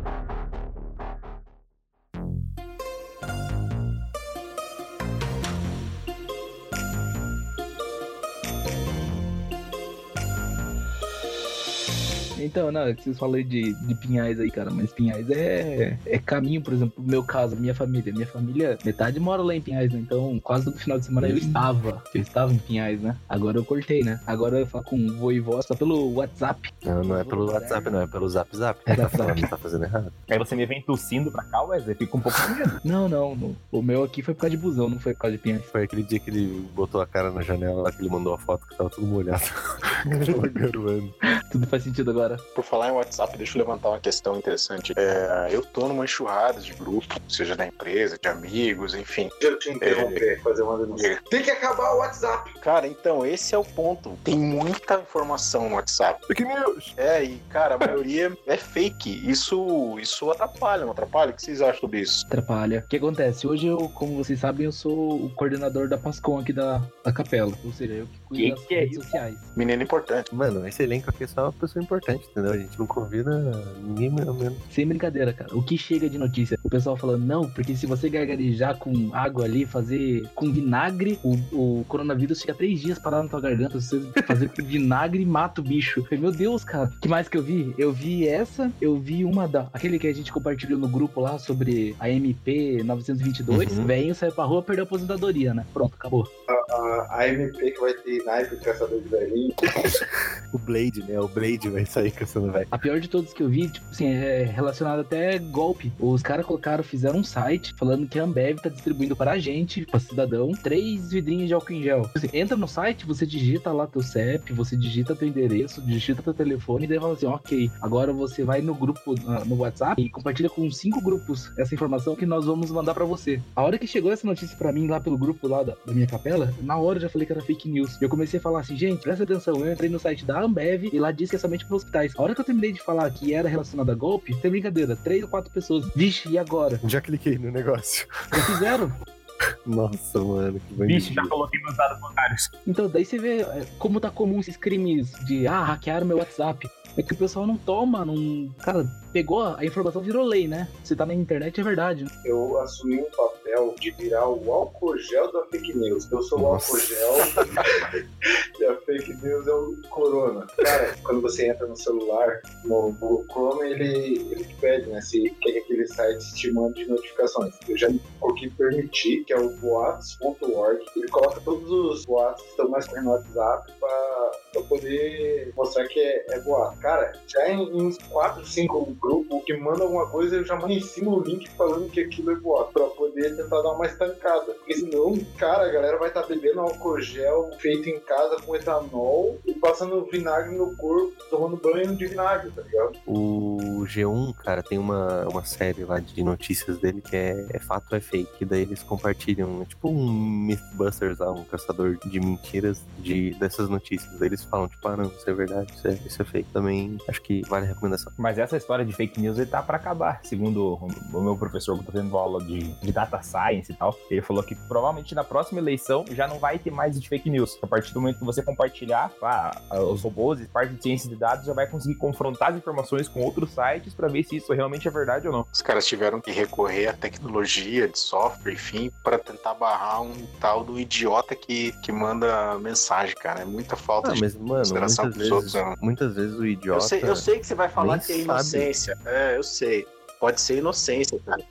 Então, 12.45 12.71
não, 12.71 12.85
vocês 12.93 13.17
falam 13.17 13.35
aí 13.35 13.43
de, 13.43 13.73
de 13.73 13.95
Pinhais 13.95 14.39
aí, 14.39 14.49
cara, 14.51 14.69
mas 14.69 14.91
Pinhais 14.93 15.29
é, 15.29 15.97
é 16.05 16.17
caminho, 16.19 16.61
por 16.61 16.73
exemplo, 16.73 17.03
no 17.03 17.09
meu 17.09 17.23
caso, 17.23 17.55
minha 17.55 17.73
família. 17.73 18.13
Minha 18.13 18.27
família, 18.27 18.77
metade 18.85 19.19
mora 19.19 19.41
lá 19.41 19.55
em 19.55 19.61
Pinhais, 19.61 19.91
né? 19.91 19.99
Então, 19.99 20.39
quase 20.43 20.65
todo 20.65 20.77
final 20.77 20.99
de 20.99 21.05
semana 21.05 21.27
eu 21.27 21.37
estava. 21.37 22.01
Eu 22.13 22.21
estava 22.21 22.53
em 22.53 22.57
Pinhais, 22.57 23.01
né? 23.01 23.15
Agora 23.27 23.57
eu 23.57 23.65
cortei, 23.65 24.03
né? 24.03 24.19
Agora 24.27 24.59
eu 24.59 24.67
falo 24.67 24.83
com 24.83 25.07
vô 25.17 25.31
e 25.31 25.39
vó 25.39 25.61
só 25.61 25.75
pelo 25.75 26.13
WhatsApp. 26.13 26.71
Não, 26.83 27.03
não 27.03 27.17
é 27.17 27.23
pelo 27.23 27.51
WhatsApp, 27.51 27.89
não, 27.89 28.01
é 28.01 28.07
pelo 28.07 28.29
Zap 28.29 28.55
Zap. 28.55 28.79
É 28.85 28.95
Tá 28.95 29.03
Zap 29.03 29.17
Zap. 29.17 29.27
falando, 29.27 29.49
tá 29.49 29.57
fazendo 29.57 29.83
errado. 29.85 30.13
Aí 30.29 30.37
você 30.37 30.55
me 30.55 30.65
vem 30.65 30.81
tossindo 30.81 31.31
pra 31.31 31.43
cá, 31.43 31.61
Wesley, 31.63 31.95
fica 31.95 32.15
um 32.17 32.19
pouco 32.19 32.39
com 32.39 32.53
medo. 32.53 32.81
Não, 32.85 33.09
não, 33.09 33.35
não. 33.35 33.55
O 33.71 33.81
meu 33.81 34.03
aqui 34.03 34.21
foi 34.21 34.33
por 34.33 34.41
causa 34.41 34.55
de 34.55 34.61
busão, 34.61 34.89
não 34.89 34.99
foi 34.99 35.13
por 35.13 35.21
causa 35.21 35.37
de 35.37 35.41
Pinhais. 35.41 35.63
Foi 35.65 35.83
aquele 35.83 36.03
dia 36.03 36.19
que 36.19 36.29
ele 36.29 36.67
botou 36.75 37.01
a 37.01 37.07
cara 37.07 37.31
na 37.31 37.41
janela 37.41 37.81
lá 37.81 37.91
que 37.91 38.01
ele 38.01 38.09
mandou 38.09 38.33
a 38.33 38.37
foto 38.37 38.67
que 38.67 38.75
tava 38.77 38.89
tudo 38.89 39.07
molhado. 39.07 39.43
Tava. 40.05 41.45
Tudo 41.51 41.67
faz 41.67 41.83
sentido 41.83 42.11
agora. 42.11 42.34
Por 42.53 42.63
falar 42.63 42.89
em 42.89 42.91
WhatsApp, 42.91 43.37
deixa 43.37 43.57
eu 43.57 43.61
levantar 43.61 43.89
uma 43.89 43.99
questão 43.99 44.37
interessante. 44.37 44.93
É, 44.95 45.47
eu 45.51 45.63
tô 45.63 45.87
numa 45.87 46.03
enxurrada 46.03 46.59
de 46.59 46.73
grupo, 46.73 47.15
seja 47.27 47.55
da 47.55 47.65
empresa, 47.65 48.17
de 48.21 48.27
amigos, 48.27 48.93
enfim. 48.93 49.29
Deixa 49.39 49.55
eu 49.55 49.59
te 49.59 49.69
interromper, 49.71 50.41
fazer 50.41 50.63
uma 50.63 50.77
denúncia. 50.77 51.21
Tem 51.29 51.43
que 51.43 51.51
acabar 51.51 51.93
o 51.93 51.97
WhatsApp. 51.99 52.59
Cara, 52.59 52.87
então, 52.87 53.25
esse 53.25 53.53
é 53.53 53.57
o 53.57 53.63
ponto. 53.63 54.17
Tem 54.23 54.37
muita 54.37 54.95
informação 54.95 55.69
no 55.69 55.75
WhatsApp. 55.75 56.25
Fake 56.27 56.43
news! 56.43 56.93
É, 56.97 57.23
e, 57.23 57.37
cara, 57.49 57.75
a 57.75 57.77
maioria 57.77 58.35
é 58.47 58.57
fake. 58.57 59.29
Isso, 59.29 59.97
isso 59.99 60.29
atrapalha, 60.31 60.85
não 60.85 60.91
atrapalha? 60.91 61.31
O 61.31 61.33
que 61.33 61.41
vocês 61.41 61.61
acham 61.61 61.81
sobre 61.81 62.01
isso? 62.01 62.25
Atrapalha. 62.25 62.83
O 62.85 62.89
que 62.89 62.97
acontece? 62.97 63.47
Hoje 63.47 63.67
eu, 63.67 63.89
como 63.89 64.15
vocês 64.15 64.39
sabem, 64.39 64.65
eu 64.65 64.71
sou 64.71 65.25
o 65.25 65.29
coordenador 65.31 65.87
da 65.87 65.97
Pascom 65.97 66.39
aqui 66.39 66.53
da, 66.53 66.81
da 67.03 67.11
capela. 67.11 67.53
Ou 67.63 67.71
seja, 67.71 67.93
eu 67.93 68.05
que 68.05 68.19
Que 68.33 68.51
que 68.53 68.73
é 68.73 68.79
redes 68.79 68.97
isso? 68.97 69.03
sociais. 69.03 69.37
Menino 69.55 69.83
importante. 69.83 70.33
Mano, 70.33 70.67
esse 70.67 70.83
elenco 70.83 71.09
aqui 71.09 71.23
é 71.23 71.27
só 71.27 71.43
uma 71.43 71.53
pessoa 71.53 71.83
importante, 71.83 72.25
entendeu? 72.29 72.53
A 72.53 72.57
gente 72.57 72.77
não 72.77 72.87
convida 72.87 73.39
ninguém 73.83 74.09
menos. 74.09 74.55
Sem 74.69 74.87
brincadeira, 74.87 75.33
cara. 75.33 75.55
O 75.55 75.61
que 75.61 75.77
chega 75.77 76.09
de 76.09 76.17
notícia? 76.17 76.57
O 76.63 76.69
pessoal 76.69 76.95
falando, 76.95 77.25
não, 77.25 77.49
porque 77.49 77.75
se 77.75 77.85
você 77.85 78.09
gargarejar 78.09 78.77
com 78.77 79.09
água 79.13 79.45
ali, 79.45 79.65
fazer 79.65 80.27
com 80.35 80.51
vinagre, 80.51 81.19
o, 81.23 81.35
o 81.51 81.85
coronavírus 81.85 82.41
fica 82.41 82.53
três 82.53 82.79
dias 82.79 82.99
parado 82.99 83.23
na 83.23 83.29
tua 83.29 83.41
garganta. 83.41 83.79
Se 83.79 83.99
você 83.99 84.21
fazer 84.21 84.49
com 84.49 84.63
vinagre, 84.63 85.25
mata 85.25 85.61
o 85.61 85.63
bicho. 85.63 86.05
Meu 86.11 86.31
Deus, 86.31 86.63
cara. 86.63 86.91
que 87.01 87.07
mais 87.07 87.27
que 87.27 87.37
eu 87.37 87.43
vi? 87.43 87.73
Eu 87.77 87.91
vi 87.91 88.27
essa, 88.27 88.71
eu 88.81 88.97
vi 88.99 89.23
uma 89.23 89.47
da. 89.47 89.67
Aquele 89.73 89.99
que 89.99 90.07
a 90.07 90.13
gente 90.13 90.31
compartilhou 90.31 90.79
no 90.79 90.87
grupo 90.87 91.19
lá 91.19 91.37
sobre 91.37 91.95
a 91.99 92.09
MP 92.09 92.81
922. 92.83 93.77
Uhum. 93.77 93.85
Velho 93.85 94.15
saiu 94.15 94.31
pra 94.31 94.45
rua, 94.45 94.61
perdeu 94.61 94.83
a 94.83 94.87
aposentadoria, 94.87 95.53
né? 95.53 95.65
Pronto, 95.73 95.95
acabou. 95.95 96.27
A, 96.49 97.19
a 97.19 97.27
MP 97.27 97.71
que 97.71 97.79
vai 97.79 97.93
ter 97.93 98.14
naipe 98.23 98.55
caçador 98.57 99.01
de 99.01 99.09
velhinho. 99.09 99.53
O 100.53 100.57
Blade, 100.57 101.03
né? 101.03 101.19
O 101.19 101.27
Blade 101.27 101.67
vai 101.67 101.85
sair 101.85 102.11
caçando 102.11 102.49
velho. 102.49 102.65
A 102.71 102.77
pior 102.77 102.97
de 102.99 103.09
todos 103.09 103.33
que 103.33 103.43
eu 103.43 103.49
vi, 103.49 103.67
tipo 103.67 103.85
assim, 103.91 104.07
é 104.07 104.43
relacionado 104.43 105.01
até 105.01 105.37
golpe. 105.37 105.91
Os 105.99 106.21
caras 106.21 106.45
colocaram, 106.45 106.81
fizeram 106.81 107.19
um 107.19 107.23
site 107.25 107.75
falando 107.77 108.07
que 108.07 108.17
a 108.17 108.23
Ambev 108.23 108.59
tá 108.61 108.69
distribuindo 108.69 109.17
para 109.17 109.31
a 109.31 109.37
gente, 109.37 109.85
para 109.85 109.99
cidadão, 109.99 110.53
três 110.53 111.11
vidrinhos 111.11 111.47
de 111.49 111.53
álcool 111.53 111.73
em 111.73 111.83
gel. 111.83 112.09
Você 112.15 112.29
entra 112.31 112.55
no 112.55 112.69
site, 112.69 113.05
você 113.05 113.25
digita 113.25 113.71
lá 113.73 113.85
teu 113.85 114.01
CEP, 114.01 114.53
você 114.53 114.77
digita 114.77 115.13
teu 115.13 115.27
endereço, 115.27 115.81
digita 115.81 116.23
teu 116.23 116.33
telefone 116.33 116.85
e 116.85 116.87
daí 116.87 116.99
fala 116.99 117.13
assim, 117.13 117.25
ok, 117.25 117.69
agora 117.81 118.13
você 118.13 118.43
vai 118.43 118.61
no 118.61 118.73
grupo, 118.73 119.15
no 119.45 119.57
WhatsApp 119.57 120.01
e 120.01 120.09
compartilha 120.09 120.49
com 120.49 120.69
cinco 120.71 121.01
grupos 121.01 121.51
essa 121.57 121.73
informação 121.75 122.15
que 122.15 122.25
nós 122.25 122.45
vamos 122.45 122.71
mandar 122.71 122.93
para 122.93 123.05
você. 123.05 123.41
A 123.55 123.61
hora 123.61 123.77
que 123.77 123.87
chegou 123.87 124.11
essa 124.11 124.25
notícia 124.25 124.55
para 124.57 124.71
mim 124.71 124.87
lá 124.87 124.99
pelo 124.99 125.17
grupo 125.17 125.47
lá 125.47 125.63
da, 125.63 125.75
da 125.85 125.93
minha 125.93 126.07
capela, 126.07 126.53
na 126.61 126.77
hora 126.77 126.97
eu 126.97 127.01
já 127.03 127.09
falei 127.09 127.25
que 127.25 127.33
era 127.33 127.41
fake 127.41 127.69
news. 127.69 128.01
Eu 128.01 128.04
comecei 128.09 128.39
a 128.39 128.43
falar 128.43 128.59
assim, 128.59 128.75
gente, 128.75 129.01
presta 129.01 129.23
atenção, 129.23 129.55
eu 129.65 129.71
entrei 129.71 129.89
no 129.89 129.99
site 129.99 130.25
da 130.25 130.41
Ambev 130.41 130.89
e 130.91 130.99
lá 130.99 131.11
diz 131.11 131.29
que 131.29 131.35
é 131.35 131.39
somente 131.39 131.65
para 131.65 131.75
hospitais. 131.75 132.13
A 132.17 132.21
hora 132.21 132.35
que 132.35 132.41
eu 132.41 132.45
terminei 132.45 132.71
de 132.71 132.81
falar 132.81 133.09
que 133.11 133.33
era 133.33 133.47
relacionado 133.47 133.91
a 133.91 133.95
golpe, 133.95 134.35
tem 134.41 134.51
brincadeira, 134.51 134.95
três 134.95 135.23
ou 135.23 135.29
quatro 135.29 135.51
pessoas. 135.51 135.85
Vixe, 135.95 136.29
e 136.29 136.37
agora? 136.37 136.79
Já 136.85 137.01
cliquei 137.01 137.37
no 137.37 137.51
negócio. 137.51 138.07
Já 138.33 138.41
fizeram? 138.43 138.91
Nossa, 139.65 140.19
mano, 140.19 140.59
que 140.59 140.73
bandido. 140.73 140.99
Vixe, 140.99 141.13
já 141.13 141.27
coloquei 141.27 141.61
meus 141.61 141.75
dados 141.75 141.99
bancários. 141.99 142.49
Então, 142.65 142.89
daí 142.89 143.05
você 143.05 143.17
vê 143.17 143.41
é, 143.41 143.65
como 143.77 143.99
tá 143.99 144.09
comum 144.09 144.39
esses 144.39 144.57
crimes 144.57 145.11
de, 145.25 145.47
ah, 145.47 145.63
hackearam 145.63 146.05
meu 146.05 146.17
WhatsApp. 146.17 146.69
É 146.97 147.03
que 147.03 147.13
o 147.13 147.17
pessoal 147.17 147.45
não 147.45 147.57
toma, 147.57 148.05
não. 148.05 148.49
Cara, 148.63 148.85
pegou 149.11 149.43
a 149.43 149.65
informação, 149.65 150.01
virou 150.01 150.25
lei, 150.25 150.47
né? 150.47 150.69
Você 150.81 150.95
tá 150.95 151.05
na 151.05 151.13
internet, 151.13 151.59
é 151.59 151.63
verdade. 151.63 152.05
Eu 152.23 152.57
assumi 152.61 152.99
um 152.99 153.09
papel 153.11 153.34
de 153.79 153.91
virar 153.91 154.27
o 154.27 154.51
álcool 154.51 154.97
gel 154.97 155.31
da 155.31 155.43
fake 155.45 155.77
news. 155.77 156.11
Eu 156.11 156.21
sou 156.21 156.39
o 156.39 156.41
Nossa. 156.41 156.71
álcool 156.71 156.85
gel. 156.85 157.13
que 158.55 158.65
a 158.65 158.75
fake 158.81 159.13
news 159.23 159.47
é 159.47 159.53
o 159.53 159.77
Corona. 159.89 160.47
Cara, 160.57 160.95
quando 161.03 161.21
você 161.21 161.47
entra 161.47 161.67
no 161.67 161.75
celular, 161.75 162.41
no 162.63 162.91
Google 162.93 163.25
Chrome, 163.31 163.71
ele, 163.71 164.31
ele 164.31 164.43
te 164.43 164.55
pede, 164.55 164.89
né? 164.89 165.01
Se 165.01 165.29
quer 165.41 165.51
que 165.51 165.57
aquele 165.59 165.87
site 165.87 166.35
te 166.35 166.51
mande 166.51 166.85
notificações. 166.85 167.53
Eu 167.67 167.77
já 167.77 167.87
coloquei 168.19 168.49
permitir, 168.51 169.23
que 169.25 169.33
é 169.33 169.37
o 169.37 169.49
boatos.org. 169.57 170.85
Ele 170.95 171.07
coloca 171.07 171.39
todos 171.41 171.69
os 171.69 172.05
boatos 172.05 172.43
que 172.43 172.49
estão 172.49 172.69
mais 172.69 172.87
no 172.87 173.11
WhatsApp 173.11 173.71
pra, 173.79 174.31
pra 174.55 174.63
poder 174.63 175.53
mostrar 175.55 175.87
que 175.87 175.99
é, 175.99 176.25
é 176.29 176.39
boato. 176.39 176.77
Cara, 176.79 177.13
já 177.27 177.49
em, 177.49 177.61
em 177.61 177.81
uns 177.81 177.97
4, 177.97 178.45
5 178.45 178.95
grupos 178.99 179.43
que 179.45 179.55
manda 179.57 179.83
alguma 179.83 180.07
coisa, 180.07 180.37
eu 180.37 180.45
já 180.45 180.55
mando 180.55 180.73
em 180.73 180.81
cima 180.81 181.11
o 181.11 181.21
link 181.21 181.49
falando 181.51 181.89
que 181.89 182.01
aquilo 182.01 182.31
é 182.31 182.35
boato. 182.35 182.73
Pra 182.73 182.85
poder 182.87 183.35
tentar 183.35 183.61
dar 183.61 183.71
uma 183.71 183.85
estancada. 183.85 184.53
Porque 184.53 184.75
senão, 184.75 185.17
cara, 185.37 185.67
a 185.67 185.71
galera 185.71 185.97
vai 185.97 186.09
estar 186.09 186.21
tá 186.21 186.27
bebendo 186.27 186.61
álcool 186.61 187.01
gel 187.01 187.51
feito 187.59 187.89
em 187.89 187.99
casa 187.99 188.37
com 188.41 188.55
etanol 188.55 189.39
e 189.45 189.53
passando 189.53 190.07
vinagre 190.11 190.55
no 190.55 190.75
corpo, 190.75 191.13
tomando 191.29 191.57
banho 191.57 191.95
de 191.95 192.05
vinagre, 192.05 192.51
tá 192.51 192.61
ligado? 192.61 192.97
O 193.05 193.83
G1, 193.85 194.33
cara, 194.35 194.63
tem 194.63 194.77
uma, 194.77 195.27
uma 195.27 195.43
série 195.43 195.83
lá 195.83 195.99
de 195.99 196.23
notícias 196.23 196.77
dele 196.79 197.01
que 197.01 197.15
é, 197.15 197.45
é 197.51 197.59
fato 197.59 197.91
ou 197.91 197.97
é 197.97 198.01
fake. 198.01 198.45
Daí 198.45 198.61
eles 198.61 198.83
compartilham, 198.83 199.61
é 199.61 199.65
tipo 199.65 199.89
um 199.89 200.11
Mythbusters 200.11 201.19
lá, 201.19 201.31
um 201.31 201.43
caçador 201.43 201.97
de 202.05 202.19
mentiras 202.19 202.81
de, 202.99 203.31
dessas 203.35 203.69
notícias. 203.69 204.21
Eles 204.21 204.44
falam, 204.45 204.67
tipo, 204.67 204.87
ah, 204.87 204.97
não, 204.97 205.05
isso 205.05 205.29
é 205.29 205.33
verdade, 205.33 205.73
isso 205.73 205.87
é, 205.87 205.93
isso 205.93 206.21
é 206.21 206.25
fake. 206.25 206.51
Também 206.51 206.97
acho 207.07 207.21
que 207.21 207.41
vale 207.47 207.65
a 207.65 207.69
recomendação. 207.69 208.11
Mas 208.17 208.37
essa 208.37 208.57
história 208.57 208.85
de 208.85 208.93
fake 208.93 209.19
news 209.19 209.37
ele 209.37 209.49
tá 209.49 209.61
pra 209.61 209.77
acabar. 209.77 210.19
Segundo 210.23 210.79
o, 210.81 211.17
o 211.17 211.21
meu 211.21 211.35
professor 211.37 211.75
que 211.75 211.81
eu 211.81 211.85
tô 211.85 211.91
tendo 211.91 212.17
aula 212.17 212.43
de, 212.43 212.59
de 212.59 212.91
data 212.91 213.21
science 213.21 213.71
e 213.71 213.75
tal, 213.75 213.95
ele 214.09 214.21
falou 214.21 214.43
que 214.43 214.55
provavelmente 214.55 215.13
na 215.15 215.23
próxima 215.23 215.59
eleição 215.59 216.05
já 216.11 216.27
não 216.27 216.39
vai 216.39 216.57
ter 216.59 216.71
mais 216.71 216.99
de 216.99 217.07
fake 217.07 217.29
news. 217.29 217.57
A 217.61 217.67
partir 217.67 217.93
do 217.93 218.01
momento 218.01 218.19
que 218.19 218.25
você 218.25 218.41
compartilhar 218.41 219.11
ah, 219.21 219.51
os 219.91 220.01
robôs 220.01 220.39
e 220.41 220.45
parte 220.45 220.73
de 220.73 220.81
ciência 220.81 221.09
de 221.09 221.15
dados, 221.15 221.45
já 221.45 221.53
vai 221.53 221.67
conseguir 221.67 221.95
confrontar 221.95 222.49
as 222.51 222.57
informações 222.57 223.07
com 223.07 223.21
outros 223.21 223.51
sites 223.51 223.93
para 223.93 224.07
ver 224.07 224.23
se 224.23 224.37
isso 224.37 224.53
realmente 224.53 224.87
é 224.87 224.91
verdade 224.91 225.27
ou 225.27 225.33
não. 225.33 225.47
Os 225.51 225.61
caras 225.61 225.85
tiveram 225.85 226.19
que 226.21 226.31
recorrer 226.31 226.87
à 226.87 226.93
tecnologia 226.93 227.87
de 227.87 227.97
software, 227.97 228.53
enfim, 228.53 228.91
para 229.03 229.17
tentar 229.17 229.53
barrar 229.53 230.01
um 230.01 230.13
tal 230.39 230.63
do 230.63 230.79
idiota 230.79 231.35
que, 231.35 231.71
que 231.81 231.91
manda 231.91 232.57
mensagem, 232.59 233.15
cara. 233.15 233.41
É 233.41 233.45
muita 233.45 233.75
falta 233.75 234.11
Ah, 234.11 234.13
de 234.13 234.34
mas, 234.39 234.71
mano, 234.71 234.85
muitas 234.85 234.97
pros 234.97 235.31
outros. 235.31 235.53
vezes, 235.53 235.67
né? 235.67 235.75
muitas 235.81 236.15
vezes 236.15 236.35
o 236.35 236.45
idiota. 236.45 236.77
Eu 236.77 236.81
sei, 236.81 237.03
eu 237.03 237.15
sei 237.15 237.39
que 237.39 237.47
você 237.47 237.55
vai 237.55 237.69
falar 237.69 237.99
que 237.99 238.11
é 238.11 238.15
sabe. 238.15 238.21
inocência. 238.21 238.97
É, 239.05 239.37
eu 239.37 239.43
sei. 239.43 239.87
Pode 240.19 240.41
ser 240.41 240.57
inocência, 240.57 241.19
cara. 241.25 241.43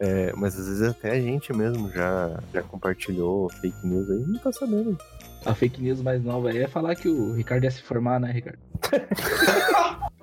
É, 0.00 0.32
mas 0.36 0.58
às 0.58 0.66
vezes 0.66 0.82
até 0.82 1.12
a 1.12 1.20
gente 1.20 1.52
mesmo 1.52 1.90
já, 1.90 2.40
já 2.52 2.62
compartilhou 2.62 3.48
fake 3.48 3.86
news 3.86 4.10
aí 4.10 4.22
e 4.22 4.26
não 4.26 4.38
tá 4.38 4.52
sabendo. 4.52 4.98
A 5.44 5.54
fake 5.54 5.80
news 5.80 6.02
mais 6.02 6.22
nova 6.22 6.50
aí 6.50 6.58
é 6.58 6.66
falar 6.66 6.94
que 6.94 7.08
o 7.08 7.32
Ricardo 7.32 7.64
ia 7.64 7.70
se 7.70 7.82
formar, 7.82 8.18
né, 8.18 8.32
Ricardo? 8.32 8.58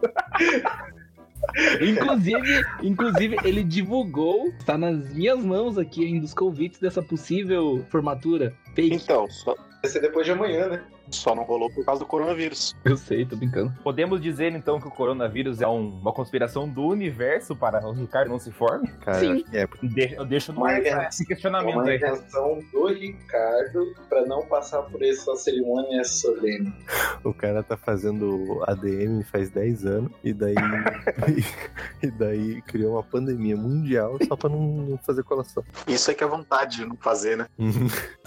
inclusive, 1.81 2.65
inclusive, 2.81 3.37
ele 3.43 3.63
divulgou, 3.63 4.51
tá 4.65 4.77
nas 4.77 5.13
minhas 5.13 5.39
mãos 5.39 5.77
aqui 5.77 6.05
ainda 6.05 6.25
os 6.25 6.33
convites 6.33 6.79
dessa 6.79 7.01
possível 7.01 7.85
formatura 7.89 8.53
fake. 8.75 8.95
Então, 8.95 9.29
só, 9.29 9.55
Vai 9.81 9.89
ser 9.91 9.99
depois 9.99 10.25
de 10.25 10.31
amanhã, 10.31 10.67
né? 10.67 10.83
Só 11.11 11.35
não 11.35 11.43
rolou 11.43 11.69
por 11.71 11.83
causa 11.85 11.99
do 11.99 12.05
coronavírus. 12.05 12.75
Eu 12.85 12.97
sei, 12.97 13.25
tô 13.25 13.35
brincando. 13.35 13.73
Podemos 13.83 14.21
dizer 14.21 14.51
então 14.53 14.79
que 14.79 14.87
o 14.87 14.91
coronavírus 14.91 15.61
é 15.61 15.67
um- 15.67 15.99
uma 15.99 16.11
conspiração 16.13 16.67
do 16.67 16.83
universo 16.83 17.55
para 17.55 17.85
o 17.87 17.91
Ricardo 17.91 18.29
não 18.29 18.39
se 18.39 18.51
forme? 18.51 18.87
Cara, 19.01 19.19
Sim. 19.19 19.43
é. 19.53 19.67
De- 19.83 20.13
Eu 20.15 20.25
deixo 20.25 20.51
no 20.53 20.59
Uma 20.61 20.71
ar 20.71 21.07
esse 21.07 21.25
questionamento 21.25 21.75
uma 21.75 21.83
aí. 21.89 21.95
invenção 21.97 22.59
do 22.71 22.87
Ricardo 22.87 23.93
pra 24.09 24.25
não 24.25 24.45
passar 24.45 24.81
por 24.83 25.01
essa 25.03 25.35
cerimônia 25.35 26.03
solene. 26.03 26.73
O 27.23 27.33
cara 27.33 27.61
tá 27.61 27.77
fazendo 27.77 28.63
ADM 28.67 29.21
faz 29.23 29.49
10 29.51 29.85
anos 29.85 30.11
e 30.23 30.33
daí. 30.33 30.55
e 32.01 32.09
daí 32.11 32.61
criou 32.63 32.93
uma 32.93 33.03
pandemia 33.03 33.55
mundial 33.55 34.17
só 34.27 34.35
pra 34.35 34.49
não 34.49 34.99
fazer 35.05 35.23
colação. 35.23 35.63
Isso 35.87 36.09
é 36.09 36.13
que 36.13 36.23
é 36.23 36.27
vontade 36.27 36.77
de 36.77 36.85
não 36.85 36.95
fazer, 36.97 37.37
né? 37.37 37.47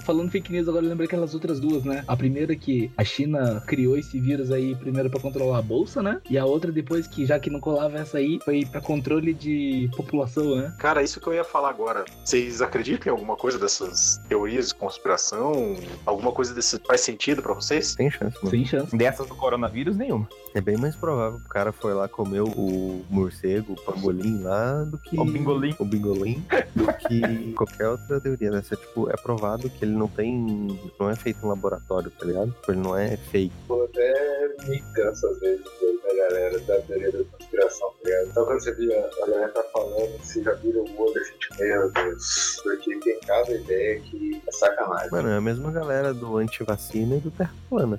Falando 0.05 0.31
fake 0.31 0.53
news, 0.53 0.68
agora 0.68 0.85
eu 0.85 0.88
lembrei 0.88 1.07
aquelas 1.07 1.35
outras 1.35 1.59
duas, 1.61 1.85
né? 1.85 2.05
A 2.07 2.16
primeira 2.16 2.55
que 2.55 2.74
a 2.97 3.05
China 3.05 3.63
criou 3.67 3.97
esse 3.97 4.19
vírus 4.19 4.51
aí 4.51 4.75
primeiro 4.75 5.11
pra 5.11 5.21
controlar 5.21 5.59
a 5.59 5.63
bolsa, 5.63 6.03
né? 6.03 6.21
E 6.29 6.39
a 6.39 6.45
outra 6.45 6.71
depois 6.73 7.07
que, 7.07 7.27
já 7.27 7.39
que 7.39 7.51
não 7.51 7.61
colava 7.61 7.99
essa 7.99 8.19
aí, 8.19 8.39
foi 8.45 8.65
pra 8.65 8.81
controle 8.81 9.33
de 9.33 9.91
população, 9.97 10.57
né? 10.57 10.75
Cara, 10.79 11.03
isso 11.03 11.21
que 11.21 11.27
eu 11.27 11.35
ia 11.35 11.45
falar 11.45 11.71
agora. 11.71 12.05
Vocês 12.25 12.61
acreditam 12.63 13.13
em 13.13 13.17
alguma 13.17 13.37
coisa 13.37 13.59
dessas 13.59 14.21
teorias 14.29 14.69
de 14.69 14.75
conspiração? 14.75 15.77
Alguma 16.05 16.33
coisa 16.33 16.55
desse 16.55 16.79
faz 16.87 17.01
sentido 17.01 17.43
pra 17.43 17.55
vocês? 17.55 17.95
Tem 17.95 18.11
chance, 18.11 18.37
mano. 18.37 18.51
Sem 18.51 18.65
chance. 18.65 18.97
Dessas 18.97 19.27
do 19.27 19.35
coronavírus, 19.35 19.97
nenhuma. 19.97 20.29
É 20.55 20.61
bem 20.61 20.77
mais 20.77 20.95
provável 20.95 21.39
que 21.39 21.47
o 21.47 21.49
cara 21.49 21.73
foi 21.73 21.95
lá 21.95 22.09
comer 22.09 22.43
o 22.43 23.05
morcego, 23.11 23.73
o 23.73 23.77
pangolim 23.77 24.43
lá, 24.43 24.85
do 24.85 24.99
que. 24.99 25.19
O 25.19 25.25
bingolim. 25.25 25.75
O 25.79 25.85
bingolim, 25.85 26.45
do 26.75 26.87
que 26.93 27.53
qualquer 27.55 27.89
outra 27.89 28.21
teoria 28.21 28.51
dessa. 28.51 28.77
Tipo, 28.77 29.11
é 29.11 29.17
provado 29.17 29.69
que 29.69 29.85
ele 29.85 29.93
não 29.93 30.09
tem. 30.09 30.79
Não 30.99 31.11
é 31.11 31.17
feito 31.17 31.45
em 31.45 31.49
laboratório, 31.49 32.11
tá 32.11 32.25
ligado? 32.25 32.54
Tipo, 32.55 32.73
ele 32.73 32.81
não 32.81 32.97
é 32.97 33.17
fake. 33.17 33.53
Eu 33.69 33.85
até 33.85 34.55
me 34.67 34.81
canso 34.95 35.27
às 35.27 35.38
vezes 35.40 35.64
da 36.03 36.14
galera 36.14 36.59
da 36.61 36.81
teoria 36.83 37.12
da 37.12 37.25
conspiração, 37.25 37.88
tá 37.90 38.09
ligado? 38.09 38.29
Então 38.29 38.45
quando 38.45 38.61
você 38.61 38.75
vira, 38.75 39.11
a 39.23 39.27
galera 39.27 39.49
tá 39.49 39.62
falando, 39.73 40.19
você 40.19 40.43
já 40.43 40.53
vira 40.55 40.79
o 40.79 41.01
olho 41.01 41.21
assim, 41.21 41.38
tipo, 41.38 41.59
meu 41.59 41.90
Deus. 41.90 42.61
Porque 42.62 42.99
tem 43.01 43.21
cada 43.21 43.53
ideia 43.53 44.01
que 44.01 44.43
é 44.47 44.53
sacanagem. 44.53 45.11
Mano, 45.11 45.29
é 45.29 45.37
a 45.37 45.40
mesma 45.40 45.71
galera 45.71 46.14
do 46.14 46.37
antivacina 46.37 47.17
e 47.17 47.21
do 47.21 47.31
terra 47.31 47.55
plana. 47.69 47.99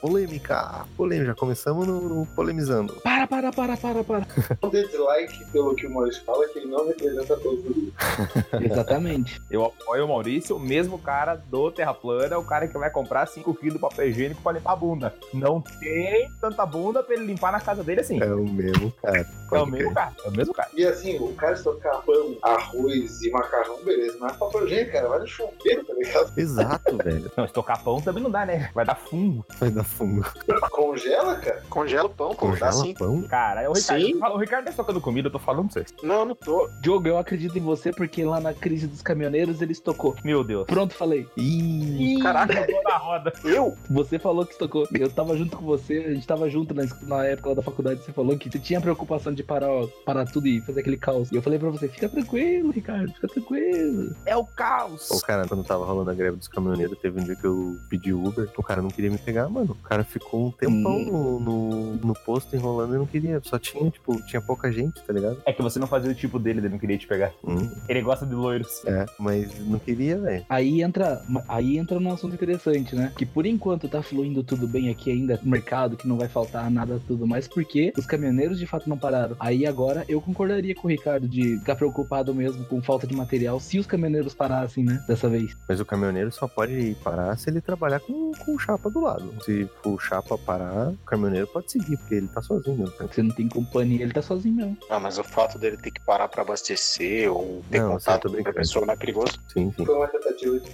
Polêmica! 0.00 0.84
Polêmica, 0.96 1.28
já 1.28 1.34
começamos 1.34 1.86
no, 1.86 2.00
no 2.00 2.26
polemizando. 2.26 2.94
Para, 3.02 3.26
para, 3.26 3.50
para, 3.50 3.76
para, 3.76 4.04
para. 4.04 4.26
Dê 4.70 4.86
dislike 4.86 5.44
pelo 5.46 5.74
que 5.74 5.86
o 5.86 5.90
Maurício 5.90 6.22
fala, 6.24 6.46
que 6.48 6.58
ele 6.58 6.68
não 6.68 6.86
representa 6.86 7.36
todos 7.38 7.64
os. 7.64 7.86
Exatamente. 8.60 9.40
Eu 9.50 9.64
apoio 9.64 10.04
o 10.04 10.08
Maurício, 10.08 10.56
o 10.56 10.60
mesmo 10.60 10.98
cara 10.98 11.34
do 11.34 11.70
Terra 11.70 11.94
Plana, 11.94 12.38
o 12.38 12.44
cara 12.44 12.68
que 12.68 12.76
vai 12.76 12.90
comprar 12.90 13.26
5kg 13.26 13.72
de 13.72 13.78
papel 13.78 14.08
higiênico 14.08 14.42
pra 14.42 14.52
limpar 14.52 14.72
a 14.72 14.76
bunda. 14.76 15.14
Não 15.32 15.60
tem 15.60 16.28
tanta 16.40 16.66
bunda 16.66 17.02
pra 17.02 17.14
ele 17.14 17.24
limpar 17.24 17.50
na 17.52 17.60
casa 17.60 17.82
dele 17.82 18.00
assim. 18.00 18.20
É 18.20 18.34
o 18.34 18.44
mesmo 18.44 18.92
cara. 19.02 19.26
É 19.52 19.58
o 19.58 19.66
mesmo 19.66 19.94
cara, 19.94 20.12
é 20.24 20.28
o 20.28 20.32
mesmo 20.32 20.52
cara. 20.52 20.70
E 20.76 20.84
assim, 20.84 21.18
o 21.18 21.32
cara 21.34 21.54
estocar 21.54 22.02
pão, 22.02 22.36
arroz 22.42 23.22
e 23.22 23.30
macarrão, 23.30 23.82
beleza. 23.82 24.18
Mas 24.20 24.36
papel 24.36 24.66
higiênico, 24.66 24.92
cara, 24.92 25.08
vai 25.08 25.18
no 25.20 25.26
chuveiro, 25.26 25.84
tá 25.84 25.94
ligado? 25.94 26.32
Exato, 26.36 26.96
velho. 26.98 27.32
Não, 27.36 27.44
estocar 27.44 27.82
pão 27.82 28.00
também 28.00 28.22
não 28.22 28.30
dá, 28.30 28.44
né? 28.44 28.70
Vai 28.74 28.84
dar 28.84 28.96
fungo. 28.96 29.44
Vai 29.58 29.70
dar 29.70 29.85
fungo. 29.86 30.24
Congela, 30.70 31.36
cara. 31.36 31.62
Congela 31.68 32.06
o 32.06 32.10
pão, 32.10 32.28
pô. 32.30 32.48
Congela 32.48 32.72
sim. 32.72 32.94
pão? 32.94 33.22
Cara, 33.22 33.62
é 33.62 33.68
o 33.68 33.72
Ricardo. 33.72 34.02
Sim. 34.04 34.20
O 34.22 34.36
Ricardo 34.36 34.64
tá 34.64 34.70
estocando 34.70 35.00
comida, 35.00 35.28
eu 35.28 35.32
tô 35.32 35.38
falando 35.38 35.70
pra 35.70 35.74
vocês. 35.82 35.94
Não, 36.02 36.24
não 36.24 36.34
tô. 36.34 36.68
Diogo, 36.80 37.08
eu 37.08 37.18
acredito 37.18 37.56
em 37.56 37.62
você 37.62 37.90
porque 37.92 38.24
lá 38.24 38.40
na 38.40 38.52
crise 38.52 38.86
dos 38.86 39.02
caminhoneiros 39.02 39.62
ele 39.62 39.72
estocou. 39.72 40.14
Meu 40.24 40.42
Deus. 40.44 40.66
Pronto, 40.66 40.94
falei. 40.94 41.26
Ih, 41.36 42.18
Caraca, 42.22 42.66
Tô 42.66 42.82
na 42.82 42.96
roda. 42.96 43.32
eu? 43.44 43.76
Você 43.90 44.18
falou 44.18 44.44
que 44.44 44.52
estocou. 44.52 44.86
Eu 44.92 45.10
tava 45.10 45.36
junto 45.36 45.56
com 45.56 45.64
você, 45.64 46.04
a 46.08 46.14
gente 46.14 46.26
tava 46.26 46.48
junto 46.50 46.74
na, 46.74 46.84
na 47.02 47.24
época 47.24 47.50
lá 47.50 47.54
da 47.54 47.62
faculdade. 47.62 48.02
Você 48.02 48.12
falou 48.12 48.36
que 48.36 48.50
você 48.50 48.58
tinha 48.58 48.80
preocupação 48.80 49.32
de 49.32 49.42
parar, 49.42 49.70
ó, 49.70 49.86
parar 50.04 50.26
tudo 50.26 50.46
e 50.46 50.60
fazer 50.60 50.80
aquele 50.80 50.96
caos. 50.96 51.30
E 51.30 51.36
eu 51.36 51.42
falei 51.42 51.58
pra 51.58 51.70
você: 51.70 51.88
fica 51.88 52.08
tranquilo, 52.08 52.70
Ricardo, 52.70 53.12
fica 53.12 53.28
tranquilo. 53.28 54.14
É 54.24 54.36
o 54.36 54.44
caos. 54.44 55.10
O 55.10 55.20
cara, 55.20 55.46
quando 55.46 55.64
tava 55.64 55.84
rolando 55.84 56.10
a 56.10 56.14
greve 56.14 56.36
dos 56.36 56.48
caminhoneiros, 56.48 56.98
teve 56.98 57.20
um 57.20 57.24
dia 57.24 57.36
que 57.36 57.44
eu 57.44 57.76
pedi 57.88 58.12
Uber, 58.12 58.48
o 58.56 58.62
cara 58.62 58.82
não 58.82 58.90
queria 58.90 59.10
me 59.10 59.18
pegar, 59.18 59.48
mano. 59.48 59.75
O 59.80 59.88
cara 59.88 60.04
ficou 60.04 60.46
um 60.46 60.50
tempão 60.50 60.98
no, 61.04 61.40
no, 61.40 61.96
no 61.96 62.14
posto 62.24 62.54
enrolando 62.56 62.94
e 62.94 62.98
não 62.98 63.06
queria. 63.06 63.40
Só 63.44 63.58
tinha, 63.58 63.90
tipo, 63.90 64.20
tinha 64.26 64.40
pouca 64.40 64.70
gente, 64.72 65.00
tá 65.02 65.12
ligado? 65.12 65.38
É 65.46 65.52
que 65.52 65.62
você 65.62 65.78
não 65.78 65.86
fazia 65.86 66.10
o 66.10 66.14
tipo 66.14 66.38
dele, 66.38 66.60
ele 66.60 66.68
não 66.68 66.78
queria 66.78 66.98
te 66.98 67.06
pegar. 67.06 67.32
Hum, 67.44 67.70
Ele 67.88 68.00
gosta 68.02 68.26
de 68.26 68.34
loiros. 68.34 68.84
é, 68.86 69.06
mas 69.18 69.58
não 69.66 69.78
queria, 69.78 70.18
velho. 70.18 70.44
Aí 70.48 70.82
entra, 70.82 71.22
aí 71.48 71.78
entra 71.78 71.98
num 72.00 72.12
assunto 72.12 72.34
interessante, 72.34 72.94
né? 72.94 73.12
Que 73.16 73.24
por 73.26 73.46
enquanto 73.46 73.88
tá 73.88 74.02
fluindo 74.02 74.42
tudo 74.42 74.66
bem 74.66 74.90
aqui 74.90 75.10
ainda, 75.10 75.38
mercado, 75.42 75.96
que 75.96 76.08
não 76.08 76.16
vai 76.18 76.28
faltar 76.28 76.70
nada 76.70 77.00
tudo 77.06 77.26
mais, 77.26 77.46
porque 77.48 77.92
os 77.96 78.06
caminhoneiros 78.06 78.58
de 78.58 78.66
fato 78.66 78.88
não 78.88 78.98
pararam. 78.98 79.36
Aí 79.38 79.66
agora 79.66 80.04
eu 80.08 80.20
concordaria 80.20 80.74
com 80.74 80.88
o 80.88 80.90
Ricardo 80.90 81.28
de 81.28 81.58
ficar 81.58 81.76
preocupado 81.76 82.34
mesmo 82.34 82.64
com 82.64 82.82
falta 82.82 83.06
de 83.06 83.14
material 83.14 83.60
se 83.60 83.78
os 83.78 83.86
caminhoneiros 83.86 84.34
parassem, 84.34 84.84
né? 84.84 85.02
Dessa 85.06 85.28
vez. 85.28 85.56
Mas 85.68 85.80
o 85.80 85.84
caminhoneiro 85.84 86.30
só 86.32 86.46
pode 86.48 86.96
parar 87.02 87.36
se 87.38 87.50
ele 87.50 87.60
trabalhar 87.60 88.00
com, 88.00 88.32
com 88.44 88.54
o 88.54 88.58
chapa 88.58 88.90
do 88.90 89.00
lado. 89.00 89.32
Se 89.44 89.65
o 89.84 89.98
chapa 89.98 90.36
parar, 90.38 90.88
o 90.90 90.96
caminhoneiro 91.06 91.46
pode 91.46 91.70
seguir, 91.70 91.96
porque 91.98 92.14
ele 92.16 92.28
tá 92.28 92.42
sozinho. 92.42 92.86
Né? 92.86 92.92
Você 93.10 93.22
não 93.22 93.34
tem 93.34 93.48
companhia, 93.48 94.02
ele 94.02 94.12
tá 94.12 94.22
sozinho 94.22 94.54
mesmo. 94.54 94.78
Ah, 94.90 94.98
mas 95.00 95.18
o 95.18 95.24
fato 95.24 95.58
dele 95.58 95.76
ter 95.76 95.90
que 95.90 96.00
parar 96.00 96.28
pra 96.28 96.42
abastecer 96.42 97.30
ou 97.32 97.62
ter 97.70 97.80
Não, 97.80 97.92
contato 97.92 98.22
com 98.28 98.34
brincando. 98.34 98.56
pessoa 98.56 98.86
não 98.86 98.94
é 98.94 98.96
perigoso. 98.96 99.38
Sim, 99.52 99.72
sim. 99.76 99.84
Foi 99.84 99.94
uma 99.94 100.08
tentativa 100.08 100.58
de 100.60 100.70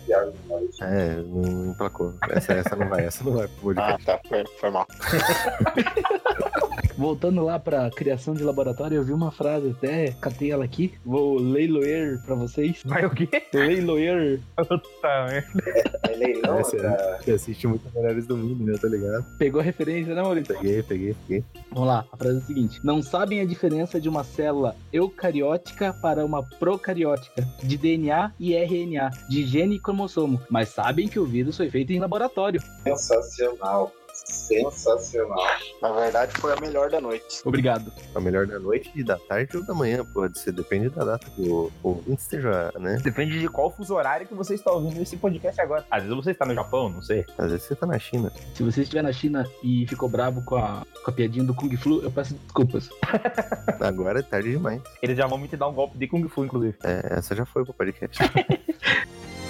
Maurício. 0.48 0.85
É, 0.85 1.14
não 1.22 1.70
emplacou. 1.70 2.14
Essa, 2.31 2.52
essa 2.55 2.76
não 2.76 2.88
vai, 2.88 3.05
essa 3.07 3.24
não 3.24 3.33
vai 3.33 3.48
pro 3.48 3.74
Ah, 3.76 3.98
tá. 4.05 4.20
Foi, 4.28 4.44
foi 4.61 4.70
mal. 4.70 4.87
Voltando 6.96 7.42
lá 7.44 7.59
pra 7.59 7.90
criação 7.90 8.35
de 8.35 8.42
laboratório, 8.42 8.96
eu 8.96 9.05
vi 9.05 9.12
uma 9.12 9.31
frase, 9.31 9.70
até 9.70 10.12
catei 10.20 10.50
ela 10.52 10.64
aqui. 10.64 10.94
Vou 11.05 11.38
leiloer 11.38 12.20
pra 12.24 12.35
vocês. 12.35 12.81
Vai 12.85 13.05
o 13.07 13.11
quê? 13.11 13.28
Leiloer. 13.52 14.40
Puta 14.57 15.27
merda. 15.27 15.98
É 16.08 16.16
leilão, 16.16 16.58
é- 16.58 16.77
cara. 16.77 17.19
Você 17.23 17.31
assiste 17.33 17.66
muito 17.66 17.83
Melhores 17.94 18.27
do 18.27 18.37
Mundo, 18.37 18.64
né? 18.64 18.79
Tá 18.81 18.88
ligado? 18.88 19.25
Pegou 19.38 19.60
a 19.60 19.64
referência, 19.64 20.14
né, 20.14 20.23
Maurício? 20.23 20.54
Peguei, 20.54 20.83
peguei, 20.83 21.16
peguei. 21.27 21.44
Vamos 21.71 21.88
lá, 21.88 22.04
a 22.12 22.16
frase 22.16 22.38
é 22.38 22.42
a 22.42 22.44
seguinte: 22.44 22.81
Não 22.85 23.02
sabem 23.02 23.40
a 23.40 23.44
diferença 23.44 24.00
de 24.00 24.08
uma 24.08 24.25
célula 24.25 24.75
eucariótica 24.92 25.92
para 25.92 26.25
uma 26.25 26.42
procariótica, 26.42 27.46
de 27.62 27.77
DNA 27.77 28.33
e 28.38 28.54
RNA, 28.54 29.10
de 29.29 29.44
gene 29.46 29.77
e 29.77 29.81
cromossomo, 29.81 30.40
mas 30.50 30.69
sabem 30.71 31.08
que 31.08 31.19
o 31.19 31.25
vírus 31.25 31.56
foi 31.56 31.71
feito 31.71 31.92
em 31.92 31.98
laboratório. 32.00 32.60
Sensacional. 32.85 33.92
Sensacional. 34.25 35.38
Na 35.81 35.92
verdade, 35.92 36.33
foi 36.38 36.52
a 36.52 36.60
melhor 36.60 36.90
da 36.90 37.00
noite. 37.00 37.42
Obrigado. 37.44 37.92
A 38.14 38.20
melhor 38.20 38.46
da 38.46 38.58
noite, 38.58 39.02
da 39.02 39.18
tarde 39.18 39.56
ou 39.56 39.64
da 39.64 39.75
manhã, 39.75 40.04
pode 40.04 40.38
ser, 40.38 40.52
depende 40.52 40.88
da 40.88 41.04
data 41.04 41.29
que 41.31 41.48
o 41.48 41.70
ouvinte 41.83 42.23
esteja, 42.23 42.73
né? 42.79 42.98
Depende 43.02 43.38
de 43.38 43.48
qual 43.48 43.70
fuso 43.70 43.94
horário 43.94 44.27
que 44.27 44.35
você 44.35 44.54
está 44.54 44.70
ouvindo 44.73 45.00
esse 45.00 45.16
podcast 45.16 45.60
agora. 45.60 45.85
Às 45.90 46.02
vezes 46.02 46.16
você 46.16 46.31
está 46.31 46.44
no 46.44 46.54
Japão, 46.54 46.88
não 46.88 47.02
sei. 47.02 47.25
Às 47.38 47.50
vezes 47.50 47.66
você 47.66 47.75
tá 47.75 47.87
na 47.87 47.98
China. 47.98 48.33
Se 48.54 48.62
você 48.62 48.83
estiver 48.83 49.02
na 49.02 49.12
China 49.12 49.48
e 49.62 49.87
ficou 49.87 50.08
bravo 50.08 50.42
com 50.42 50.56
a, 50.56 50.85
com 51.04 51.10
a 51.10 51.14
piadinha 51.14 51.44
do 51.44 51.54
Kung 51.54 51.75
Flu, 51.77 52.02
eu 52.02 52.10
peço 52.10 52.35
desculpas. 52.35 52.88
Agora 53.81 54.20
é 54.20 54.23
tarde 54.23 54.52
demais. 54.52 54.81
Eles 55.02 55.16
já 55.16 55.27
vão 55.27 55.38
me 55.38 55.48
te 55.48 55.56
dar 55.56 55.68
um 55.68 55.75
golpe 55.75 55.98
de 55.98 56.06
Kung 56.06 56.27
Fu, 56.29 56.44
inclusive. 56.44 56.77
É, 56.85 57.18
essa 57.18 57.35
já 57.35 57.44
foi 57.44 57.64
pro 57.64 57.75
podcast. 57.75 58.18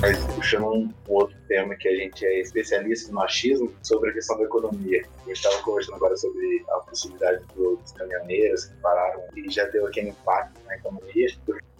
Mas 0.00 0.24
puxando 0.34 0.64
um 0.66 0.90
outro 1.08 1.36
tema 1.46 1.74
que 1.76 1.86
a 1.86 1.94
gente 1.94 2.24
é 2.24 2.40
especialista 2.40 3.12
no 3.12 3.20
achismo 3.20 3.70
sobre 3.82 4.10
a 4.10 4.12
questão 4.14 4.38
da 4.38 4.44
economia. 4.44 5.02
Gente 5.26 5.36
estava 5.36 5.62
conversando 5.62 5.96
agora 5.96 6.16
sobre 6.16 6.64
a 6.70 6.78
possibilidade 6.78 7.44
do- 7.54 7.76
dos 7.76 7.92
caminhoneiros 7.92 8.64
que 8.64 8.74
pararam 8.76 9.22
e 9.36 9.50
já 9.50 9.64
deu 9.66 9.86
aquele 9.86 10.08
impacto 10.10 10.58
na 10.66 10.76
economia. 10.76 11.28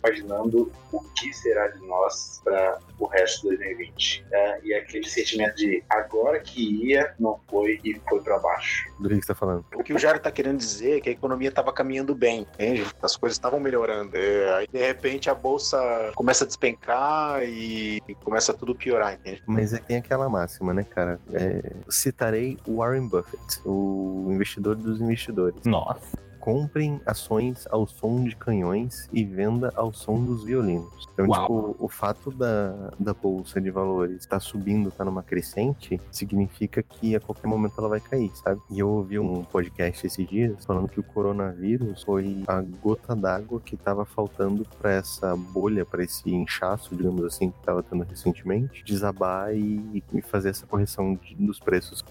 Imaginando 0.02 0.72
o 0.92 1.00
que 1.14 1.32
será 1.32 1.68
de 1.68 1.86
nós 1.86 2.40
para 2.42 2.78
o 2.98 3.06
resto 3.06 3.42
de 3.50 3.56
2020. 3.56 4.26
É, 4.32 4.60
e 4.64 4.74
aquele 4.74 5.08
sentimento 5.08 5.56
de 5.56 5.82
agora 5.88 6.40
que 6.40 6.86
ia, 6.86 7.14
não 7.18 7.38
foi 7.48 7.80
e 7.84 8.00
foi 8.08 8.20
para 8.20 8.38
baixo. 8.38 8.90
Do 8.98 9.08
que 9.08 9.16
você 9.16 9.26
tá 9.26 9.34
falando? 9.34 9.64
O 9.74 9.82
que 9.82 9.92
o 9.92 9.98
Jairo 9.98 10.18
tá 10.18 10.30
querendo 10.30 10.58
dizer 10.58 10.98
é 10.98 11.00
que 11.00 11.08
a 11.08 11.12
economia 11.12 11.48
estava 11.48 11.72
caminhando 11.72 12.14
bem, 12.14 12.40
entende? 12.40 12.86
As 13.02 13.16
coisas 13.16 13.36
estavam 13.36 13.60
melhorando. 13.60 14.16
É, 14.16 14.54
aí, 14.54 14.66
de 14.66 14.78
repente, 14.78 15.28
a 15.28 15.34
bolsa 15.34 15.78
começa 16.14 16.44
a 16.44 16.46
despencar 16.46 17.42
e 17.42 18.00
começa 18.24 18.54
tudo 18.54 18.74
piorar, 18.74 19.14
entende? 19.14 19.42
Mas 19.46 19.72
é 19.72 19.78
que 19.78 19.86
tem 19.86 19.96
aquela 19.96 20.28
máxima, 20.28 20.72
né, 20.72 20.84
cara? 20.84 21.20
É, 21.32 21.72
citarei 21.88 22.58
Warren 22.66 23.08
Buffett, 23.08 23.60
o 23.64 24.28
investidor 24.30 24.76
dos 24.76 25.00
investidores. 25.00 25.64
Nossa. 25.64 26.29
Comprem 26.50 27.00
ações 27.06 27.66
ao 27.70 27.86
som 27.86 28.24
de 28.24 28.34
canhões 28.34 29.08
e 29.12 29.24
venda 29.24 29.72
ao 29.76 29.92
som 29.92 30.22
dos 30.24 30.42
violinos. 30.44 31.06
Então, 31.12 31.26
Uau. 31.28 31.40
tipo, 31.42 31.76
o 31.84 31.88
fato 31.88 32.30
da, 32.30 32.90
da 32.98 33.14
bolsa 33.14 33.60
de 33.60 33.70
valores 33.70 34.16
estar 34.20 34.40
subindo, 34.40 34.88
estar 34.88 35.04
numa 35.04 35.22
crescente, 35.22 36.00
significa 36.10 36.82
que 36.82 37.14
a 37.14 37.20
qualquer 37.20 37.46
momento 37.46 37.74
ela 37.78 37.88
vai 37.88 38.00
cair, 38.00 38.30
sabe? 38.36 38.60
E 38.70 38.80
eu 38.80 38.88
ouvi 38.88 39.18
um 39.18 39.44
podcast 39.44 40.06
esses 40.06 40.26
dias 40.26 40.64
falando 40.64 40.88
que 40.88 40.98
o 40.98 41.02
coronavírus 41.04 42.02
foi 42.02 42.42
a 42.48 42.60
gota 42.60 43.14
d'água 43.14 43.60
que 43.60 43.74
estava 43.76 44.04
faltando 44.04 44.66
para 44.80 44.92
essa 44.92 45.36
bolha, 45.36 45.84
para 45.84 46.02
esse 46.02 46.34
inchaço, 46.34 46.96
digamos 46.96 47.24
assim, 47.24 47.50
que 47.50 47.58
estava 47.60 47.82
tendo 47.82 48.02
recentemente, 48.04 48.82
desabar 48.84 49.54
e, 49.54 50.02
e 50.12 50.22
fazer 50.22 50.50
essa 50.50 50.66
correção 50.66 51.14
de- 51.14 51.34
dos 51.36 51.60
preços. 51.60 52.02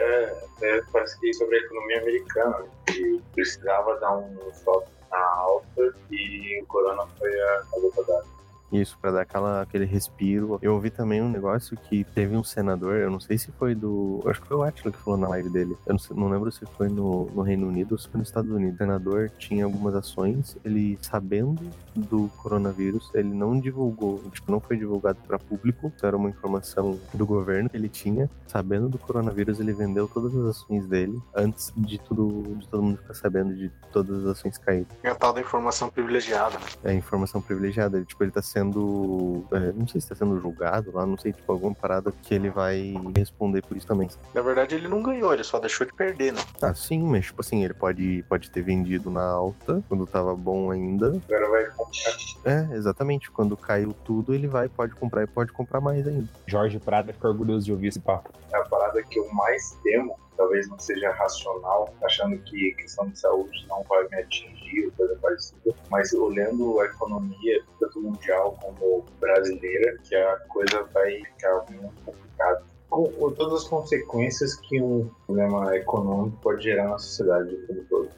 É, 0.61 0.81
parece 0.91 1.19
que 1.19 1.33
sobre 1.33 1.55
a 1.57 1.59
economia 1.59 2.01
americana, 2.01 2.65
que 2.85 3.21
precisava 3.33 3.95
dar 3.99 4.17
um 4.17 4.28
salto 4.53 4.89
na 5.11 5.17
alta 5.17 5.93
e 6.11 6.61
o 6.61 6.65
corona 6.67 7.05
foi 7.17 7.41
a, 7.41 7.63
a 7.73 7.79
luta 7.79 8.03
da 8.03 8.23
Isso, 8.71 8.97
pra 9.01 9.11
dar 9.11 9.21
aquela, 9.21 9.61
aquele 9.61 9.85
respiro. 9.85 10.59
Eu 10.61 10.73
ouvi 10.75 10.89
também 10.89 11.21
um 11.21 11.29
negócio 11.29 11.75
que 11.75 12.03
teve 12.03 12.35
um 12.35 12.43
senador, 12.43 12.95
eu 12.97 13.09
não 13.09 13.19
sei 13.19 13.37
se 13.37 13.51
foi 13.53 13.73
do. 13.73 14.21
Acho 14.27 14.41
que 14.41 14.47
foi 14.47 14.57
o 14.57 14.63
Atila 14.63 14.91
que 14.91 14.97
falou 14.99 15.19
na 15.19 15.27
live 15.29 15.49
dele. 15.49 15.75
Eu 15.87 15.93
não, 15.93 15.99
sei- 15.99 16.15
não 16.15 16.29
lembro 16.29 16.51
se 16.51 16.65
foi 16.77 16.87
no, 16.87 17.25
no 17.33 17.41
Reino 17.41 17.67
Unido 17.67 17.93
ou 17.93 17.97
se 17.97 18.07
foi 18.07 18.19
nos 18.19 18.27
Estados 18.29 18.51
Unidos. 18.51 18.75
O 18.75 18.77
senador 18.77 19.31
tinha 19.39 19.65
algumas 19.65 19.95
ações, 19.95 20.55
ele 20.63 20.99
sabendo 21.01 21.59
do 21.95 22.29
coronavírus, 22.37 23.09
ele 23.13 23.29
não 23.33 23.59
divulgou, 23.59 24.21
tipo, 24.31 24.51
não 24.51 24.59
foi 24.59 24.77
divulgado 24.77 25.17
pra 25.27 25.39
público, 25.39 25.91
era 26.03 26.15
uma 26.15 26.29
informação 26.29 26.99
do 27.13 27.25
governo 27.25 27.69
que 27.69 27.75
ele 27.77 27.89
tinha. 27.89 28.29
Sabendo 28.47 28.87
do 28.87 28.97
coronavírus, 28.97 29.59
ele 29.59 29.73
vendeu 29.73 30.07
todas 30.07 30.35
as 30.35 30.45
ações 30.57 30.85
dele 30.85 31.19
antes 31.35 31.73
de 31.75 31.97
tudo, 31.99 32.55
de 32.57 32.67
todo 32.67 32.83
mundo 32.83 32.97
ficar 32.97 33.13
sabendo 33.15 33.55
de 33.55 33.69
todas 33.91 34.23
as 34.23 34.37
ações 34.37 34.57
caírem. 34.57 34.87
É 35.03 35.09
a 35.09 35.15
tal 35.15 35.33
da 35.33 35.41
informação 35.41 35.89
privilegiada. 35.89 36.57
É 36.83 36.93
informação 36.93 37.41
privilegiada. 37.41 37.97
Ele, 37.97 38.05
tipo, 38.05 38.23
ele 38.23 38.31
tá 38.31 38.41
sendo. 38.41 38.58
É, 38.61 39.71
não 39.73 39.87
sei 39.87 40.01
se 40.01 40.09
tá 40.09 40.15
sendo 40.15 40.39
julgado 40.39 40.91
lá, 40.93 41.05
não 41.05 41.17
sei, 41.17 41.33
tipo, 41.33 41.51
alguma 41.51 41.73
parada 41.73 42.11
que 42.23 42.33
ele 42.33 42.49
vai 42.49 42.93
responder 43.15 43.61
por 43.61 43.75
isso 43.77 43.87
também. 43.87 44.09
Na 44.33 44.41
verdade, 44.41 44.75
ele 44.75 44.87
não 44.87 45.01
ganhou, 45.01 45.33
ele 45.33 45.43
só 45.43 45.59
deixou 45.59 45.85
de 45.85 45.93
perder, 45.93 46.33
né? 46.33 46.41
Ah, 46.61 46.73
sim, 46.73 47.01
mas, 47.03 47.25
tipo 47.25 47.41
assim, 47.41 47.63
ele 47.63 47.73
pode, 47.73 48.23
pode 48.27 48.49
ter 48.49 48.61
vendido 48.61 49.09
na 49.09 49.23
alta, 49.23 49.83
quando 49.87 50.05
tava 50.05 50.35
bom 50.35 50.71
ainda. 50.71 51.19
Agora 51.29 51.49
vai 51.49 51.65
comprar. 51.71 52.29
É, 52.45 52.75
exatamente. 52.75 53.31
Quando 53.31 53.55
caiu 53.57 53.93
tudo, 54.03 54.33
ele 54.33 54.47
vai, 54.47 54.67
pode 54.67 54.95
comprar 54.95 55.23
e 55.23 55.27
pode 55.27 55.51
comprar 55.51 55.81
mais 55.81 56.07
ainda. 56.07 56.27
Jorge 56.45 56.79
Prada 56.79 57.13
fica 57.13 57.27
orgulhoso 57.27 57.65
de 57.65 57.71
ouvir 57.71 57.87
esse 57.87 57.99
papo. 57.99 58.31
É 58.51 58.57
a 58.57 58.65
parada 58.65 59.01
que 59.03 59.19
eu 59.19 59.31
mais 59.33 59.77
temo, 59.83 60.15
talvez 60.39 60.69
não 60.69 60.79
seja 60.79 61.11
racional, 61.11 61.93
achando 62.01 62.37
que 62.39 62.71
questão 62.75 63.09
de 63.09 63.19
saúde 63.19 63.65
não 63.67 63.83
vai 63.83 64.07
me 64.07 64.21
atingir 64.21 64.85
ou 64.85 64.91
coisa 64.93 65.15
parecida, 65.17 65.75
mas 65.91 66.13
olhando 66.13 66.79
a 66.79 66.85
economia, 66.85 67.61
tanto 67.77 68.01
mundial 68.01 68.57
como 68.61 69.05
brasileira, 69.19 69.97
que 70.01 70.15
a 70.15 70.37
coisa 70.47 70.83
vai 70.93 71.21
ficar 71.25 71.65
muito 71.69 71.93
complicada. 72.05 72.63
Com, 72.89 73.11
com 73.11 73.31
todas 73.33 73.63
as 73.63 73.67
consequências 73.67 74.55
que 74.55 74.81
um 74.81 75.11
problema 75.27 75.75
econômico 75.75 76.37
pode 76.41 76.63
gerar 76.63 76.87
na 76.87 76.97
sociedade 76.97 77.55
como 77.67 77.81
um 77.81 77.85
todo. 77.85 78.09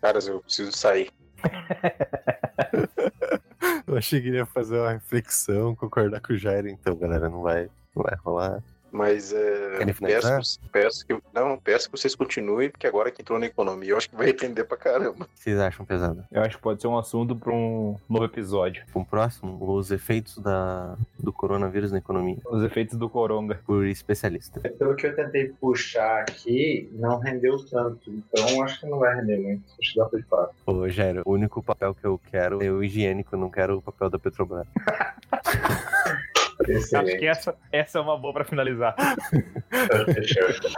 Caras, 0.00 0.26
eu 0.26 0.40
preciso 0.40 0.72
sair. 0.72 1.10
Eu 3.86 3.96
achei 3.96 4.20
que 4.20 4.28
ele 4.28 4.36
ia 4.36 4.46
fazer 4.46 4.78
uma 4.78 4.92
reflexão, 4.92 5.74
concordar 5.74 6.20
com 6.20 6.32
o 6.32 6.36
Jairo, 6.36 6.68
então, 6.68 6.94
galera, 6.94 7.28
não 7.28 7.42
vai, 7.42 7.68
não 7.94 8.04
vai 8.04 8.14
rolar. 8.24 8.62
Mas 8.92 9.32
é, 9.32 9.49
Peço, 9.86 10.60
peço 10.72 11.06
que 11.06 11.18
não, 11.34 11.58
peço 11.58 11.90
que 11.90 11.98
vocês 11.98 12.14
continuem, 12.14 12.70
porque 12.70 12.86
agora 12.86 13.10
que 13.10 13.22
entrou 13.22 13.38
na 13.38 13.46
economia, 13.46 13.90
eu 13.90 13.96
acho 13.96 14.08
que 14.10 14.16
vai 14.16 14.34
render 14.38 14.64
pra 14.64 14.76
caramba. 14.76 15.26
Vocês 15.34 15.58
acham 15.58 15.84
pesado? 15.86 16.24
Eu 16.30 16.42
acho 16.42 16.56
que 16.56 16.62
pode 16.62 16.80
ser 16.80 16.88
um 16.88 16.98
assunto 16.98 17.34
para 17.36 17.52
um 17.52 17.96
novo 18.08 18.24
episódio. 18.24 18.84
Um 18.94 19.04
próximo, 19.04 19.58
os 19.74 19.90
efeitos 19.90 20.38
da, 20.38 20.96
do 21.18 21.32
coronavírus 21.32 21.92
na 21.92 21.98
economia, 21.98 22.36
Os 22.50 22.62
efeitos 22.62 22.96
do 22.96 23.08
coronga. 23.08 23.60
por 23.66 23.84
especialista. 23.86 24.60
Pelo 24.60 24.94
que 24.96 25.06
eu 25.06 25.14
tentei 25.14 25.48
puxar 25.60 26.20
aqui, 26.20 26.88
não 26.92 27.18
rendeu 27.18 27.64
tanto, 27.66 28.10
então 28.12 28.62
acho 28.62 28.80
que 28.80 28.86
não 28.86 28.98
vai 28.98 29.14
render 29.14 29.38
muito. 29.38 29.62
Acho 29.80 29.92
que 29.92 29.98
dá 29.98 30.04
pra 30.06 30.18
de 30.18 30.24
fato. 30.26 30.54
Ô, 30.66 30.88
Jairo, 30.88 31.22
o 31.24 31.32
único 31.32 31.62
papel 31.62 31.94
que 31.94 32.06
eu 32.06 32.20
quero 32.30 32.62
é 32.62 32.70
o 32.70 32.82
higiênico, 32.82 33.36
não 33.36 33.50
quero 33.50 33.78
o 33.78 33.82
papel 33.82 34.10
da 34.10 34.18
Petrobras. 34.18 34.66
Acho 36.76 37.18
que 37.18 37.26
essa, 37.26 37.54
essa 37.72 37.98
é 37.98 38.00
uma 38.00 38.16
boa 38.18 38.32
para 38.32 38.44
finalizar. 38.44 38.94
Fechou. 40.14 40.72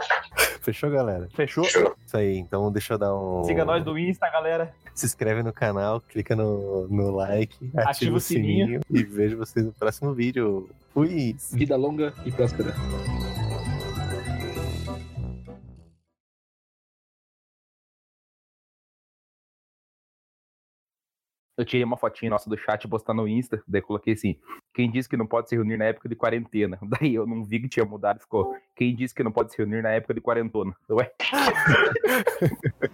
Fechou, 0.61 0.89
galera? 0.89 1.27
Fechou? 1.33 1.63
Fechou. 1.65 1.95
Isso 2.05 2.17
aí, 2.17 2.37
então 2.37 2.71
deixa 2.71 2.93
eu 2.93 2.97
dar 2.97 3.15
um. 3.15 3.43
Siga 3.43 3.65
nós 3.65 3.83
do 3.83 3.97
Insta, 3.97 4.29
galera. 4.29 4.73
Se 4.93 5.05
inscreve 5.05 5.43
no 5.43 5.51
canal, 5.51 5.99
clica 6.01 6.35
no, 6.35 6.87
no 6.87 7.11
like, 7.11 7.71
ativa, 7.75 8.13
o 8.13 8.17
o 8.17 8.19
sininho, 8.19 8.81
e 8.89 9.03
vejo 9.03 9.37
vocês 9.37 9.65
no 9.65 9.73
próximo 9.73 10.13
vídeo. 10.13 10.69
Fui! 10.93 11.35
Vida 11.51 11.75
longa 11.75 12.13
e 12.25 12.31
próspera. 12.31 12.73
Eu 21.55 21.63
tirei 21.63 21.83
uma 21.83 21.97
fotinha 21.97 22.31
nossa 22.31 22.49
do 22.49 22.57
chat 22.57 22.83
e 22.83 22.87
postar 22.87 23.13
no 23.13 23.27
Insta. 23.27 23.61
Daí 23.67 23.81
coloquei 23.81 24.13
assim: 24.13 24.35
quem 24.73 24.89
disse 24.89 25.07
que 25.07 25.15
não 25.15 25.27
pode 25.27 25.49
se 25.49 25.55
reunir 25.55 25.77
na 25.77 25.85
época 25.85 26.09
de 26.09 26.15
quarentena? 26.15 26.79
Daí 26.99 27.13
eu 27.13 27.27
não 27.27 27.43
vi 27.43 27.59
que 27.59 27.69
tinha 27.69 27.85
mudado. 27.85 28.19
Ficou: 28.19 28.55
quem 28.75 28.95
disse 28.95 29.13
que 29.13 29.23
não 29.23 29.31
pode 29.31 29.51
se 29.51 29.57
reunir 29.57 29.83
na 29.83 29.91
época 29.91 30.13
de 30.13 30.21
quarentona? 30.21 30.75
Ué? 30.89 31.11